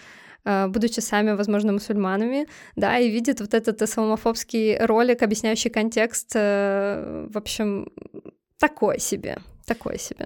э, 0.46 0.68
будучи 0.68 1.00
сами, 1.00 1.34
возможно, 1.34 1.74
мусульманами, 1.74 2.48
да, 2.76 2.98
и 2.98 3.12
видят 3.12 3.40
вот 3.40 3.54
этот 3.54 3.84
исламофобский 3.84 4.80
ролик, 4.84 5.22
объясняющий 5.22 5.70
контекст, 5.70 6.34
в 6.34 7.38
общем, 7.38 7.92
такое 8.58 8.98
себе, 8.98 9.38
такое 9.68 10.00
себе. 10.00 10.26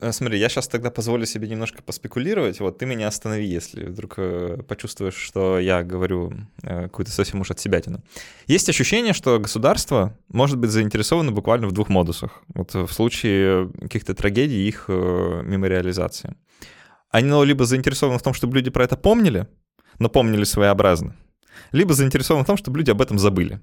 Э, 0.00 0.12
смотри, 0.12 0.38
я 0.38 0.48
сейчас 0.48 0.68
тогда 0.68 0.90
позволю 0.90 1.26
себе 1.26 1.48
немножко 1.48 1.82
поспекулировать. 1.82 2.60
Вот 2.60 2.78
ты 2.78 2.86
меня 2.86 3.08
останови, 3.08 3.46
если 3.46 3.84
вдруг 3.84 4.14
э, 4.16 4.58
почувствуешь, 4.66 5.14
что 5.14 5.58
я 5.58 5.82
говорю 5.82 6.32
э, 6.62 6.84
какую-то 6.84 7.12
совсем 7.12 7.40
уж 7.40 7.50
от 7.50 7.60
себятину. 7.60 8.02
Есть 8.46 8.68
ощущение, 8.68 9.12
что 9.12 9.38
государство 9.38 10.16
может 10.28 10.58
быть 10.58 10.70
заинтересовано 10.70 11.32
буквально 11.32 11.68
в 11.68 11.72
двух 11.72 11.88
модусах. 11.88 12.42
Вот 12.54 12.74
в 12.74 12.92
случае 12.92 13.70
каких-то 13.80 14.14
трагедий 14.14 14.66
их 14.68 14.88
мемориализации. 14.88 16.36
Они 17.10 17.28
либо 17.44 17.64
заинтересованы 17.64 18.18
в 18.18 18.22
том, 18.22 18.34
чтобы 18.34 18.56
люди 18.56 18.70
про 18.70 18.84
это 18.84 18.96
помнили, 18.96 19.46
но 19.98 20.08
помнили 20.08 20.44
своеобразно, 20.44 21.16
либо 21.72 21.94
заинтересованы 21.94 22.44
в 22.44 22.46
том, 22.46 22.56
чтобы 22.56 22.78
люди 22.78 22.90
об 22.90 23.00
этом 23.00 23.18
забыли. 23.18 23.60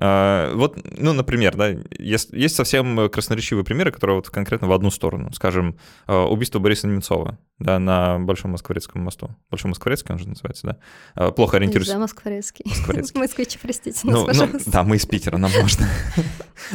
А, 0.00 0.54
вот, 0.54 0.78
ну, 0.96 1.12
например, 1.12 1.56
да, 1.56 1.76
есть, 1.98 2.32
есть 2.32 2.56
совсем 2.56 3.10
красноречивые 3.10 3.64
примеры, 3.64 3.92
которые 3.92 4.16
вот 4.16 4.30
конкретно 4.30 4.66
в 4.66 4.72
одну 4.72 4.90
сторону. 4.90 5.30
Скажем, 5.32 5.76
а, 6.06 6.24
убийство 6.24 6.58
Бориса 6.58 6.86
Немцова, 6.86 7.38
да, 7.58 7.78
на 7.78 8.18
Большом 8.18 8.52
Москворецком 8.52 9.02
мосту. 9.02 9.36
Большой 9.50 9.68
Москворецкий 9.68 10.12
он 10.12 10.18
же 10.18 10.28
называется, 10.28 10.66
да? 10.66 10.76
А, 11.14 11.30
плохо 11.32 11.58
ориентируюсь. 11.58 11.88
Да, 11.88 11.98
Москворецкий. 11.98 12.64
Москворецкий. 12.66 13.20
Москвичи, 13.20 13.58
простите 13.60 14.00
ну, 14.04 14.12
нас, 14.12 14.20
ну, 14.20 14.26
пожалуйста. 14.26 14.70
да, 14.70 14.82
мы 14.84 14.96
из 14.96 15.04
Питера, 15.04 15.36
нам 15.36 15.50
можно. 15.60 15.86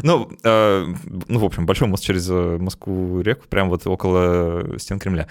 ну, 0.04 0.30
ну, 0.44 1.40
в 1.40 1.46
общем, 1.46 1.66
Большой 1.66 1.88
мост 1.88 2.04
через 2.04 2.30
э, 2.30 2.58
Москву-реку, 2.60 3.46
прямо 3.50 3.72
вот 3.72 3.88
около 3.88 4.78
стен 4.78 5.00
Кремля. 5.00 5.28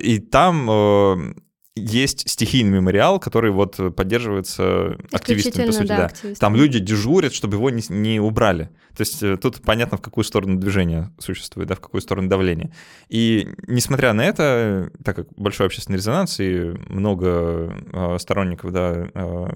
и 0.00 0.18
там 0.18 0.68
э, 0.68 1.34
есть 1.76 2.28
стихийный 2.28 2.72
мемориал, 2.72 3.20
который 3.20 3.50
вот 3.50 3.78
поддерживается 3.94 4.98
активистами, 5.12 5.66
по 5.66 5.72
сути, 5.72 5.86
да. 5.86 5.96
да. 5.96 6.04
Активистами. 6.06 6.34
Там 6.34 6.56
люди 6.56 6.78
дежурят, 6.78 7.32
чтобы 7.32 7.56
его 7.56 7.70
не, 7.70 7.82
не 7.88 8.20
убрали. 8.20 8.70
То 8.96 9.02
есть 9.02 9.22
э, 9.22 9.36
тут 9.36 9.62
понятно, 9.62 9.96
в 9.96 10.02
какую 10.02 10.24
сторону 10.24 10.58
движение 10.58 11.12
существует, 11.18 11.68
да, 11.68 11.74
в 11.74 11.80
какую 11.80 12.00
сторону 12.00 12.28
давление. 12.28 12.72
И 13.08 13.48
несмотря 13.66 14.12
на 14.12 14.22
это, 14.22 14.90
так 15.04 15.16
как 15.16 15.28
большой 15.36 15.66
общественный 15.66 15.96
резонанс 15.96 16.40
и 16.40 16.74
много 16.88 17.82
э, 17.92 18.18
сторонников, 18.18 18.72
да, 18.72 19.08
э, 19.14 19.46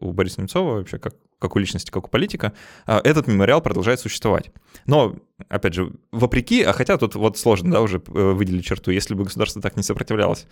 у 0.00 0.12
Бориса 0.12 0.40
Немцова 0.40 0.76
вообще 0.76 0.98
как, 0.98 1.14
как 1.44 1.56
у 1.56 1.58
личности, 1.58 1.90
как 1.90 2.06
у 2.06 2.08
политика, 2.08 2.54
э, 2.86 3.00
этот 3.04 3.26
мемориал 3.26 3.60
продолжает 3.60 4.00
существовать. 4.00 4.50
Но, 4.86 5.16
опять 5.50 5.74
же, 5.74 5.92
вопреки, 6.10 6.62
а 6.62 6.72
хотя 6.72 6.96
тут 6.96 7.16
вот 7.16 7.36
сложно, 7.36 7.70
да, 7.70 7.80
уже 7.82 7.98
э, 7.98 8.32
выделить 8.32 8.64
черту, 8.64 8.90
если 8.90 9.14
бы 9.14 9.24
государство 9.24 9.60
так 9.60 9.76
не 9.76 9.82
сопротивлялось, 9.82 10.46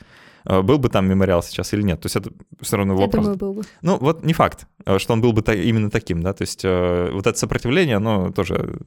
э, 0.45 0.61
был 0.61 0.77
бы 0.77 0.91
там 0.91 1.09
мемориал 1.09 1.43
сейчас 1.43 1.73
или 1.73 1.81
нет. 1.81 2.03
То 2.03 2.07
есть 2.07 2.17
это 2.17 2.31
все 2.61 2.77
равно 2.77 2.95
вопрос. 2.95 3.27
Я 3.27 3.33
думаю, 3.33 3.39
был 3.39 3.55
бы. 3.55 3.63
Ну, 3.81 3.97
вот 3.97 4.23
не 4.23 4.35
факт, 4.35 4.67
э, 4.85 4.99
что 4.99 5.15
он 5.15 5.23
был 5.23 5.33
бы 5.33 5.43
именно 5.55 5.91
таким, 5.91 6.23
да, 6.23 6.35
то 6.35 6.43
есть 6.43 6.63
вот 6.63 7.27
это 7.27 7.39
сопротивление, 7.39 7.97
оно 7.97 8.31
тоже 8.33 8.79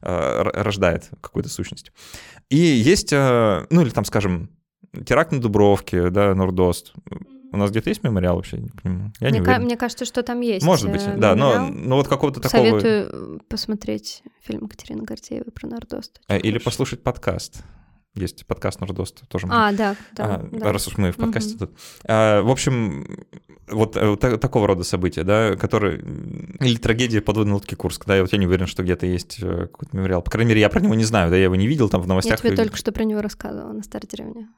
рождает 0.00 1.10
какую-то 1.20 1.48
сущность. 1.48 1.90
И 2.50 2.56
есть, 2.56 3.10
ну 3.10 3.80
или 3.82 3.90
там, 3.90 4.04
скажем, 4.04 4.50
теракт 5.04 5.32
на 5.32 5.40
Дубровке, 5.40 6.10
да, 6.10 6.36
Нордост. 6.36 6.92
У 7.52 7.56
нас 7.56 7.70
где-то 7.70 7.88
есть 7.88 8.02
мемориал 8.02 8.36
вообще? 8.36 8.58
Не 8.58 8.68
понимаю. 8.68 9.12
Я 9.20 9.30
мне, 9.30 9.38
не 9.38 9.44
ка- 9.44 9.58
мне 9.58 9.76
кажется, 9.76 10.04
что 10.04 10.22
там 10.22 10.40
есть. 10.40 10.64
Может 10.64 10.90
быть, 10.90 11.02
да, 11.18 11.34
но, 11.34 11.68
но 11.68 11.96
вот 11.96 12.08
какого-то 12.08 12.40
такого... 12.40 12.62
Советую 12.62 13.40
посмотреть 13.48 14.22
фильм 14.40 14.68
Катерины 14.68 15.02
Гордеевой 15.02 15.52
про 15.52 15.66
Нордост. 15.66 16.20
Или 16.28 16.52
хороший. 16.52 16.64
послушать 16.64 17.02
подкаст. 17.02 17.62
Есть 18.14 18.46
подкаст 18.46 18.80
Нордост 18.80 19.28
тоже. 19.28 19.46
А, 19.50 19.72
да, 19.72 19.94
да, 20.12 20.24
а, 20.24 20.48
да. 20.50 20.72
Раз 20.72 20.88
уж 20.88 20.98
мы 20.98 21.12
в 21.12 21.16
подкасте 21.16 21.54
угу. 21.54 21.66
тут. 21.66 21.78
А, 22.04 22.42
в 22.42 22.50
общем, 22.50 23.06
вот, 23.68 23.96
э, 23.96 24.08
вот 24.08 24.20
такого 24.20 24.66
рода 24.66 24.82
события, 24.82 25.22
да, 25.22 25.56
которые... 25.56 25.98
Или 26.60 26.76
трагедия 26.76 27.20
подводной 27.20 27.54
лодки 27.54 27.74
Курск, 27.74 28.06
да, 28.06 28.16
я 28.16 28.22
вот 28.22 28.32
я 28.32 28.38
не 28.38 28.46
уверен, 28.46 28.66
что 28.66 28.82
где-то 28.82 29.06
есть 29.06 29.38
э, 29.40 29.66
какой-то 29.66 29.96
мемориал. 29.96 30.22
По 30.22 30.30
крайней 30.30 30.48
мере, 30.48 30.60
я 30.60 30.68
про 30.68 30.80
него 30.80 30.94
не 30.94 31.04
знаю, 31.04 31.30
да, 31.30 31.36
я 31.36 31.44
его 31.44 31.56
не 31.56 31.66
видел 31.66 31.88
там 31.88 32.02
в 32.02 32.08
новостях. 32.08 32.42
Я 32.42 32.50
тебе 32.50 32.56
только 32.56 32.76
что 32.76 32.92
про 32.92 33.04
него 33.04 33.20
рассказывала 33.20 33.72
на 33.72 33.82
старой 33.82 34.06
деревне. 34.06 34.48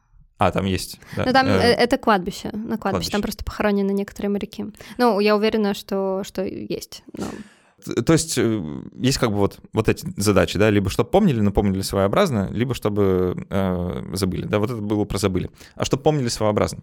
А, 0.41 0.51
там 0.51 0.65
есть. 0.65 0.99
Да. 1.17 1.25
Ну, 1.27 1.33
там 1.35 1.47
э, 1.47 1.51
это 1.51 1.99
кладбище, 1.99 2.49
на 2.53 2.79
кладбище, 2.79 2.79
кладбище. 2.79 3.11
там 3.11 3.21
просто 3.21 3.45
похоронены 3.45 3.91
некоторые 3.91 4.31
моряки. 4.31 4.65
Ну, 4.97 5.21
я 5.21 5.37
уверена, 5.37 5.75
что, 5.75 6.23
что 6.25 6.43
есть. 6.43 7.03
Но... 7.15 7.27
То 8.07 8.15
есть 8.15 8.39
э, 8.39 8.63
есть 8.95 9.19
как 9.19 9.33
бы 9.33 9.37
вот, 9.37 9.59
вот 9.75 9.91
эти 9.91 10.07
задачи, 10.17 10.59
да, 10.59 10.71
либо 10.71 10.89
чтобы 10.89 11.11
помнили, 11.11 11.41
но 11.41 11.51
помнили 11.51 11.83
своеобразно, 11.83 12.49
либо 12.53 12.75
чтобы 12.75 13.47
э, 13.51 14.03
забыли, 14.15 14.47
да, 14.47 14.61
вот 14.61 14.71
это 14.71 14.81
было 14.81 15.05
про 15.05 15.19
забыли. 15.19 15.51
А 15.75 15.85
чтобы 15.85 16.05
помнили 16.05 16.29
своеобразно. 16.29 16.79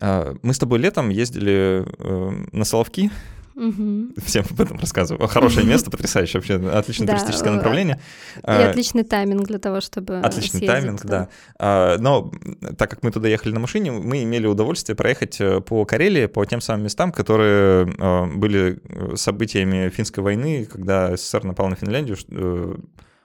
Э, 0.00 0.34
мы 0.40 0.54
с 0.54 0.58
тобой 0.58 0.78
летом 0.78 1.10
ездили 1.10 1.84
э, 1.86 2.30
на 2.52 2.64
Соловки, 2.64 3.10
Угу. 3.54 4.14
Всем 4.24 4.44
об 4.48 4.60
этом 4.60 4.78
рассказываю. 4.78 5.28
Хорошее 5.28 5.66
место, 5.66 5.90
потрясающее 5.90 6.40
вообще, 6.40 6.54
отличное 6.54 7.06
да, 7.06 7.14
туристическое 7.14 7.52
направление. 7.52 8.00
И 8.36 8.40
а, 8.42 8.70
отличный 8.70 9.04
тайминг 9.04 9.46
для 9.46 9.58
того, 9.58 9.80
чтобы 9.80 10.18
Отличный 10.18 10.60
съездить, 10.60 10.68
тайминг, 10.68 11.04
да. 11.04 11.28
да. 11.58 11.96
Но 11.98 12.32
так 12.78 12.90
как 12.90 13.02
мы 13.02 13.10
туда 13.10 13.28
ехали 13.28 13.52
на 13.52 13.60
машине, 13.60 13.92
мы 13.92 14.22
имели 14.22 14.46
удовольствие 14.46 14.96
проехать 14.96 15.40
э, 15.40 15.60
по 15.60 15.84
Карелии, 15.84 16.26
по 16.26 16.44
тем 16.44 16.60
самым 16.60 16.84
местам, 16.84 17.12
которые 17.12 17.92
э, 17.98 18.26
были 18.34 18.80
событиями 19.16 19.88
финской 19.90 20.22
войны, 20.22 20.66
когда 20.70 21.16
СССР 21.16 21.44
напал 21.44 21.68
на 21.68 21.76
Финляндию. 21.76 22.16
Э, 22.28 22.76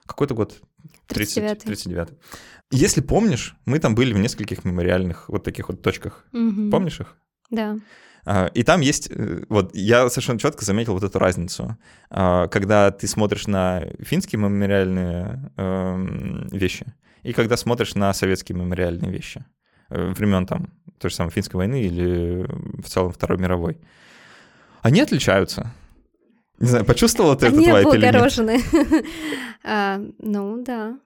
какой-то 0.06 0.34
год? 0.34 0.60
39 1.06 1.58
39 1.64 2.08
Если 2.70 3.00
помнишь, 3.00 3.56
мы 3.64 3.78
там 3.78 3.94
были 3.94 4.12
в 4.12 4.18
нескольких 4.18 4.64
мемориальных 4.64 5.28
вот 5.28 5.44
таких 5.44 5.68
вот 5.68 5.82
точках. 5.82 6.26
Угу. 6.32 6.70
Помнишь 6.70 7.00
их? 7.00 7.16
Да. 7.50 7.78
А, 8.24 8.46
и 8.54 8.62
там 8.62 8.80
есть, 8.80 9.10
э, 9.10 9.44
вот 9.48 9.74
я 9.74 10.08
совершенно 10.10 10.38
четко 10.38 10.64
заметил 10.64 10.94
вот 10.94 11.02
эту 11.02 11.18
разницу. 11.18 11.76
А, 12.10 12.48
когда 12.48 12.90
ты 12.90 13.06
смотришь 13.06 13.46
на 13.46 13.84
финские 14.00 14.40
мемориальные 14.40 15.50
эм, 15.56 16.46
вещи, 16.48 16.86
и 17.22 17.32
когда 17.32 17.56
смотришь 17.56 17.94
на 17.94 18.12
советские 18.12 18.58
мемориальные 18.58 19.10
вещи 19.10 19.44
э, 19.90 20.12
времен 20.12 20.46
там 20.46 20.72
той 20.98 21.10
же 21.10 21.16
самой 21.16 21.30
финской 21.30 21.58
войны 21.58 21.82
или 21.82 22.46
в 22.82 22.88
целом 22.88 23.12
Второй 23.12 23.38
мировой, 23.38 23.78
они 24.82 25.00
отличаются. 25.00 25.72
Не 26.58 26.68
знаю, 26.68 26.84
почувствовала 26.84 27.36
ты 27.36 27.46
Они 27.46 27.66
этот 27.66 27.72
вайп 27.72 27.94
или 27.94 28.04
нет? 28.04 29.04
а, 29.64 30.00
ну, 30.18 30.62
да. 30.62 30.98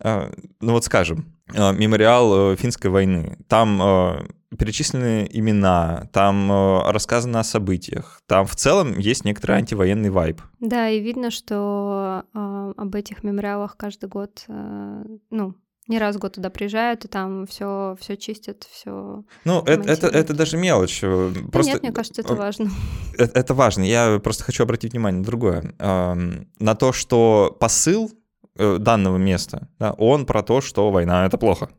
А, 0.00 0.32
ну 0.60 0.72
вот 0.72 0.84
скажем, 0.84 1.32
а, 1.54 1.72
мемориал 1.72 2.52
э, 2.52 2.56
финской 2.56 2.90
войны. 2.90 3.38
Там 3.48 4.26
перечислены 4.56 5.28
имена, 5.30 6.08
там 6.12 6.50
э, 6.50 6.90
рассказано 6.90 7.40
о 7.40 7.44
событиях, 7.44 8.20
там 8.26 8.46
в 8.46 8.56
целом 8.56 8.98
есть 8.98 9.24
некоторый 9.24 9.58
антивоенный 9.58 10.10
вайб. 10.10 10.40
Да, 10.60 10.88
и 10.88 11.00
видно, 11.00 11.30
что 11.30 12.24
э, 12.34 12.72
об 12.76 12.94
этих 12.94 13.22
мемориалах 13.22 13.76
каждый 13.76 14.08
год, 14.08 14.44
э, 14.48 15.04
ну, 15.30 15.54
не 15.88 15.98
раз 15.98 16.16
в 16.16 16.18
год 16.18 16.34
туда 16.34 16.50
приезжают, 16.50 17.04
и 17.04 17.08
там 17.08 17.46
все, 17.46 17.96
все 18.00 18.16
чистят, 18.16 18.66
все. 18.70 19.24
Ну, 19.44 19.62
это, 19.62 19.88
это, 19.88 20.08
это 20.08 20.34
даже 20.34 20.56
мелочь. 20.56 21.00
Э, 21.02 21.32
просто... 21.52 21.72
нет, 21.72 21.82
мне 21.82 21.92
кажется, 21.92 22.22
это 22.22 22.34
важно. 22.34 22.70
Это, 23.16 23.38
это 23.38 23.54
важно. 23.54 23.82
Я 23.84 24.18
просто 24.22 24.44
хочу 24.44 24.64
обратить 24.64 24.92
внимание 24.92 25.20
на 25.20 25.24
другое. 25.24 25.74
На 25.78 26.74
то, 26.74 26.92
что 26.92 27.56
посыл 27.60 28.10
э, 28.56 28.78
данного 28.78 29.16
места, 29.16 29.68
да, 29.78 29.92
он 29.92 30.26
про 30.26 30.42
то, 30.42 30.60
что 30.60 30.90
война— 30.90 31.26
это 31.26 31.38
плохо 31.38 31.70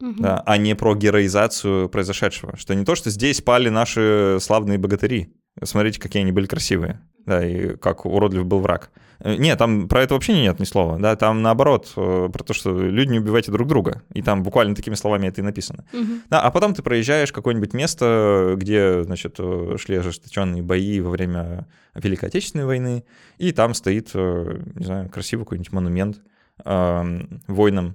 угу. 0.00 0.22
да, 0.22 0.42
а 0.44 0.56
не 0.56 0.74
про 0.74 0.94
героизацию 0.94 1.88
произошедшего. 1.88 2.56
Что 2.56 2.74
не 2.74 2.84
то, 2.84 2.94
что 2.94 3.10
здесь 3.10 3.40
пали 3.40 3.68
наши 3.68 4.38
славные 4.40 4.78
богатыри. 4.78 5.34
Смотрите, 5.62 6.00
какие 6.00 6.22
они 6.22 6.32
были 6.32 6.46
красивые, 6.46 7.00
да, 7.26 7.46
и 7.46 7.76
как 7.76 8.06
уродлив 8.06 8.44
был 8.44 8.58
враг. 8.58 8.90
Э, 9.20 9.36
нет, 9.36 9.56
там 9.56 9.88
про 9.88 10.02
это 10.02 10.14
вообще 10.14 10.34
нет 10.34 10.58
ни 10.58 10.64
слова, 10.64 10.98
да, 10.98 11.14
там 11.14 11.42
наоборот, 11.42 11.92
э, 11.96 12.28
про 12.32 12.42
то, 12.42 12.52
что 12.52 12.76
люди 12.76 13.12
не 13.12 13.20
убивайте 13.20 13.52
друг 13.52 13.68
друга, 13.68 14.02
и 14.12 14.20
там 14.20 14.42
буквально 14.42 14.74
такими 14.74 14.96
словами 14.96 15.28
это 15.28 15.40
и 15.40 15.44
написано. 15.44 15.84
Угу. 15.92 16.12
Да, 16.28 16.40
а 16.40 16.50
потом 16.50 16.74
ты 16.74 16.82
проезжаешь 16.82 17.32
какое-нибудь 17.32 17.72
место, 17.72 18.54
где, 18.56 19.04
значит, 19.04 19.36
э, 19.38 19.76
шли 19.78 19.96
ожесточенные 19.96 20.62
бои 20.62 21.00
во 21.00 21.10
время 21.10 21.68
Великой 21.94 22.30
Отечественной 22.30 22.66
войны, 22.66 23.04
и 23.38 23.52
там 23.52 23.74
стоит, 23.74 24.12
не 24.14 24.84
знаю, 24.84 25.08
красивый 25.08 25.44
какой-нибудь 25.44 25.72
монумент 25.72 26.20
э, 26.64 27.20
воинам 27.46 27.94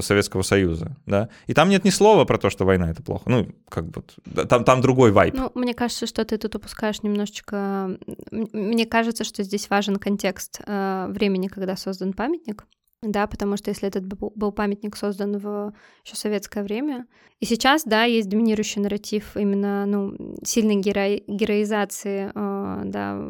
Советского 0.00 0.42
Союза, 0.42 0.96
да, 1.06 1.28
и 1.46 1.54
там 1.54 1.68
нет 1.68 1.84
ни 1.84 1.90
слова 1.90 2.24
про 2.24 2.38
то, 2.38 2.50
что 2.50 2.64
война— 2.64 2.90
это 2.92 3.02
плохо, 3.02 3.30
ну, 3.30 3.48
как 3.68 3.86
бы, 3.88 4.02
там, 4.46 4.64
там 4.64 4.80
другой 4.80 5.12
вайп. 5.12 5.34
Ну, 5.34 5.50
мне 5.54 5.74
кажется, 5.74 6.06
что 6.06 6.24
ты 6.24 6.38
тут 6.38 6.54
упускаешь 6.54 7.02
немножечко, 7.02 7.98
мне 8.30 8.86
кажется, 8.86 9.24
что 9.24 9.42
здесь 9.42 9.68
важен 9.70 9.96
контекст 9.96 10.60
э, 10.66 11.06
времени, 11.10 11.48
когда 11.48 11.76
создан 11.76 12.12
памятник, 12.12 12.64
да, 13.02 13.26
потому 13.26 13.56
что 13.56 13.70
если 13.70 13.88
этот 13.88 14.04
был 14.06 14.52
памятник 14.52 14.96
создан 14.96 15.36
в 15.38 15.74
еще 16.04 16.16
советское 16.16 16.64
время, 16.64 17.06
и 17.40 17.44
сейчас, 17.44 17.84
да, 17.84 18.04
есть 18.04 18.28
доминирующий 18.28 18.80
нарратив 18.80 19.36
именно, 19.36 19.84
ну, 19.86 20.16
сильной 20.42 20.76
геро... 20.76 21.18
героизации, 21.26 22.30
э, 22.34 22.82
да, 22.84 23.20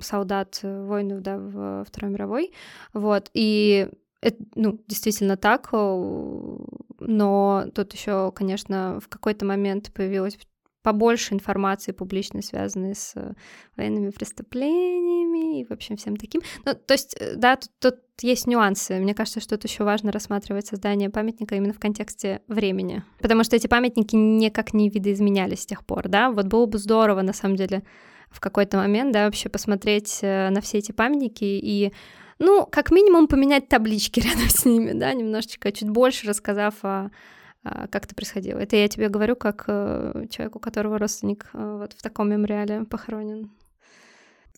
солдат, 0.00 0.60
воинов, 0.62 1.22
да, 1.22 1.38
в 1.38 1.84
Второй 1.84 2.10
мировой, 2.10 2.52
вот, 2.92 3.30
и 3.34 3.88
это, 4.24 4.42
ну, 4.54 4.80
действительно 4.88 5.36
так, 5.36 5.70
но 5.72 7.66
тут 7.74 7.92
еще, 7.92 8.32
конечно, 8.32 8.98
в 9.00 9.08
какой-то 9.08 9.44
момент 9.44 9.92
появилась 9.92 10.38
побольше 10.82 11.34
информации 11.34 11.92
публичной, 11.92 12.42
связанной 12.42 12.94
с 12.94 13.14
военными 13.76 14.10
преступлениями 14.10 15.60
и, 15.60 15.64
в 15.64 15.70
общем, 15.70 15.96
всем 15.96 16.16
таким. 16.16 16.42
Ну, 16.64 16.74
то 16.74 16.92
есть, 16.92 17.16
э, 17.18 17.36
да, 17.36 17.56
тут, 17.56 17.70
тут 17.78 17.94
есть 18.20 18.46
нюансы. 18.46 18.98
Мне 19.00 19.14
кажется, 19.14 19.40
что 19.40 19.56
тут 19.56 19.68
еще 19.68 19.84
важно 19.84 20.12
рассматривать 20.12 20.66
создание 20.66 21.08
памятника 21.08 21.54
именно 21.54 21.72
в 21.72 21.80
контексте 21.80 22.42
времени. 22.48 23.02
Потому 23.20 23.44
что 23.44 23.56
эти 23.56 23.66
памятники 23.66 24.14
никак 24.14 24.74
не 24.74 24.90
видоизменялись 24.90 25.62
с 25.62 25.66
тех 25.66 25.86
пор, 25.86 26.08
да. 26.08 26.30
Вот 26.30 26.46
было 26.46 26.66
бы 26.66 26.76
здорово, 26.76 27.22
на 27.22 27.32
самом 27.32 27.56
деле, 27.56 27.82
в 28.30 28.40
какой-то 28.40 28.76
момент, 28.76 29.12
да, 29.12 29.24
вообще 29.24 29.48
посмотреть 29.48 30.18
э, 30.20 30.50
на 30.50 30.60
все 30.60 30.78
эти 30.78 30.92
памятники 30.92 31.44
и 31.44 31.92
ну, 32.38 32.66
как 32.66 32.90
минимум 32.90 33.28
поменять 33.28 33.68
таблички 33.68 34.20
рядом 34.26 34.48
с 34.48 34.64
ними, 34.64 34.92
да, 34.92 35.12
немножечко, 35.12 35.72
чуть 35.72 35.88
больше 35.88 36.26
рассказав 36.26 36.74
о, 36.82 37.10
как 37.62 38.04
это 38.04 38.14
происходило. 38.14 38.58
Это 38.58 38.76
я 38.76 38.88
тебе 38.88 39.08
говорю 39.08 39.36
как 39.36 39.64
э, 39.68 40.26
человек, 40.30 40.56
у 40.56 40.58
которого 40.58 40.98
родственник 40.98 41.48
э, 41.54 41.78
вот 41.80 41.94
в 41.94 42.02
таком 42.02 42.30
мемориале 42.30 42.84
похоронен. 42.84 43.50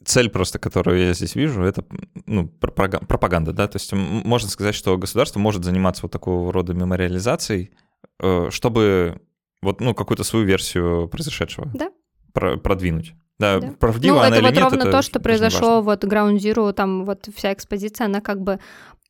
Цель 0.05 0.29
просто, 0.29 0.59
которую 0.59 1.01
я 1.01 1.15
здесь 1.15 1.37
вижу, 1.37 1.63
это 1.63 1.85
ну, 2.27 2.49
пропаганда, 2.49 3.53
да, 3.53 3.67
то 3.67 3.77
есть 3.77 3.93
можно 3.93 4.51
сказать, 4.51 4.75
что 4.75 4.99
государство 4.99 5.41
может 5.41 5.65
заниматься 5.65 6.03
вот 6.03 6.13
такого 6.13 6.53
рода 6.53 6.75
мемориализацией, 6.75 7.71
э, 8.21 8.49
чтобы 8.51 9.21
вот, 9.63 9.81
ну, 9.81 9.95
какую-то 9.95 10.25
свою 10.25 10.45
версию 10.45 11.09
произошедшего 11.09 11.71
да. 11.75 11.91
продвинуть. 12.33 13.15
Да, 13.39 13.61
да. 13.61 13.73
правдиво 13.79 14.15
ну, 14.15 14.21
она 14.21 14.29
это 14.29 14.37
или 14.39 14.45
вот 14.45 14.55
нет, 14.55 14.63
ровно 14.63 14.83
это 14.83 14.91
то, 14.91 15.03
что 15.03 15.21
произошло 15.21 15.83
важно. 15.83 15.83
вот 15.83 16.05
Ground 16.05 16.37
Zero, 16.39 16.73
там 16.73 17.05
вот 17.05 17.29
вся 17.35 17.53
экспозиция, 17.53 18.07
она 18.07 18.21
как 18.21 18.41
бы 18.41 18.59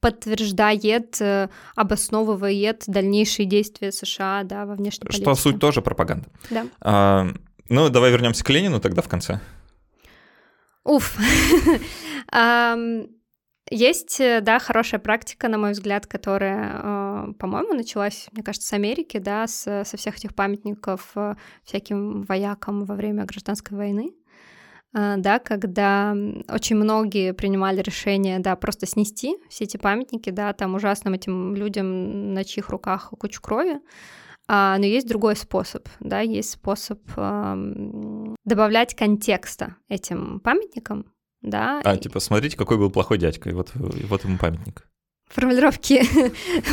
подтверждает, 0.01 1.20
э, 1.20 1.49
обосновывает 1.74 2.85
дальнейшие 2.87 3.47
действия 3.47 3.93
США, 3.93 4.43
да, 4.45 4.66
во 4.66 4.74
внешней 4.74 5.07
политике. 5.07 5.22
Что 5.22 5.35
суть 5.35 5.61
тоже 5.61 5.81
пропаганда. 5.81 6.29
Да. 6.51 6.66
А, 6.81 7.29
ну, 7.68 7.89
давай 7.89 8.11
вернемся 8.11 8.45
к 8.45 8.51
Ленину 8.51 8.81
тогда 8.81 9.03
в 9.03 9.09
конце. 9.09 9.41
Уф. 10.85 11.16
Есть, 13.71 14.21
э, 14.21 14.41
да, 14.41 14.61
хорошая 14.61 15.01
практика, 15.01 15.49
на 15.49 15.59
мой 15.59 15.73
взгляд, 15.73 16.07
которая, 16.07 16.81
э, 16.83 17.33
по-моему, 17.39 17.75
началась, 17.75 18.29
мне 18.31 18.45
кажется, 18.45 18.69
с 18.69 18.73
Америки, 18.73 19.19
да, 19.19 19.49
со 19.49 19.85
всех 19.97 20.17
этих 20.19 20.35
памятников 20.37 21.11
э, 21.17 21.35
всяким 21.64 22.23
воякам 22.23 22.85
во 22.85 22.95
время 22.95 23.25
гражданской 23.25 23.77
войны, 23.77 24.11
да, 24.93 25.41
когда 25.41 26.17
очень 26.49 26.77
многие 26.77 27.35
принимали 27.35 27.83
решение, 27.83 28.39
да, 28.39 28.57
просто 28.57 28.87
снести 28.87 29.37
все 29.51 29.64
эти 29.64 29.77
памятники, 29.77 30.31
да, 30.31 30.55
там 30.55 30.75
ужасным 30.75 31.12
этим 31.12 31.55
людям, 31.55 32.33
на 32.33 32.45
чьих 32.45 32.71
руках 32.71 33.12
кучу 33.19 33.43
крови, 33.43 33.81
а, 34.49 34.79
но 34.79 34.87
есть 34.87 35.09
другой 35.09 35.37
способ, 35.37 35.87
да, 36.01 36.21
есть 36.21 36.51
способ 36.51 37.01
эм, 37.17 38.37
добавлять 38.45 38.95
контекста 38.95 39.77
этим 39.89 40.41
памятникам, 40.41 41.12
да. 41.47 41.80
А, 41.84 41.97
типа, 41.97 42.20
смотрите, 42.20 42.57
какой 42.57 42.76
был 42.76 42.90
плохой 42.90 43.18
дядька, 43.18 43.49
и 43.49 43.53
вот, 43.53 43.72
и 43.74 44.05
вот 44.05 44.24
ему 44.24 44.36
памятник 44.36 44.86
формулировки 45.29 46.03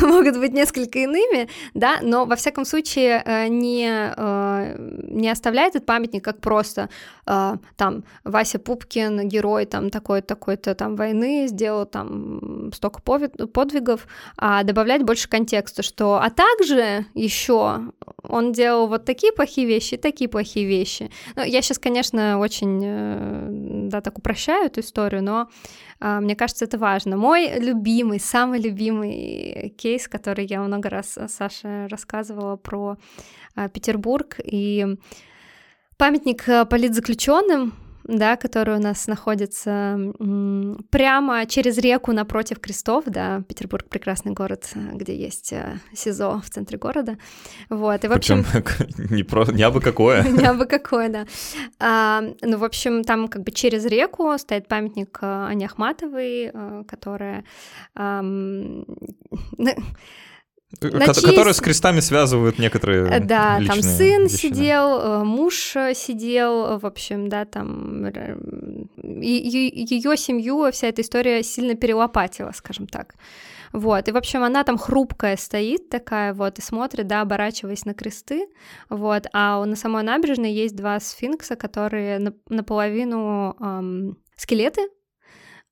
могут 0.00 0.38
быть 0.38 0.52
несколько 0.52 1.00
иными, 1.00 1.48
да, 1.74 1.98
но 2.02 2.24
во 2.24 2.36
всяком 2.36 2.64
случае 2.64 3.22
э, 3.24 3.48
не, 3.48 4.12
э, 4.16 4.76
не 5.08 5.28
оставляет 5.28 5.74
этот 5.74 5.86
памятник 5.86 6.24
как 6.24 6.40
просто 6.40 6.88
э, 7.26 7.56
там 7.76 8.04
Вася 8.22 8.58
Пупкин, 8.58 9.28
герой 9.28 9.66
там 9.66 9.90
такой-такой-то 9.90 10.74
там 10.74 10.96
войны, 10.96 11.46
сделал 11.48 11.84
там 11.84 12.72
столько 12.72 13.00
подвигов, 13.02 14.06
а 14.36 14.62
добавлять 14.62 15.02
больше 15.02 15.28
контекста, 15.28 15.82
что 15.82 16.20
а 16.22 16.30
также 16.30 17.06
еще 17.14 17.80
он 18.22 18.52
делал 18.52 18.86
вот 18.86 19.04
такие 19.04 19.32
плохие 19.32 19.66
вещи, 19.66 19.96
такие 19.96 20.28
плохие 20.28 20.66
вещи. 20.66 21.10
Ну, 21.34 21.42
я 21.42 21.60
сейчас, 21.60 21.78
конечно, 21.78 22.38
очень, 22.38 23.88
да, 23.88 24.00
так 24.00 24.18
упрощаю 24.18 24.66
эту 24.66 24.80
историю, 24.80 25.22
но 25.22 25.48
мне 26.20 26.36
кажется, 26.36 26.66
это 26.66 26.78
важно. 26.78 27.16
Мой 27.16 27.58
любимый, 27.58 28.20
самый 28.20 28.60
любимый 28.60 29.74
кейс, 29.78 30.06
который 30.06 30.46
я 30.46 30.60
много 30.60 30.90
раз 30.90 31.16
э, 31.16 31.28
Саше 31.28 31.86
рассказывала 31.88 32.56
про 32.56 32.96
э, 33.56 33.68
Петербург 33.68 34.38
и 34.44 34.98
памятник 35.96 36.48
э, 36.48 36.66
политзаключенным, 36.66 37.72
да, 38.04 38.36
который 38.36 38.76
у 38.76 38.80
нас 38.80 39.06
находится 39.06 39.98
прямо 40.90 41.46
через 41.46 41.78
реку 41.78 42.12
напротив 42.12 42.60
крестов, 42.60 43.04
да, 43.06 43.42
Петербург 43.48 43.88
прекрасный 43.88 44.32
город, 44.32 44.70
где 44.74 45.16
есть 45.16 45.52
СИЗО 45.94 46.40
в 46.44 46.50
центре 46.50 46.78
города, 46.78 47.16
вот, 47.68 48.04
и 48.04 48.08
в 48.08 48.12
общем... 48.12 48.44
не, 49.10 49.22
про... 49.22 49.44
не 49.52 49.62
абы 49.62 49.80
какое. 49.80 50.22
не 50.28 50.44
абы 50.44 50.66
какое, 50.66 51.08
да. 51.08 51.26
А, 51.78 52.22
ну, 52.42 52.58
в 52.58 52.64
общем, 52.64 53.04
там 53.04 53.28
как 53.28 53.42
бы 53.42 53.50
через 53.50 53.84
реку 53.86 54.36
стоит 54.38 54.68
памятник 54.68 55.18
Ане 55.22 55.66
Ахматовой, 55.66 56.52
которая... 56.86 57.44
А, 57.94 58.22
Начист... 60.80 61.24
Которые 61.24 61.54
с 61.54 61.60
крестами 61.60 62.00
связывают 62.00 62.58
некоторые 62.58 63.06
э, 63.06 63.20
Да, 63.20 63.60
там 63.66 63.80
сын 63.82 64.24
вещи, 64.24 64.34
сидел, 64.34 64.98
да. 64.98 65.20
Э, 65.20 65.24
муж 65.24 65.54
сидел, 65.94 66.78
в 66.78 66.86
общем, 66.86 67.28
да, 67.28 67.44
там 67.44 68.06
ее 69.02 70.16
семью 70.16 70.70
вся 70.72 70.88
эта 70.88 71.02
история 71.02 71.42
сильно 71.42 71.74
перелопатила, 71.74 72.52
скажем 72.52 72.86
так. 72.86 73.14
Вот, 73.74 74.08
и, 74.08 74.12
в 74.12 74.16
общем, 74.16 74.44
она 74.44 74.62
там 74.62 74.78
хрупкая 74.78 75.36
стоит 75.36 75.88
такая 75.88 76.32
вот 76.32 76.60
и 76.60 76.62
смотрит, 76.62 77.08
да, 77.08 77.22
оборачиваясь 77.22 77.84
на 77.84 77.92
кресты, 77.92 78.46
вот, 78.88 79.26
а 79.32 79.64
на 79.64 79.74
самой 79.74 80.04
набережной 80.04 80.52
есть 80.52 80.76
два 80.76 81.00
сфинкса, 81.00 81.56
которые 81.56 82.34
наполовину 82.48 83.56
эм, 83.58 84.16
скелеты, 84.36 84.82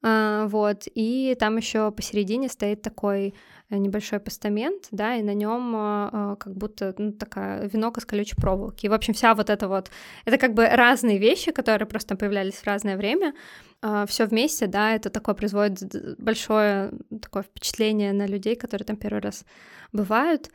э, 0.03 0.47
вот, 0.51 0.89
и 0.93 1.37
там 1.39 1.57
еще 1.59 1.93
посередине 1.93 2.49
стоит 2.49 2.83
такой 2.83 3.35
небольшой 3.79 4.21
постамент, 4.21 4.89
да, 4.91 5.17
и 5.17 5.23
на 5.23 5.35
нем 5.35 5.75
э, 5.77 6.37
как 6.39 6.55
будто 6.55 6.95
ну, 6.99 7.13
такая 7.13 7.69
венок 7.69 7.99
из 7.99 8.05
колючей 8.05 8.37
проволоки. 8.37 8.87
И, 8.87 8.89
в 8.89 8.93
общем, 8.93 9.15
вся 9.15 9.35
вот 9.35 9.51
эта 9.51 9.69
вот... 9.69 9.91
Это 10.25 10.39
как 10.39 10.55
бы 10.55 10.67
разные 10.67 11.19
вещи, 11.19 11.53
которые 11.53 11.87
просто 11.89 12.17
появлялись 12.17 12.55
в 12.55 12.67
разное 12.67 12.97
время. 12.97 13.35
Э, 13.83 14.05
все 14.07 14.27
вместе, 14.27 14.67
да, 14.67 14.95
это 14.95 15.11
такое 15.11 15.35
производит 15.35 16.19
большое 16.19 16.93
такое 17.21 17.43
впечатление 17.43 18.13
на 18.13 18.27
людей, 18.27 18.57
которые 18.57 18.87
там 18.87 18.97
первый 18.97 19.21
раз 19.21 19.45
бывают. 19.93 20.51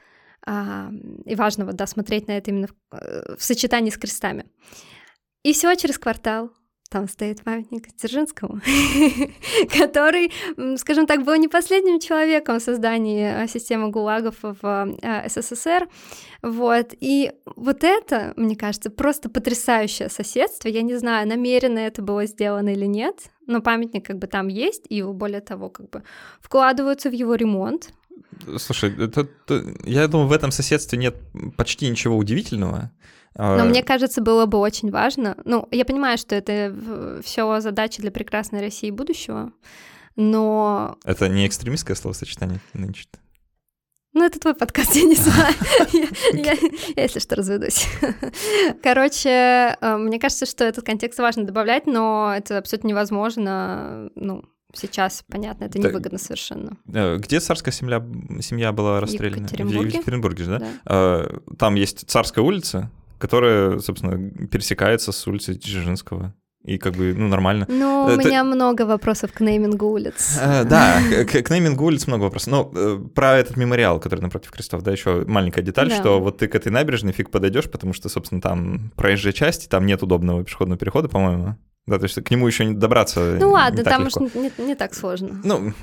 Э, 0.45 0.89
и 1.26 1.36
важно 1.36 1.65
вот, 1.65 1.76
да, 1.76 1.88
смотреть 1.88 2.28
на 2.28 2.38
это 2.38 2.51
именно 2.51 2.68
в, 2.68 2.95
э, 2.95 3.36
в 3.36 3.43
сочетании 3.43 3.91
с 3.91 3.97
крестами. 3.97 4.45
И 5.43 5.53
всего 5.53 5.76
через 5.76 5.97
квартал 5.97 6.51
там 6.89 7.07
стоит 7.07 7.43
памятник 7.43 7.88
Дзержинскому, 7.95 8.61
который, 9.77 10.31
скажем 10.77 11.05
так, 11.05 11.23
был 11.23 11.35
не 11.35 11.47
последним 11.47 11.99
человеком 11.99 12.59
в 12.59 12.63
создании 12.63 13.43
э, 13.43 13.47
системы 13.47 13.89
ГУЛАГов 13.89 14.35
в 14.41 14.97
э, 15.01 15.29
СССР. 15.29 15.88
Вот. 16.41 16.93
И 16.99 17.31
вот 17.55 17.83
это, 17.83 18.33
мне 18.35 18.55
кажется, 18.55 18.89
просто 18.89 19.29
потрясающее 19.29 20.09
соседство. 20.09 20.69
Я 20.69 20.81
не 20.81 20.95
знаю, 20.95 21.27
намеренно 21.27 21.79
это 21.79 22.01
было 22.01 22.25
сделано 22.25 22.69
или 22.69 22.85
нет, 22.85 23.31
но 23.45 23.61
памятник 23.61 24.05
как 24.05 24.17
бы 24.17 24.27
там 24.27 24.47
есть, 24.47 24.85
и 24.89 25.01
более 25.03 25.41
того, 25.41 25.69
как 25.69 25.89
бы 25.89 26.03
вкладываются 26.41 27.09
в 27.09 27.13
его 27.13 27.35
ремонт. 27.35 27.89
Слушай, 28.57 28.93
это, 29.03 29.22
это, 29.22 29.63
я 29.84 30.07
думаю, 30.07 30.28
в 30.28 30.32
этом 30.32 30.51
соседстве 30.51 30.97
нет 30.97 31.15
почти 31.55 31.89
ничего 31.89 32.18
удивительного. 32.18 32.91
Но 33.36 33.65
мне 33.65 33.84
кажется, 33.84 34.22
было 34.22 34.45
бы 34.47 34.57
очень 34.57 34.89
важно. 34.89 35.38
Ну, 35.45 35.68
я 35.72 35.86
понимаю, 35.86 36.18
что 36.18 36.36
это 36.36 37.22
все 37.24 37.59
задача 37.59 38.01
для 38.01 38.11
прекрасной 38.11 38.61
России 38.61 38.89
будущего, 38.89 39.51
но... 40.15 40.97
Это 41.03 41.30
не 41.30 41.45
экстремистское 41.45 41.95
словосочетание 41.95 42.59
нынче? 42.74 43.05
Ну, 44.13 44.26
это 44.26 44.39
твой 44.39 44.55
подкаст, 44.55 44.95
я 44.95 45.03
не 45.03 45.13
знаю. 45.15 45.53
Я, 46.34 46.57
если 46.95 47.20
что, 47.20 47.36
разведусь. 47.36 47.88
Короче, 48.82 49.30
э, 49.80 49.97
мне 49.97 50.18
кажется, 50.18 50.47
что 50.47 50.63
этот 50.63 50.84
контекст 50.84 51.20
важно 51.20 51.43
добавлять, 51.43 51.86
но 51.86 52.34
это 52.36 52.57
абсолютно 52.57 52.88
невозможно, 52.88 54.09
ну, 54.15 54.43
сейчас, 54.74 55.24
понятно, 55.30 55.65
это 55.65 55.80
невыгодно 55.80 56.18
совершенно. 56.18 56.78
Э, 56.93 57.18
где 57.18 57.39
царская 57.39 57.72
семья, 57.72 58.05
семья 58.41 58.72
была 58.72 58.99
расстреляна? 58.99 59.47
В 59.47 59.51
Екатеринбурге. 59.51 59.89
В 59.89 59.93
Екатеринбурге 59.93 60.43
же, 60.43 60.49
да? 60.51 60.59
да? 60.59 60.68
Э, 60.86 61.39
там 61.57 61.76
есть 61.76 62.09
царская 62.09 62.43
улица, 62.43 62.91
которая, 63.18 63.80
собственно, 63.80 64.47
пересекается 64.47 65.11
с 65.11 65.28
улицей 65.28 65.55
Дзержинского. 65.55 66.34
И 66.68 66.78
как 66.78 66.95
бы, 66.95 67.13
ну, 67.15 67.30
нормально. 67.30 67.65
Ну, 67.70 68.09
у 68.13 68.18
меня 68.18 68.43
много 68.43 68.86
вопросов 68.86 69.32
к 69.32 69.39
неймингу 69.39 69.88
улиц. 69.88 70.38
Э, 70.41 70.65
да, 70.65 70.99
к, 71.26 71.41
к 71.43 71.49
неймингу 71.49 71.86
улиц 71.86 72.07
много 72.07 72.24
вопросов. 72.24 72.51
Но 72.51 72.72
э, 72.76 72.99
про 73.15 73.38
этот 73.38 73.55
мемориал, 73.55 74.01
который 74.01 74.20
напротив 74.20 74.51
крестов, 74.51 74.82
да, 74.82 74.91
еще 74.91 75.24
маленькая 75.26 75.61
деталь, 75.61 75.88
да. 75.89 75.95
что 75.95 76.20
вот 76.20 76.39
ты 76.39 76.49
к 76.49 76.55
этой 76.55 76.70
набережной 76.70 77.13
фиг 77.13 77.30
подойдешь, 77.32 77.72
потому 77.72 77.93
что, 77.93 78.09
собственно, 78.09 78.41
там 78.41 78.91
проезжая 78.97 79.32
часть, 79.32 79.70
там 79.70 79.86
нет 79.86 80.03
удобного 80.03 80.43
пешеходного 80.43 80.78
перехода, 80.78 81.07
по-моему. 81.07 81.55
Да, 81.88 81.97
то 81.97 82.03
есть 82.03 82.21
к 82.21 82.31
нему 82.31 82.47
еще 82.47 82.65
не 82.65 82.75
добраться. 82.75 83.38
Ну 83.39 83.51
ладно, 83.51 83.83
там 83.83 84.07
уж 84.07 84.15
не, 84.15 84.51
не 84.57 84.75
так 84.75 84.93
сложно. 84.93 85.39
Ну, 85.43 85.73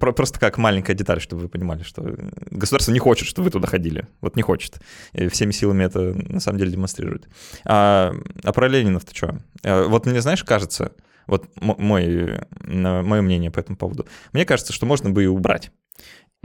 Просто 0.00 0.40
как 0.40 0.58
маленькая 0.58 0.94
деталь, 0.94 1.20
чтобы 1.20 1.42
вы 1.42 1.48
понимали, 1.48 1.84
что 1.84 2.02
государство 2.50 2.90
не 2.90 2.98
хочет, 2.98 3.28
чтобы 3.28 3.46
вы 3.46 3.50
туда 3.52 3.68
ходили. 3.68 4.08
Вот 4.20 4.34
не 4.34 4.42
хочет. 4.42 4.80
И 5.12 5.28
всеми 5.28 5.52
силами 5.52 5.84
это 5.84 6.12
на 6.14 6.40
самом 6.40 6.58
деле 6.58 6.72
демонстрирует. 6.72 7.28
А, 7.64 8.12
а 8.42 8.52
про 8.52 8.66
Ленинов-то 8.66 9.14
что? 9.14 9.38
Э, 9.62 9.84
вот 9.86 10.06
мне, 10.06 10.20
знаешь, 10.20 10.42
кажется, 10.42 10.92
вот 11.28 11.48
мой, 11.60 12.40
мое 12.64 13.22
мнение 13.22 13.52
по 13.52 13.60
этому 13.60 13.76
поводу. 13.76 14.06
Мне 14.32 14.44
кажется, 14.44 14.72
что 14.72 14.86
можно 14.86 15.10
бы 15.10 15.22
и 15.22 15.26
убрать. 15.26 15.70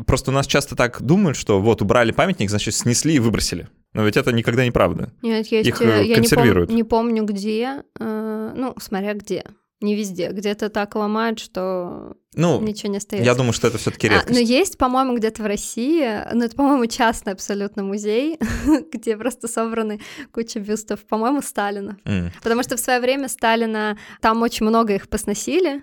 Просто 0.05 0.29
у 0.29 0.33
нас 0.33 0.45
часто 0.45 0.75
так 0.75 1.01
думают, 1.01 1.35
что 1.35 1.59
вот 1.59 1.81
убрали 1.81 2.11
памятник, 2.11 2.49
значит, 2.49 2.75
снесли 2.75 3.15
и 3.15 3.19
выбросили. 3.19 3.69
Но 3.93 4.03
ведь 4.05 4.17
это 4.17 4.31
никогда 4.31 4.63
не 4.63 4.71
правда. 4.71 5.11
Нет, 5.21 5.47
есть, 5.47 5.67
Их 5.67 5.81
э, 5.81 6.05
я 6.05 6.15
консервируют. 6.15 6.69
Не, 6.69 6.75
пом- 6.75 6.77
не 6.77 6.83
помню 6.83 7.23
где, 7.25 7.83
э, 7.99 8.53
ну, 8.55 8.73
смотря 8.79 9.13
где. 9.13 9.43
Не 9.81 9.95
везде. 9.95 10.29
Где-то 10.31 10.69
так 10.69 10.93
ломают, 10.95 11.39
что 11.39 12.13
ну, 12.35 12.61
ничего 12.61 12.91
не 12.91 12.97
остается. 12.97 13.25
Я 13.25 13.35
думаю, 13.35 13.51
что 13.51 13.67
это 13.67 13.79
все-таки 13.79 14.07
редкость. 14.07 14.29
А, 14.29 14.33
но 14.33 14.39
есть, 14.39 14.77
по-моему, 14.77 15.17
где-то 15.17 15.41
в 15.41 15.45
России, 15.47 16.07
ну, 16.33 16.45
это, 16.45 16.55
по-моему, 16.55 16.85
частный 16.85 17.33
абсолютно 17.33 17.83
музей, 17.83 18.37
где 18.93 19.17
просто 19.17 19.47
собраны 19.47 19.99
куча 20.31 20.59
бюстов, 20.59 21.03
по-моему, 21.07 21.41
Сталина. 21.41 21.97
Mm. 22.05 22.29
Потому 22.43 22.61
что 22.61 22.77
в 22.77 22.79
свое 22.79 22.99
время 22.99 23.27
Сталина, 23.27 23.97
там 24.21 24.43
очень 24.43 24.67
много 24.67 24.93
их 24.93 25.09
посносили, 25.09 25.81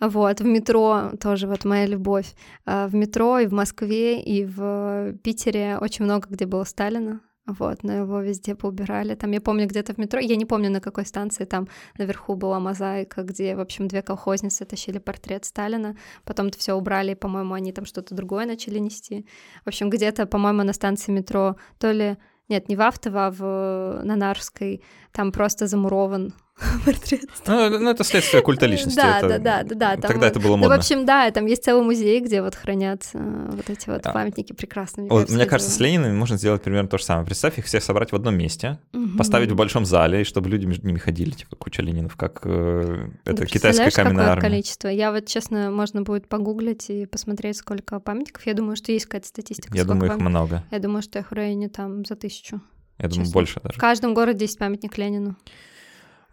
вот, 0.00 0.40
в 0.40 0.44
метро 0.44 1.10
тоже 1.20 1.46
вот 1.46 1.64
моя 1.64 1.86
любовь. 1.86 2.34
А, 2.64 2.86
в 2.86 2.94
метро 2.94 3.40
и 3.40 3.46
в 3.46 3.52
Москве, 3.52 4.22
и 4.22 4.44
в 4.44 5.14
Питере 5.22 5.78
очень 5.80 6.04
много 6.04 6.28
где 6.30 6.46
было 6.46 6.64
Сталина. 6.64 7.20
Вот, 7.46 7.82
но 7.82 7.92
его 7.92 8.20
везде 8.20 8.54
поубирали. 8.54 9.16
Там, 9.16 9.32
я 9.32 9.40
помню, 9.40 9.66
где-то 9.66 9.94
в 9.94 9.98
метро, 9.98 10.20
я 10.20 10.36
не 10.36 10.46
помню, 10.46 10.70
на 10.70 10.80
какой 10.80 11.04
станции, 11.04 11.44
там 11.44 11.66
наверху 11.98 12.36
была 12.36 12.60
мозаика, 12.60 13.24
где, 13.24 13.56
в 13.56 13.60
общем, 13.60 13.88
две 13.88 14.00
колхозницы 14.02 14.64
тащили 14.64 14.98
портрет 14.98 15.44
Сталина, 15.44 15.96
потом 16.24 16.46
это 16.46 16.58
все 16.58 16.74
убрали, 16.74 17.14
по-моему, 17.14 17.54
они 17.54 17.72
там 17.72 17.84
что-то 17.84 18.14
другое 18.14 18.46
начали 18.46 18.78
нести. 18.78 19.26
В 19.64 19.68
общем, 19.68 19.90
где-то, 19.90 20.26
по-моему, 20.26 20.62
на 20.62 20.72
станции 20.72 21.10
метро, 21.10 21.56
то 21.78 21.90
ли 21.90 22.16
нет, 22.48 22.68
не 22.68 22.76
в 22.76 22.80
Автово, 22.82 23.26
а 23.26 23.30
в 23.30 24.04
Нанарской, 24.04 24.84
там 25.10 25.32
просто 25.32 25.66
замурован 25.66 26.34
портрет. 26.84 27.28
Ну, 27.46 27.78
ну, 27.78 27.90
это 27.90 28.04
следствие 28.04 28.42
культа 28.42 28.66
личности. 28.72 28.96
Да, 28.96 29.18
это... 29.18 29.28
да, 29.38 29.62
да, 29.62 29.74
да, 29.74 29.96
да. 29.96 30.08
Тогда 30.08 30.26
это 30.26 30.40
было 30.40 30.56
модно. 30.56 30.68
Ну, 30.68 30.74
в 30.74 30.78
общем, 30.78 31.06
да, 31.06 31.30
там 31.30 31.46
есть 31.46 31.64
целый 31.64 31.84
музей, 31.84 32.20
где 32.20 32.42
вот 32.42 32.54
хранят 32.54 33.08
э, 33.14 33.50
вот 33.50 33.68
эти 33.70 33.88
вот 33.88 34.06
а. 34.06 34.12
памятники 34.12 34.52
прекрасные. 34.52 35.08
Вот, 35.08 35.30
мне 35.30 35.46
кажется, 35.46 35.72
с 35.72 35.80
Лениным 35.80 36.16
можно 36.16 36.36
сделать 36.36 36.62
примерно 36.62 36.88
то 36.88 36.98
же 36.98 37.04
самое. 37.04 37.26
Представь 37.26 37.58
их 37.58 37.64
всех 37.66 37.82
собрать 37.82 38.12
в 38.12 38.16
одном 38.16 38.36
месте, 38.36 38.78
угу. 38.92 39.16
поставить 39.18 39.50
в 39.50 39.56
большом 39.56 39.84
зале, 39.84 40.22
и 40.22 40.24
чтобы 40.24 40.48
люди 40.48 40.66
между 40.66 40.86
ними 40.86 40.98
ходили, 40.98 41.30
типа 41.30 41.56
куча 41.56 41.82
Ленинов, 41.82 42.16
как 42.16 42.40
э, 42.44 43.08
это 43.24 43.42
да 43.42 43.46
китайская 43.46 43.90
каменная 43.90 44.16
какое 44.16 44.32
армия. 44.32 44.42
количество? 44.42 44.88
Я 44.88 45.12
вот, 45.12 45.26
честно, 45.26 45.70
можно 45.70 46.02
будет 46.02 46.28
погуглить 46.28 46.90
и 46.90 47.06
посмотреть, 47.06 47.56
сколько 47.56 47.98
памятников. 48.00 48.46
Я 48.46 48.54
думаю, 48.54 48.76
что 48.76 48.92
есть 48.92 49.06
какая-то 49.06 49.28
статистика. 49.28 49.76
Я 49.76 49.84
думаю, 49.84 50.06
их 50.06 50.18
памят... 50.18 50.28
много. 50.28 50.64
Я 50.70 50.78
думаю, 50.78 51.02
что 51.02 51.18
их 51.18 51.30
в 51.30 51.34
районе 51.34 51.68
там 51.68 52.04
за 52.04 52.16
тысячу. 52.16 52.60
Я 52.98 53.08
думаю, 53.08 53.24
Честно. 53.24 53.32
больше 53.32 53.60
даже. 53.62 53.76
В 53.76 53.80
каждом 53.80 54.14
городе 54.14 54.44
есть 54.44 54.58
памятник 54.58 54.96
Ленину. 54.96 55.36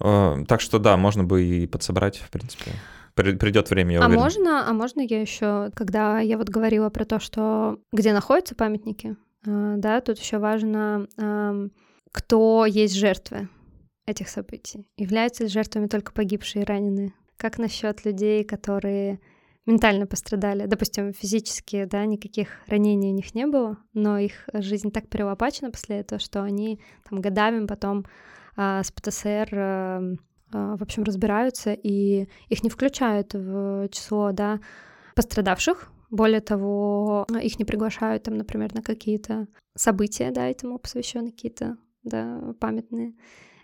Э, 0.01 0.43
так 0.47 0.61
что 0.61 0.79
да, 0.79 0.97
можно 0.97 1.23
бы 1.23 1.43
и 1.43 1.67
подсобрать, 1.67 2.17
в 2.17 2.29
принципе. 2.29 2.71
Придет 3.15 3.69
время, 3.69 3.93
я 3.93 4.01
а 4.01 4.05
уверен. 4.05 4.21
можно, 4.21 4.69
а 4.69 4.73
можно 4.73 5.01
я 5.01 5.19
еще, 5.19 5.71
когда 5.75 6.19
я 6.19 6.37
вот 6.37 6.47
говорила 6.47 6.89
про 6.89 7.03
то, 7.03 7.19
что 7.19 7.79
где 7.91 8.13
находятся 8.13 8.55
памятники, 8.55 9.17
э, 9.45 9.73
да, 9.77 9.99
тут 10.01 10.19
еще 10.19 10.37
важно, 10.37 11.07
эм, 11.17 11.71
кто 12.11 12.65
есть 12.65 12.95
жертвы 12.95 13.49
этих 14.05 14.29
событий. 14.29 14.87
Являются 14.97 15.43
ли 15.43 15.49
жертвами 15.49 15.87
только 15.87 16.13
погибшие 16.13 16.63
и 16.63 16.65
раненые? 16.65 17.13
Как 17.37 17.57
насчет 17.57 18.05
людей, 18.05 18.43
которые 18.43 19.19
ментально 19.69 20.07
пострадали. 20.07 20.65
Допустим, 20.65 21.13
физически, 21.13 21.85
да, 21.85 22.05
никаких 22.05 22.49
ранений 22.67 23.11
у 23.11 23.15
них 23.15 23.35
не 23.35 23.45
было, 23.45 23.77
но 23.93 24.17
их 24.17 24.49
жизнь 24.51 24.91
так 24.91 25.07
перелопачена 25.07 25.71
после 25.71 25.99
этого, 25.99 26.19
что 26.19 26.41
они 26.41 26.81
там 27.07 27.21
годами 27.21 27.67
потом 27.67 28.05
а, 28.55 28.83
с 28.83 28.91
ПТСР 28.91 29.49
а, 29.53 30.01
а, 30.51 30.77
в 30.77 30.81
общем, 30.81 31.03
разбираются, 31.03 31.73
и 31.73 32.27
их 32.47 32.63
не 32.63 32.69
включают 32.69 33.33
в 33.33 33.89
число, 33.89 34.31
да, 34.31 34.59
пострадавших. 35.15 35.91
Более 36.09 36.41
того, 36.41 37.27
их 37.41 37.59
не 37.59 37.65
приглашают 37.65 38.23
там, 38.23 38.35
например, 38.35 38.73
на 38.73 38.81
какие-то 38.81 39.47
события, 39.75 40.31
да, 40.31 40.47
этому 40.47 40.79
посвященные 40.79 41.31
какие-то, 41.31 41.77
да, 42.03 42.53
памятные. 42.59 43.13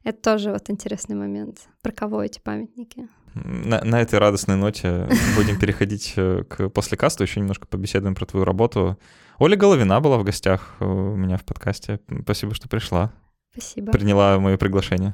Это 0.03 0.21
тоже 0.21 0.51
вот 0.51 0.69
интересный 0.69 1.15
момент. 1.15 1.67
Про 1.81 1.91
кого 1.91 2.21
эти 2.21 2.39
памятники? 2.39 3.09
На, 3.33 3.83
на 3.83 4.01
этой 4.01 4.19
радостной 4.19 4.55
ноте 4.55 5.09
будем 5.35 5.59
переходить 5.59 6.13
э, 6.15 6.43
к 6.43 6.69
послекасту, 6.69 7.23
еще 7.23 7.39
немножко 7.39 7.67
побеседуем 7.67 8.13
про 8.13 8.25
твою 8.25 8.45
работу. 8.45 8.97
Оля 9.39 9.57
Головина 9.57 9.99
была 9.99 10.17
в 10.17 10.23
гостях 10.23 10.75
у 10.79 10.85
меня 10.85 11.37
в 11.37 11.43
подкасте. 11.43 11.99
Спасибо, 12.21 12.53
что 12.53 12.69
пришла. 12.69 13.11
Спасибо. 13.55 13.91
Приняла 13.91 14.37
мое 14.39 14.57
приглашение. 14.57 15.13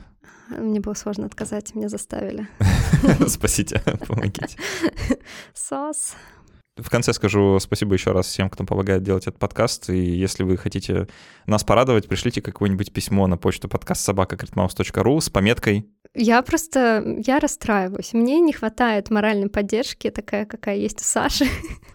Мне 0.49 0.79
было 0.79 0.95
сложно 0.95 1.27
отказать, 1.27 1.75
меня 1.75 1.89
заставили. 1.89 2.47
Спасите, 3.27 3.81
помогите. 4.07 4.57
Сос. 5.53 6.15
В 6.77 6.89
конце 6.89 7.13
скажу 7.13 7.59
спасибо 7.59 7.93
еще 7.93 8.11
раз 8.11 8.27
всем, 8.27 8.49
кто 8.49 8.63
помогает 8.63 9.03
делать 9.03 9.27
этот 9.27 9.39
подкаст. 9.39 9.89
И 9.89 9.97
если 9.97 10.43
вы 10.43 10.57
хотите 10.57 11.07
нас 11.45 11.63
порадовать, 11.63 12.07
пришлите 12.07 12.41
какое-нибудь 12.41 12.91
письмо 12.91 13.27
на 13.27 13.37
почту 13.37 13.69
подкаст 13.69 14.01
собака.критмаус.ру 14.01 15.21
с 15.21 15.29
пометкой 15.29 15.89
я 16.13 16.41
просто, 16.41 17.03
я 17.25 17.39
расстраиваюсь. 17.39 18.13
Мне 18.13 18.39
не 18.41 18.51
хватает 18.51 19.09
моральной 19.09 19.49
поддержки, 19.49 20.09
такая, 20.09 20.45
какая 20.45 20.75
есть 20.75 20.99
у 20.99 21.03
Саши. 21.03 21.45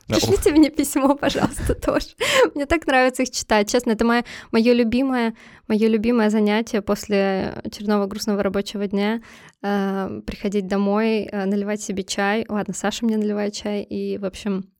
Пришлите 0.08 0.52
мне 0.52 0.70
письмо, 0.70 1.14
пожалуйста, 1.14 1.74
тоже. 1.74 2.08
Мне 2.54 2.64
так 2.66 2.86
нравится 2.86 3.24
их 3.24 3.30
читать. 3.30 3.70
Честно, 3.70 3.90
это 3.90 4.04
мое, 4.04 4.24
мое 4.52 4.72
любимое, 4.72 5.34
мое 5.68 5.88
любимое 5.88 6.30
занятие 6.30 6.80
после 6.80 7.60
очередного 7.62 8.06
грустного 8.06 8.42
рабочего 8.42 8.86
дня. 8.86 9.20
Э, 9.62 10.22
приходить 10.26 10.66
домой, 10.66 11.28
э, 11.30 11.44
наливать 11.44 11.82
себе 11.82 12.02
чай. 12.02 12.46
Ладно, 12.48 12.72
Саша 12.72 13.04
мне 13.04 13.18
наливает 13.18 13.52
чай. 13.52 13.82
И, 13.82 14.16
в 14.16 14.24
общем, 14.24 14.70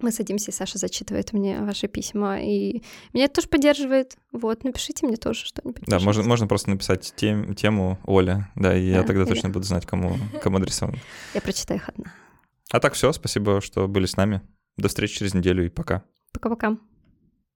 мы 0.00 0.10
садимся, 0.10 0.50
и 0.50 0.54
Саша 0.54 0.78
зачитывает 0.78 1.32
мне 1.32 1.60
ваши 1.60 1.86
письма, 1.86 2.40
и 2.40 2.82
меня 3.12 3.26
это 3.26 3.34
тоже 3.34 3.48
поддерживает. 3.48 4.16
Вот, 4.32 4.64
напишите 4.64 5.06
мне 5.06 5.16
тоже 5.16 5.44
что-нибудь. 5.44 5.82
Да, 5.86 6.00
можно, 6.00 6.22
можно 6.22 6.46
просто 6.46 6.70
написать 6.70 7.12
тем, 7.16 7.54
тему 7.54 7.98
Оля, 8.04 8.50
да, 8.56 8.76
и 8.76 8.90
да, 8.90 8.98
я 8.98 9.02
тогда 9.04 9.24
точно 9.24 9.50
буду 9.50 9.64
знать, 9.64 9.86
кому, 9.86 10.16
кому 10.42 10.58
адресован. 10.58 10.96
Я 11.32 11.40
прочитаю 11.40 11.80
их 11.80 11.88
одна. 11.88 12.12
А 12.70 12.80
так 12.80 12.94
все, 12.94 13.12
спасибо, 13.12 13.60
что 13.60 13.86
были 13.86 14.06
с 14.06 14.16
нами. 14.16 14.42
До 14.76 14.88
встречи 14.88 15.18
через 15.18 15.34
неделю 15.34 15.64
и 15.64 15.68
пока. 15.68 16.02
Пока-пока. 16.32 16.76